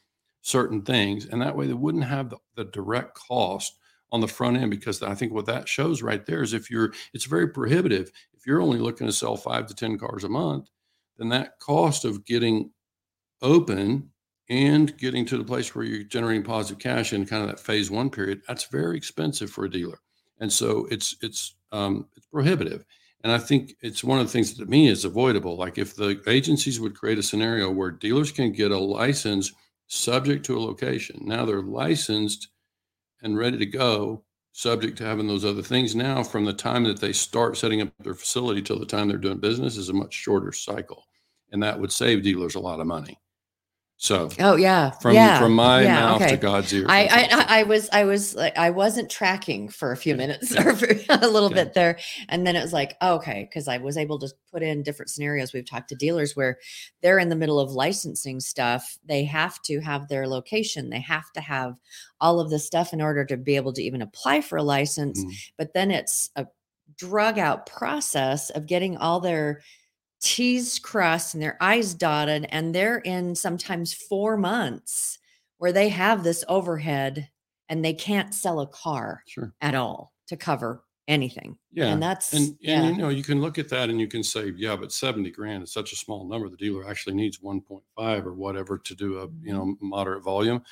certain 0.41 0.83
things. 0.83 1.25
And 1.25 1.41
that 1.41 1.55
way 1.55 1.65
they 1.65 1.73
wouldn't 1.73 2.03
have 2.03 2.29
the, 2.29 2.37
the 2.55 2.65
direct 2.65 3.15
cost 3.15 3.79
on 4.11 4.21
the 4.21 4.27
front 4.27 4.57
end 4.57 4.69
because 4.69 5.01
I 5.01 5.15
think 5.15 5.33
what 5.33 5.47
that 5.47 5.67
shows 5.67 6.03
right 6.03 6.23
there 6.25 6.43
is 6.43 6.53
if 6.53 6.69
you're, 6.69 6.93
it's 7.13 7.25
very 7.25 7.47
prohibitive. 7.47 8.11
If 8.33 8.45
you're 8.45 8.61
only 8.61 8.77
looking 8.79 9.07
to 9.07 9.13
sell 9.13 9.35
five 9.35 9.65
to 9.67 9.75
10 9.75 9.97
cars 9.97 10.23
a 10.23 10.29
month, 10.29 10.69
then 11.17 11.29
that 11.29 11.59
cost 11.59 12.05
of 12.05 12.25
getting 12.25 12.71
open 13.41 14.11
and 14.49 14.97
getting 14.97 15.25
to 15.25 15.37
the 15.37 15.43
place 15.43 15.75
where 15.75 15.85
you're 15.85 16.03
generating 16.03 16.43
positive 16.43 16.79
cash 16.79 17.13
in 17.13 17.25
kind 17.25 17.43
of 17.43 17.49
that 17.49 17.59
phase 17.59 17.91
one 17.91 18.09
period, 18.09 18.41
that's 18.47 18.65
very 18.65 18.97
expensive 18.97 19.49
for 19.49 19.65
a 19.65 19.69
dealer. 19.69 19.99
And 20.39 20.51
so 20.51 20.87
it's, 20.89 21.15
it's, 21.21 21.55
um, 21.71 22.07
it's 22.15 22.25
prohibitive. 22.27 22.83
And 23.23 23.31
I 23.31 23.37
think 23.37 23.75
it's 23.81 24.03
one 24.03 24.19
of 24.19 24.25
the 24.25 24.31
things 24.31 24.53
that 24.53 24.63
to 24.63 24.69
me 24.69 24.87
is 24.87 25.05
avoidable. 25.05 25.57
Like 25.57 25.77
if 25.77 25.95
the 25.95 26.21
agencies 26.27 26.79
would 26.79 26.95
create 26.95 27.19
a 27.19 27.23
scenario 27.23 27.69
where 27.69 27.91
dealers 27.91 28.31
can 28.31 28.51
get 28.51 28.71
a 28.71 28.79
license 28.79 29.51
subject 29.87 30.45
to 30.45 30.57
a 30.57 30.61
location. 30.61 31.19
Now 31.23 31.45
they're 31.45 31.61
licensed 31.61 32.47
and 33.21 33.37
ready 33.37 33.57
to 33.57 33.65
go, 33.65 34.23
subject 34.53 34.97
to 34.97 35.05
having 35.05 35.27
those 35.27 35.45
other 35.45 35.61
things. 35.61 35.95
Now, 35.95 36.23
from 36.23 36.45
the 36.45 36.53
time 36.53 36.83
that 36.85 36.99
they 36.99 37.13
start 37.13 37.57
setting 37.57 37.81
up 37.81 37.89
their 37.99 38.13
facility 38.13 38.61
till 38.61 38.79
the 38.79 38.85
time 38.85 39.07
they're 39.07 39.17
doing 39.17 39.39
business 39.39 39.77
is 39.77 39.89
a 39.89 39.93
much 39.93 40.13
shorter 40.13 40.51
cycle. 40.51 41.03
And 41.51 41.61
that 41.63 41.79
would 41.79 41.91
save 41.91 42.23
dealers 42.23 42.55
a 42.55 42.59
lot 42.59 42.79
of 42.79 42.87
money. 42.87 43.19
So 44.01 44.29
Oh 44.39 44.55
yeah. 44.55 44.91
from 44.91 45.13
yeah. 45.13 45.39
from 45.39 45.53
my 45.55 45.81
yeah, 45.83 45.99
mouth 45.99 46.21
okay. 46.21 46.31
to 46.31 46.37
God's 46.37 46.73
ear. 46.73 46.85
I, 46.87 47.27
I. 47.29 47.59
I 47.59 47.63
was 47.63 47.89
I 47.91 48.05
was 48.05 48.33
like 48.33 48.57
I 48.57 48.69
wasn't 48.69 49.09
tracking 49.11 49.67
for 49.67 49.91
a 49.91 49.97
few 49.97 50.15
minutes 50.15 50.51
Yeah. 50.51 50.67
or 50.67 50.71
a 51.09 51.27
little 51.27 51.49
bit 51.49 51.73
there, 51.73 51.99
and 52.29 52.47
then 52.47 52.55
it 52.55 52.61
was 52.61 52.71
like 52.71 52.95
oh, 53.01 53.15
okay 53.15 53.43
because 53.49 53.67
I 53.67 53.77
was 53.77 53.97
able 53.97 54.17
to 54.19 54.29
put 54.53 54.63
in 54.63 54.83
different 54.83 55.09
scenarios. 55.09 55.51
We've 55.51 55.69
talked 55.69 55.89
to 55.89 55.95
dealers 55.95 56.33
where 56.33 56.59
they're 57.01 57.19
in 57.19 57.27
the 57.27 57.35
middle 57.35 57.59
of 57.59 57.71
licensing 57.71 58.39
stuff. 58.39 58.97
They 59.05 59.25
have 59.25 59.61
to 59.63 59.81
have 59.81 60.07
their 60.07 60.29
location. 60.29 60.89
They 60.89 61.01
have 61.01 61.29
to 61.33 61.41
have 61.41 61.77
all 62.21 62.39
of 62.39 62.49
this 62.49 62.65
stuff 62.65 62.93
in 62.93 63.01
order 63.01 63.25
to 63.25 63.35
be 63.35 63.57
able 63.57 63.73
to 63.73 63.83
even 63.83 64.01
apply 64.01 64.39
for 64.39 64.57
a 64.57 64.63
license. 64.63 65.21
Mhm. 65.21 65.33
But 65.57 65.73
then 65.73 65.91
it's 65.91 66.29
a 66.37 66.47
drug 66.97 67.37
out 67.37 67.65
process 67.65 68.49
of 68.51 68.65
getting 68.65 68.95
all 68.95 69.19
their 69.19 69.61
T's 70.21 70.79
crossed 70.79 71.33
and 71.33 71.41
their 71.43 71.57
I's 71.61 71.93
dotted, 71.93 72.45
and 72.49 72.73
they're 72.75 72.99
in 72.99 73.35
sometimes 73.35 73.93
four 73.93 74.37
months 74.37 75.17
where 75.57 75.71
they 75.71 75.89
have 75.89 76.23
this 76.23 76.43
overhead 76.47 77.29
and 77.69 77.83
they 77.85 77.93
can't 77.93 78.33
sell 78.33 78.59
a 78.61 78.67
car 78.67 79.23
Sure. 79.27 79.53
at 79.61 79.75
all 79.75 80.13
to 80.27 80.35
cover 80.37 80.83
anything. 81.07 81.57
Yeah. 81.71 81.87
And 81.87 82.01
that's 82.01 82.33
And, 82.33 82.47
and 82.49 82.57
yeah. 82.61 82.89
you 82.89 82.97
know, 82.97 83.09
you 83.09 83.23
can 83.23 83.41
look 83.41 83.57
at 83.57 83.69
that 83.69 83.89
and 83.89 83.99
you 83.99 84.07
can 84.07 84.23
say, 84.23 84.53
yeah, 84.55 84.75
but 84.75 84.91
70 84.91 85.31
grand 85.31 85.63
is 85.63 85.71
such 85.73 85.91
a 85.91 85.95
small 85.95 86.27
number. 86.27 86.49
The 86.49 86.57
dealer 86.57 86.87
actually 86.87 87.15
needs 87.15 87.39
1.5 87.39 88.25
or 88.25 88.33
whatever 88.33 88.77
to 88.77 88.95
do 88.95 89.17
a, 89.19 89.27
Mm-hmm. 89.27 89.47
you 89.47 89.53
know, 89.53 89.75
moderate 89.81 90.23
volume. 90.23 90.63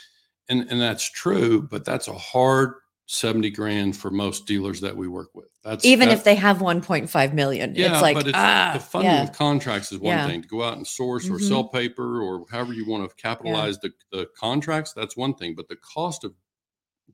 And 0.49 0.61
and 0.71 0.79
that's 0.79 1.09
true, 1.09 1.61
but 1.61 1.83
that's 1.83 2.07
a 2.07 2.13
hard 2.13 2.75
70 3.07 3.49
grand 3.51 3.95
for 3.95 4.11
most 4.11 4.45
dealers 4.45 4.81
that 4.81 4.95
we 4.95 5.07
work 5.07 5.29
with. 5.33 5.47
That's 5.63 5.85
even 5.85 6.09
that- 6.09 6.17
if 6.17 6.23
they 6.25 6.35
have 6.35 6.61
1.5 6.61 7.33
million. 7.33 7.73
yeah, 7.73 7.93
it's 7.93 8.01
like 8.01 8.15
but 8.15 8.27
it's 8.27 8.37
ah, 8.37 8.71
the 8.73 8.81
funding 8.81 9.11
yeah. 9.11 9.23
of 9.23 9.31
contracts 9.31 9.91
is 9.93 9.99
one 9.99 10.17
Yeah. 10.17 10.27
thing. 10.27 10.41
To 10.41 10.47
go 10.47 10.61
out 10.61 10.75
and 10.75 10.85
source 10.85 11.29
or 11.29 11.37
Mhm. 11.37 11.47
sell 11.47 11.63
paper 11.69 12.21
or 12.21 12.45
however 12.51 12.73
you 12.73 12.85
want 12.85 13.09
to 13.09 13.15
capitalize 13.15 13.79
the, 13.79 13.91
the 14.11 14.27
contracts, 14.37 14.91
that's 14.93 15.15
one 15.15 15.33
thing. 15.33 15.55
But 15.55 15.69
the 15.69 15.77
cost 15.77 16.25
of 16.25 16.33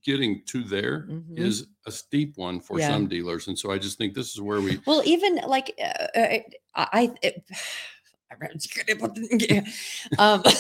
getting 0.04 0.42
to 0.48 0.64
there 0.64 1.08
is 1.38 1.62
Mhm. 1.62 1.68
a 1.86 1.92
steep 1.92 2.38
one 2.38 2.60
for 2.60 2.80
Yeah. 2.80 2.88
some 2.90 3.08
dealers. 3.08 3.48
And 3.48 3.58
so 3.58 3.72
I 3.72 3.78
just 3.78 4.00
think 4.00 4.16
this 4.16 4.32
is 4.34 4.42
where 4.42 4.62
we 4.62 4.80
Well, 4.88 5.04
even 5.06 5.36
like 5.46 5.76
uh, 5.80 6.08
uh, 6.18 6.38
I, 6.76 7.12
it, 7.22 7.44
um, 10.18 10.42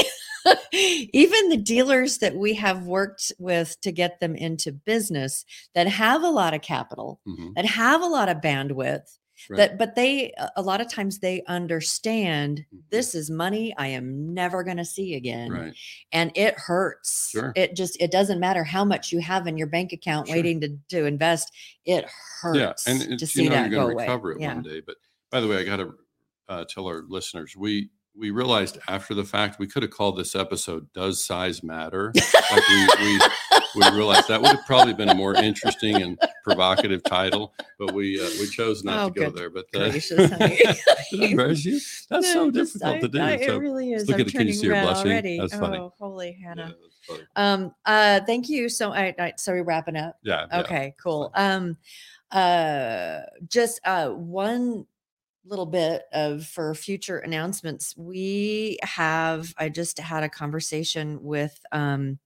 even 0.72 1.48
the 1.48 1.56
dealers 1.56 2.18
that 2.18 2.36
we 2.36 2.54
have 2.54 2.84
worked 2.86 3.32
with 3.38 3.80
to 3.80 3.92
get 3.92 4.20
them 4.20 4.34
into 4.34 4.72
business 4.72 5.44
that 5.74 5.86
have 5.86 6.22
a 6.22 6.28
lot 6.30 6.54
of 6.54 6.62
capital, 6.62 7.20
Mhm. 7.26 7.54
that 7.54 7.64
have 7.66 8.02
a 8.02 8.06
lot 8.06 8.28
of 8.28 8.38
bandwidth, 8.38 9.16
Right. 9.48 9.56
that 9.56 9.78
but 9.78 9.94
they 9.94 10.34
a- 10.56 10.60
lot 10.62 10.82
of 10.82 10.88
times 10.92 11.18
they 11.20 11.42
understand 11.48 12.66
Mhm. 12.74 12.80
this 12.90 13.14
is 13.14 13.30
money 13.30 13.74
I 13.78 13.86
am 13.88 14.34
never 14.34 14.62
going 14.62 14.76
to 14.76 14.84
see 14.84 15.14
again 15.14 15.50
right. 15.50 15.72
and 16.12 16.30
it 16.34 16.54
hurts. 16.58 17.30
Sure. 17.30 17.52
It 17.56 17.74
just 17.74 17.96
it 18.00 18.10
doesn't 18.10 18.38
matter 18.38 18.64
how 18.64 18.84
much 18.84 19.12
you 19.12 19.20
have 19.20 19.46
in 19.46 19.56
your 19.56 19.66
bank 19.66 19.92
account 19.94 20.26
Sure. 20.28 20.36
waiting 20.36 20.60
to 20.60 20.76
to 20.90 21.06
invest. 21.06 21.50
It 21.86 22.04
hurts 22.42 22.86
Yeah, 22.86 22.92
and 22.92 23.18
to 23.18 23.26
see 23.26 23.44
you 23.44 23.48
know 23.48 23.56
that 23.56 23.70
you're 23.70 23.80
going 23.80 23.88
to 23.88 23.94
away. 23.94 24.04
recover 24.04 24.32
it 24.32 24.40
yeah. 24.42 24.54
one 24.54 24.62
day. 24.62 24.80
But 24.86 24.96
by 25.30 25.40
the 25.40 25.48
way, 25.48 25.56
I 25.56 25.64
got 25.64 25.76
to 25.78 25.94
uh, 26.48 26.64
tell 26.68 26.86
our 26.86 27.02
listeners 27.08 27.56
we 27.56 27.88
we 28.20 28.30
realized 28.30 28.78
after 28.86 29.14
the 29.14 29.24
fact 29.24 29.58
we 29.58 29.66
could 29.66 29.82
have 29.82 29.90
called 29.90 30.16
this 30.18 30.34
episode 30.36 30.86
"Does 30.92 31.24
Size 31.24 31.62
Matter?" 31.62 32.12
like 32.52 32.68
we, 32.68 32.86
we 33.00 33.20
we 33.76 33.90
realized 33.96 34.28
that 34.28 34.40
would 34.42 34.50
have 34.56 34.66
probably 34.66 34.92
been 34.94 35.08
a 35.08 35.14
more 35.14 35.34
interesting 35.34 35.96
and 36.02 36.18
provocative 36.44 37.02
title, 37.04 37.54
but 37.78 37.92
we 37.94 38.20
uh, 38.20 38.28
we 38.38 38.46
chose 38.48 38.84
not 38.84 38.98
Oh, 39.04 39.10
to 39.10 39.20
go 39.20 39.30
there. 39.30 39.48
But 39.50 39.64
uh, 39.74 39.90
Gracious, 39.90 40.30
honey. 40.30 40.56
did 40.56 40.76
I 41.22 41.24
embarrass 41.26 41.64
you? 41.64 41.80
That's 42.10 42.26
No, 42.26 42.32
so 42.32 42.50
just- 42.50 42.74
difficult 42.74 42.96
I- 42.96 43.00
to 43.00 43.08
do. 43.08 43.20
I- 43.22 43.46
so, 43.46 43.54
it 43.56 43.58
really 43.58 43.92
is. 43.92 44.08
look 44.08 44.16
I'm 44.16 44.20
at 44.20 44.26
it. 44.28 44.32
Can 44.32 44.46
you 44.48 44.54
turning 44.54 44.70
red 44.70 44.86
already. 44.86 45.38
That's 45.38 45.54
funny. 45.56 45.78
Oh, 45.78 45.94
holy 45.98 46.32
Hannah. 46.44 46.74
funny. 47.06 47.22
Um. 47.36 47.74
Uh. 47.86 48.20
Thank 48.26 48.48
you. 48.48 48.68
So, 48.68 48.92
I. 48.92 49.14
I 49.18 49.32
so 49.36 49.52
we 49.54 49.62
wrapping 49.62 49.96
up. 49.96 50.18
yeah, 50.22 50.46
yeah. 50.50 50.60
Okay. 50.60 50.94
Cool. 51.02 51.30
Um. 51.34 51.76
Uh. 52.30 53.20
Just 53.48 53.80
uh. 53.84 54.08
One 54.10 54.86
little 55.46 55.66
bit 55.66 56.02
of 56.12 56.46
for 56.46 56.74
future 56.74 57.18
announcements. 57.18 57.94
We 57.96 58.78
have. 58.82 59.52
I 59.58 59.68
just 59.68 59.98
had 59.98 60.22
a 60.22 60.28
conversation 60.28 61.22
with 61.22 61.58
um. 61.72 62.18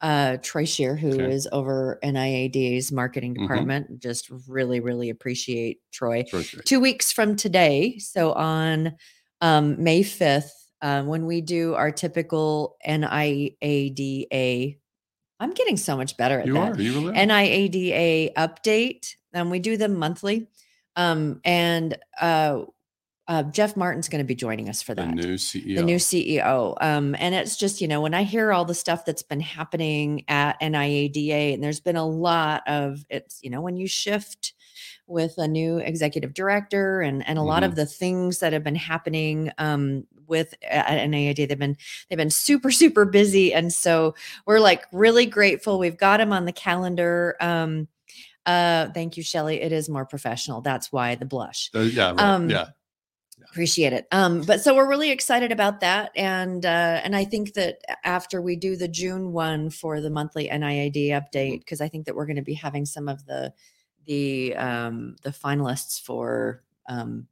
Uh, 0.00 0.36
Troy 0.42 0.66
Shear, 0.66 0.96
who 0.96 1.08
is 1.08 1.46
Okay. 1.46 1.56
over 1.56 1.98
NIADA's 2.04 2.92
marketing 2.92 3.34
Mhm. 3.36 3.40
department. 3.42 4.00
Just 4.00 4.28
really, 4.46 4.80
really 4.80 5.08
appreciate 5.08 5.80
Troy. 5.92 6.24
Sure. 6.28 6.42
two 6.66 6.78
weeks 6.78 7.10
from 7.10 7.36
today. 7.36 7.96
So 7.98 8.32
on 8.34 8.96
um, 9.40 9.82
May 9.82 10.02
5th, 10.02 10.50
um, 10.82 11.06
when 11.06 11.24
we 11.24 11.40
do 11.40 11.72
our 11.74 11.90
typical 11.90 12.76
NIADA, 12.86 14.78
I'm 15.40 15.52
getting 15.52 15.76
so 15.78 15.96
much 15.96 16.16
better 16.18 16.40
at 16.40 16.46
You 16.48 16.54
that. 16.54 16.72
are. 16.76 16.80
You 16.80 16.92
really. 16.94 17.14
NIADA 17.14 18.34
update. 18.34 19.14
Um, 19.32 19.48
we 19.48 19.58
do 19.58 19.76
them 19.78 19.98
monthly. 19.98 20.48
Um, 20.96 21.40
and 21.44 21.96
uh, 22.20 22.62
uh, 23.26 23.42
Jeff 23.44 23.76
Martin's 23.76 24.08
going 24.08 24.22
to 24.22 24.26
be 24.26 24.34
joining 24.34 24.68
us 24.68 24.82
for 24.82 24.94
that. 24.94 25.08
the 25.08 25.14
new 25.14 25.34
CEO. 25.34 25.76
the 25.76 25.82
new 25.82 25.96
CEO. 25.96 26.76
Um, 26.80 27.16
and 27.18 27.34
it's 27.34 27.56
just, 27.56 27.80
you 27.80 27.88
know, 27.88 28.00
when 28.00 28.14
I 28.14 28.22
hear 28.22 28.52
all 28.52 28.64
the 28.64 28.74
stuff 28.74 29.04
that's 29.04 29.22
been 29.22 29.40
happening 29.40 30.24
at 30.28 30.60
NIADA, 30.60 31.54
and 31.54 31.62
there's 31.64 31.80
been 31.80 31.96
a 31.96 32.06
lot 32.06 32.62
of 32.66 33.04
it's, 33.08 33.40
you 33.42 33.50
know, 33.50 33.62
when 33.62 33.76
you 33.76 33.88
shift 33.88 34.52
with 35.06 35.36
a 35.38 35.46
new 35.46 35.78
executive 35.78 36.32
director 36.32 37.00
and 37.00 37.26
and 37.28 37.38
a 37.38 37.42
lot 37.42 37.62
of 37.62 37.76
the 37.76 37.86
things 37.86 38.38
that 38.38 38.52
have 38.52 38.64
been 38.64 38.74
happening 38.74 39.50
um, 39.58 40.06
with 40.26 40.54
at 40.68 40.86
NIADA, 40.86 41.48
they've 41.48 41.58
been 41.58 41.76
they've 42.08 42.16
been 42.18 42.30
super 42.30 42.70
super 42.82 43.04
busy, 43.04 43.52
and 43.52 43.72
so 43.72 44.14
we're 44.46 44.60
like 44.60 44.84
really 44.92 45.26
grateful. 45.26 45.78
We've 45.78 45.96
got 45.96 46.20
him 46.20 46.32
on 46.32 46.44
the 46.44 46.52
calendar. 46.52 47.36
Um, 47.40 47.88
uh, 48.46 48.88
thank 48.92 49.16
you, 49.16 49.22
Shelley. 49.22 49.60
It 49.60 49.72
is 49.72 49.88
more 49.88 50.04
professional. 50.04 50.60
That's 50.60 50.92
why 50.92 51.14
the 51.14 51.24
blush 51.24 51.70
Uh, 51.74 51.80
yeah, 51.80 52.10
right. 52.10 52.20
um, 52.20 52.50
yeah. 52.50 52.68
appreciate 53.50 53.92
it 53.92 54.06
um 54.12 54.42
but 54.42 54.60
so 54.60 54.74
we're 54.74 54.88
really 54.88 55.10
excited 55.10 55.50
about 55.50 55.80
that 55.80 56.10
and 56.16 56.64
uh 56.64 57.00
and 57.02 57.16
i 57.16 57.24
think 57.24 57.52
that 57.54 57.78
after 58.04 58.40
we 58.40 58.54
do 58.56 58.76
the 58.76 58.88
june 58.88 59.32
one 59.32 59.70
for 59.70 60.00
the 60.00 60.08
monthly 60.08 60.48
niada 60.48 61.10
update 61.10 61.58
because 61.58 61.80
i 61.80 61.88
think 61.88 62.06
that 62.06 62.14
we're 62.14 62.26
going 62.26 62.36
to 62.36 62.42
be 62.42 62.54
having 62.54 62.86
some 62.86 63.08
of 63.08 63.26
the 63.26 63.52
the 64.06 64.54
um 64.54 65.16
the 65.22 65.30
finalists 65.30 66.00
for 66.00 66.62
um 66.88 67.26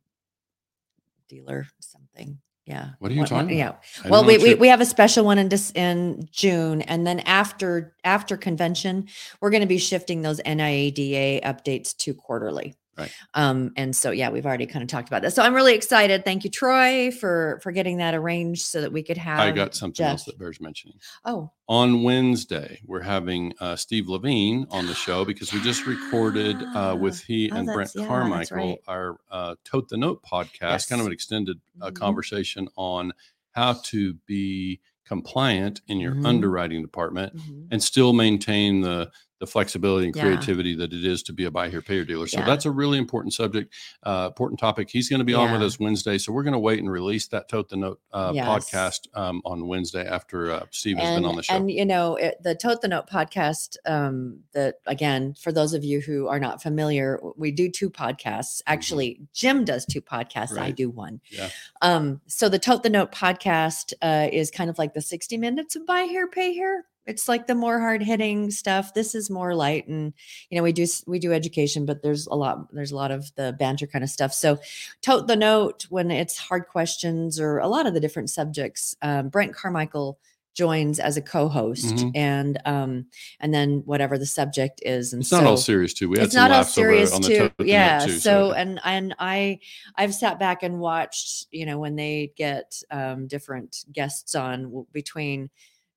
dealer 1.29 1.67
something 1.79 2.39
yeah. 2.73 2.89
What 3.01 3.11
are 3.11 3.15
you 3.15 3.21
one- 3.21 3.29
talking 3.29 3.59
yeah. 3.59 3.71
about? 3.71 3.85
I 4.05 4.09
well 4.13 4.25
we, 4.25 4.39
we, 4.39 4.55
we 4.55 4.69
have 4.69 4.81
a 4.81 4.87
special 4.97 5.25
one 5.25 5.39
in 5.39 5.49
dis- 5.49 5.73
in 5.75 6.29
june 6.33 6.83
and 6.93 7.07
then 7.07 7.21
after 7.21 7.95
after 8.05 8.37
convention 8.49 9.09
we're 9.41 9.51
going 9.51 9.67
to 9.69 9.75
be 9.77 9.79
shifting 9.79 10.23
those 10.23 10.41
niada 10.41 11.43
updates 11.51 11.97
to 12.03 12.15
quarterly 12.15 12.75
Right. 12.99 13.11
um 13.35 13.73
and 13.77 13.97
so 13.97 14.11
yeah 14.11 14.29
we've 14.31 14.45
already 14.45 14.67
kind 14.67 14.83
of 14.83 14.89
talked 14.89 15.09
about 15.09 15.23
that 15.23 15.33
so 15.33 15.43
i'm 15.43 15.55
really 15.55 15.75
excited 15.75 16.25
thank 16.27 16.45
you 16.45 16.51
troy 16.51 17.11
for 17.11 17.59
for 17.63 17.73
getting 17.73 17.97
that 17.97 18.15
arranged 18.15 18.63
so 18.67 18.83
that 18.83 18.93
we 18.93 19.03
could 19.03 19.17
have 19.17 19.41
I 19.41 19.51
got 19.51 19.75
something 19.75 20.05
else 20.05 20.25
that 20.25 20.39
bears 20.39 20.61
mentioning. 20.61 20.99
oh 21.25 21.51
On 21.69 22.03
Wednesday, 22.03 22.81
we're 22.87 23.01
having 23.01 23.55
uh, 23.61 23.77
Steve 23.77 24.09
Levine 24.09 24.67
on 24.71 24.87
the 24.87 24.95
show 24.95 25.25
because 25.25 25.53
we 25.55 25.61
just 25.63 25.87
recorded 25.87 26.57
uh, 26.75 26.95
with 27.01 27.23
he 27.25 27.51
Oh, 27.51 27.57
and 27.57 27.67
Brent 27.67 27.93
yeah, 27.95 28.07
Carmichael 28.07 28.57
right. 28.57 28.79
our 28.89 29.17
uh, 29.31 29.55
Tote 29.65 29.89
the 29.89 29.97
Note 29.97 30.23
podcast, 30.23 30.89
kind 30.91 31.01
of 31.01 31.07
an 31.07 31.13
extended 31.15 31.61
uh, 31.81 31.91
Mhm. 31.91 31.95
conversation 31.95 32.69
on 32.77 33.13
how 33.53 33.73
to 33.85 34.15
be 34.27 34.81
compliant 35.07 35.81
in 35.89 35.99
your 35.99 36.15
Mhm. 36.15 36.27
underwriting 36.27 36.83
department 36.83 37.35
Mhm. 37.37 37.69
and 37.71 37.83
still 37.83 38.13
maintain 38.13 38.83
the 38.83 39.11
the 39.43 39.47
flexibility 39.49 40.07
and 40.07 40.15
Yeah. 40.15 40.23
creativity 40.23 40.77
that 40.77 40.93
it 40.93 41.05
is 41.05 41.21
to 41.25 41.33
be 41.33 41.47
a 41.47 41.51
buy 41.51 41.69
here 41.69 41.83
pay 41.83 41.95
here 41.95 42.05
dealer. 42.05 42.29
So 42.29 42.39
Yeah. 42.39 42.47
that's 42.47 42.65
a 42.65 42.71
really 42.71 42.97
important 42.97 43.35
subject, 43.35 43.75
uh, 44.05 44.27
important 44.29 44.61
topic. 44.61 44.89
He's 44.89 45.09
going 45.09 45.19
to 45.19 45.25
be 45.25 45.35
on 45.35 45.51
with 45.51 45.61
us 45.65 45.81
Wednesday, 45.81 46.17
so 46.17 46.33
we're 46.33 46.45
going 46.45 46.53
to 46.53 46.61
wait 46.61 46.79
and 46.79 46.89
release 46.89 47.27
that 47.27 47.49
Tote 47.49 47.69
the 47.69 47.77
Note 47.77 48.01
uh, 48.13 48.31
Yes. 48.33 48.47
podcast 48.47 49.09
um, 49.19 49.43
on 49.45 49.67
Wednesday 49.67 50.07
after 50.07 50.53
uh, 50.53 50.67
Steve 50.71 50.97
has 50.99 51.17
been 51.17 51.25
on 51.25 51.35
the 51.35 51.43
show. 51.43 51.55
And 51.57 51.69
you 51.73 51.85
know, 51.85 52.15
it, 52.15 52.37
the 52.41 52.55
Tote 52.55 52.83
the 52.83 52.87
Note 52.89 53.09
podcast. 53.11 53.77
Um, 53.85 54.39
that 54.53 54.77
again, 54.87 55.35
for 55.35 55.51
those 55.51 55.75
of 55.75 55.83
you 55.83 56.01
who 56.01 56.29
are 56.29 56.39
not 56.39 56.63
familiar, 56.63 57.19
we 57.37 57.51
do 57.51 57.69
two 57.69 57.91
podcasts. 57.91 58.63
Actually, 58.69 59.23
Jim 59.33 59.65
does 59.65 59.85
two 59.85 60.01
podcasts. 60.01 60.57
I 60.57 60.67
Mm-hmm. 60.69 60.75
Do 60.77 60.91
one. 60.91 61.21
Yeah. 61.31 61.49
Um, 61.81 62.21
so 62.29 62.49
the 62.49 62.61
Tote 62.61 62.85
the 62.85 62.91
Note 62.91 63.11
podcast 63.11 63.93
uh, 64.03 64.29
is 64.33 64.53
kind 64.53 64.71
of 64.71 64.79
like 64.79 64.95
the 64.95 65.01
sixty 65.03 65.37
minutes 65.37 65.75
of 65.75 65.85
buy 65.85 66.05
here, 66.05 66.29
pay 66.29 66.53
here. 66.53 66.85
It's 67.07 67.29
like 67.29 67.47
the 67.47 67.55
more 67.55 67.81
hard 67.81 68.03
hitting 68.03 68.51
stuff. 68.51 68.95
This 68.95 69.15
is 69.15 69.29
more 69.29 69.55
light, 69.55 69.89
and 69.89 70.13
you 70.51 70.57
know 70.57 70.63
we 70.63 70.73
do 70.73 70.87
we 71.07 71.19
do 71.19 71.33
education, 71.33 71.85
but 71.87 72.03
there's 72.03 72.27
a 72.27 72.35
lot 72.35 72.73
there's 72.73 72.93
a 72.93 72.97
lot 72.97 73.11
of 73.11 73.35
the 73.35 73.55
banter 73.59 73.87
kind 73.87 74.05
of 74.05 74.11
stuff. 74.11 74.33
So 74.33 74.59
tote 75.01 75.27
the 75.27 75.37
note 75.37 75.87
when 75.91 76.11
it's 76.11 76.39
hard 76.39 76.67
questions 76.69 77.41
or 77.41 77.59
a 77.59 77.69
lot 77.69 77.87
of 77.87 77.95
the 77.95 78.01
different 78.01 78.31
subjects. 78.31 78.95
Um, 79.03 79.29
Brent 79.31 79.55
Carmichael 79.55 80.19
joins 80.55 81.01
as 81.01 81.17
a 81.17 81.23
co-host, 81.23 81.95
Mhm. 81.97 82.13
and 82.15 82.61
um, 82.67 83.07
and 83.41 83.53
then 83.55 83.83
whatever 83.87 84.19
the 84.19 84.27
subject 84.27 84.81
is, 84.85 85.13
and 85.15 85.23
it's 85.23 85.33
not 85.33 85.45
all 85.45 85.57
serious 85.57 85.95
too. 85.95 86.09
We 86.11 86.19
had 86.19 86.27
it's 86.27 86.35
some 86.35 86.43
not 86.43 86.51
all 86.51 86.59
laughs 86.59 86.77
over 86.79 86.89
serious 86.91 87.13
on 87.15 87.23
the 87.23 87.29
too. 87.29 87.39
Tote 87.39 87.53
the 87.57 87.65
Note, 87.65 87.71
yeah. 87.71 87.99
too, 88.07 88.13
so 88.19 88.53
and 88.53 88.79
and 88.85 89.15
I 89.19 89.59
I've 89.97 90.15
sat 90.15 90.39
back 90.39 90.63
and 90.63 90.79
watched, 90.79 91.47
you 91.51 91.65
know, 91.67 91.79
when 91.79 91.97
they 91.97 92.33
get 92.37 92.81
um, 92.91 93.27
different 93.27 93.85
guests 93.93 94.35
on 94.35 94.65
w- 94.65 94.87
between 94.93 95.49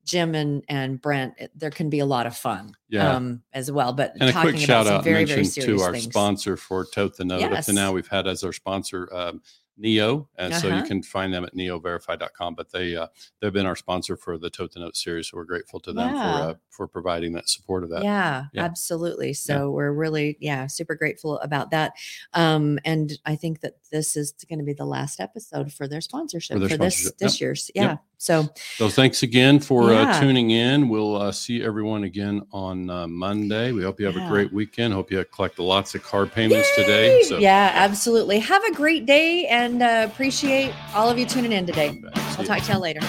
Jim 0.06 0.36
and 0.36 0.64
and 0.70 1.01
Brent, 1.01 1.34
there 1.56 1.72
can 1.72 1.89
be 1.89 1.99
a 1.99 2.06
lot 2.06 2.28
of 2.28 2.38
fun 2.38 2.72
Yeah. 2.89 3.16
um, 3.16 3.41
as 3.53 3.72
well. 3.72 3.91
But 3.91 4.14
and 4.20 4.30
a 4.30 4.34
quick 4.34 4.56
about 4.56 4.60
shout 4.60 4.88
out 4.88 5.03
very 5.03 5.26
mention 5.26 5.43
very 5.64 5.78
to 5.78 5.84
our 5.84 5.91
things. 5.93 6.06
sponsor 6.06 6.56
for 6.56 6.86
Tote 6.86 7.18
the 7.18 7.26
Note. 7.26 7.41
Up 7.51 7.66
to 7.66 7.74
now, 7.74 7.91
we've 7.91 8.08
had 8.08 8.28
as 8.28 8.43
our 8.43 8.53
sponsor 8.53 9.14
um, 9.14 9.41
Neo, 9.78 10.30
and 10.38 10.54
so 10.54 10.68
you 10.68 10.74
Uh-huh. 10.76 10.86
can 10.86 11.04
find 11.04 11.34
them 11.34 11.44
at 11.44 11.54
neoverify.com. 11.54 12.56
But 12.56 12.72
they 12.72 12.96
uh, 12.96 13.08
they've 13.42 13.52
been 13.54 13.66
our 13.66 13.76
sponsor 13.76 14.16
for 14.18 14.38
the 14.38 14.50
Tote 14.50 14.74
the 14.74 14.80
Note 14.80 14.96
series, 14.98 15.30
so 15.30 15.38
we're 15.38 15.44
grateful 15.46 15.80
to 15.82 15.94
them 15.94 16.14
Yeah. 16.16 16.38
for 16.44 16.50
uh, 16.50 16.54
for 16.70 16.88
providing 16.88 17.34
that 17.34 17.48
support 17.50 17.84
of 17.84 17.90
that. 17.92 18.04
Yeah, 18.04 18.46
Yeah. 18.54 18.64
absolutely. 18.64 19.34
So 19.34 19.72
we're 19.72 19.92
really, 19.94 20.38
yeah, 20.42 20.68
super 20.68 20.96
grateful 20.96 21.40
about 21.40 21.72
that. 21.72 21.94
Um, 22.34 22.80
and 22.84 23.14
I 23.26 23.36
think 23.38 23.62
that 23.62 23.76
this 23.92 24.18
is 24.18 24.34
going 24.50 24.60
to 24.60 24.66
be 24.66 24.74
the 24.74 24.86
last 24.86 25.20
episode 25.22 25.72
for 25.72 25.88
their 25.88 26.02
sponsorship 26.02 26.56
for, 26.60 26.68
their 26.68 26.78
this 26.78 26.96
sponsorship. 26.98 27.18
this 27.20 27.34
Yep. 27.36 27.42
year's. 27.42 27.72
Yep. 27.76 27.84
Yeah. 27.92 27.98
So 28.18 28.50
So 28.78 28.90
thanks 28.90 29.24
again 29.24 29.60
for 29.60 29.92
Yeah. 29.92 30.12
uh, 30.12 30.20
tuning 30.20 30.50
in. 30.52 30.90
We'll 30.90 31.16
uh, 31.16 31.32
see 31.32 31.64
everyone 31.64 32.04
again 32.04 32.42
on 32.52 32.90
uh, 32.90 33.08
Monday. 33.08 33.72
We 33.72 33.84
hope 33.84 34.00
you 34.00 34.06
have 34.06 34.16
Yeah. 34.16 34.26
a 34.28 34.30
great 34.30 34.52
weekend. 34.52 34.94
Hope 34.94 35.12
you 35.12 35.24
collect 35.26 35.60
lots 35.60 35.96
of 35.96 36.04
card 36.04 36.32
payments 36.34 36.68
today. 36.76 37.22
So 37.24 37.38
yeah, 37.38 37.72
absolutely. 37.74 38.40
Have 38.40 38.64
a 38.66 38.74
great 38.74 39.06
day 39.06 39.46
and 39.48 39.64
uh, 39.74 40.07
appreciate 40.09 40.74
all 40.93 41.09
of 41.09 41.18
you 41.18 41.26
tuning 41.26 41.51
in 41.51 41.66
today. 41.66 42.01
I'll 42.38 42.45
talk 42.45 42.61
to 42.63 42.72
y'all 42.72 42.82
later. 42.82 43.01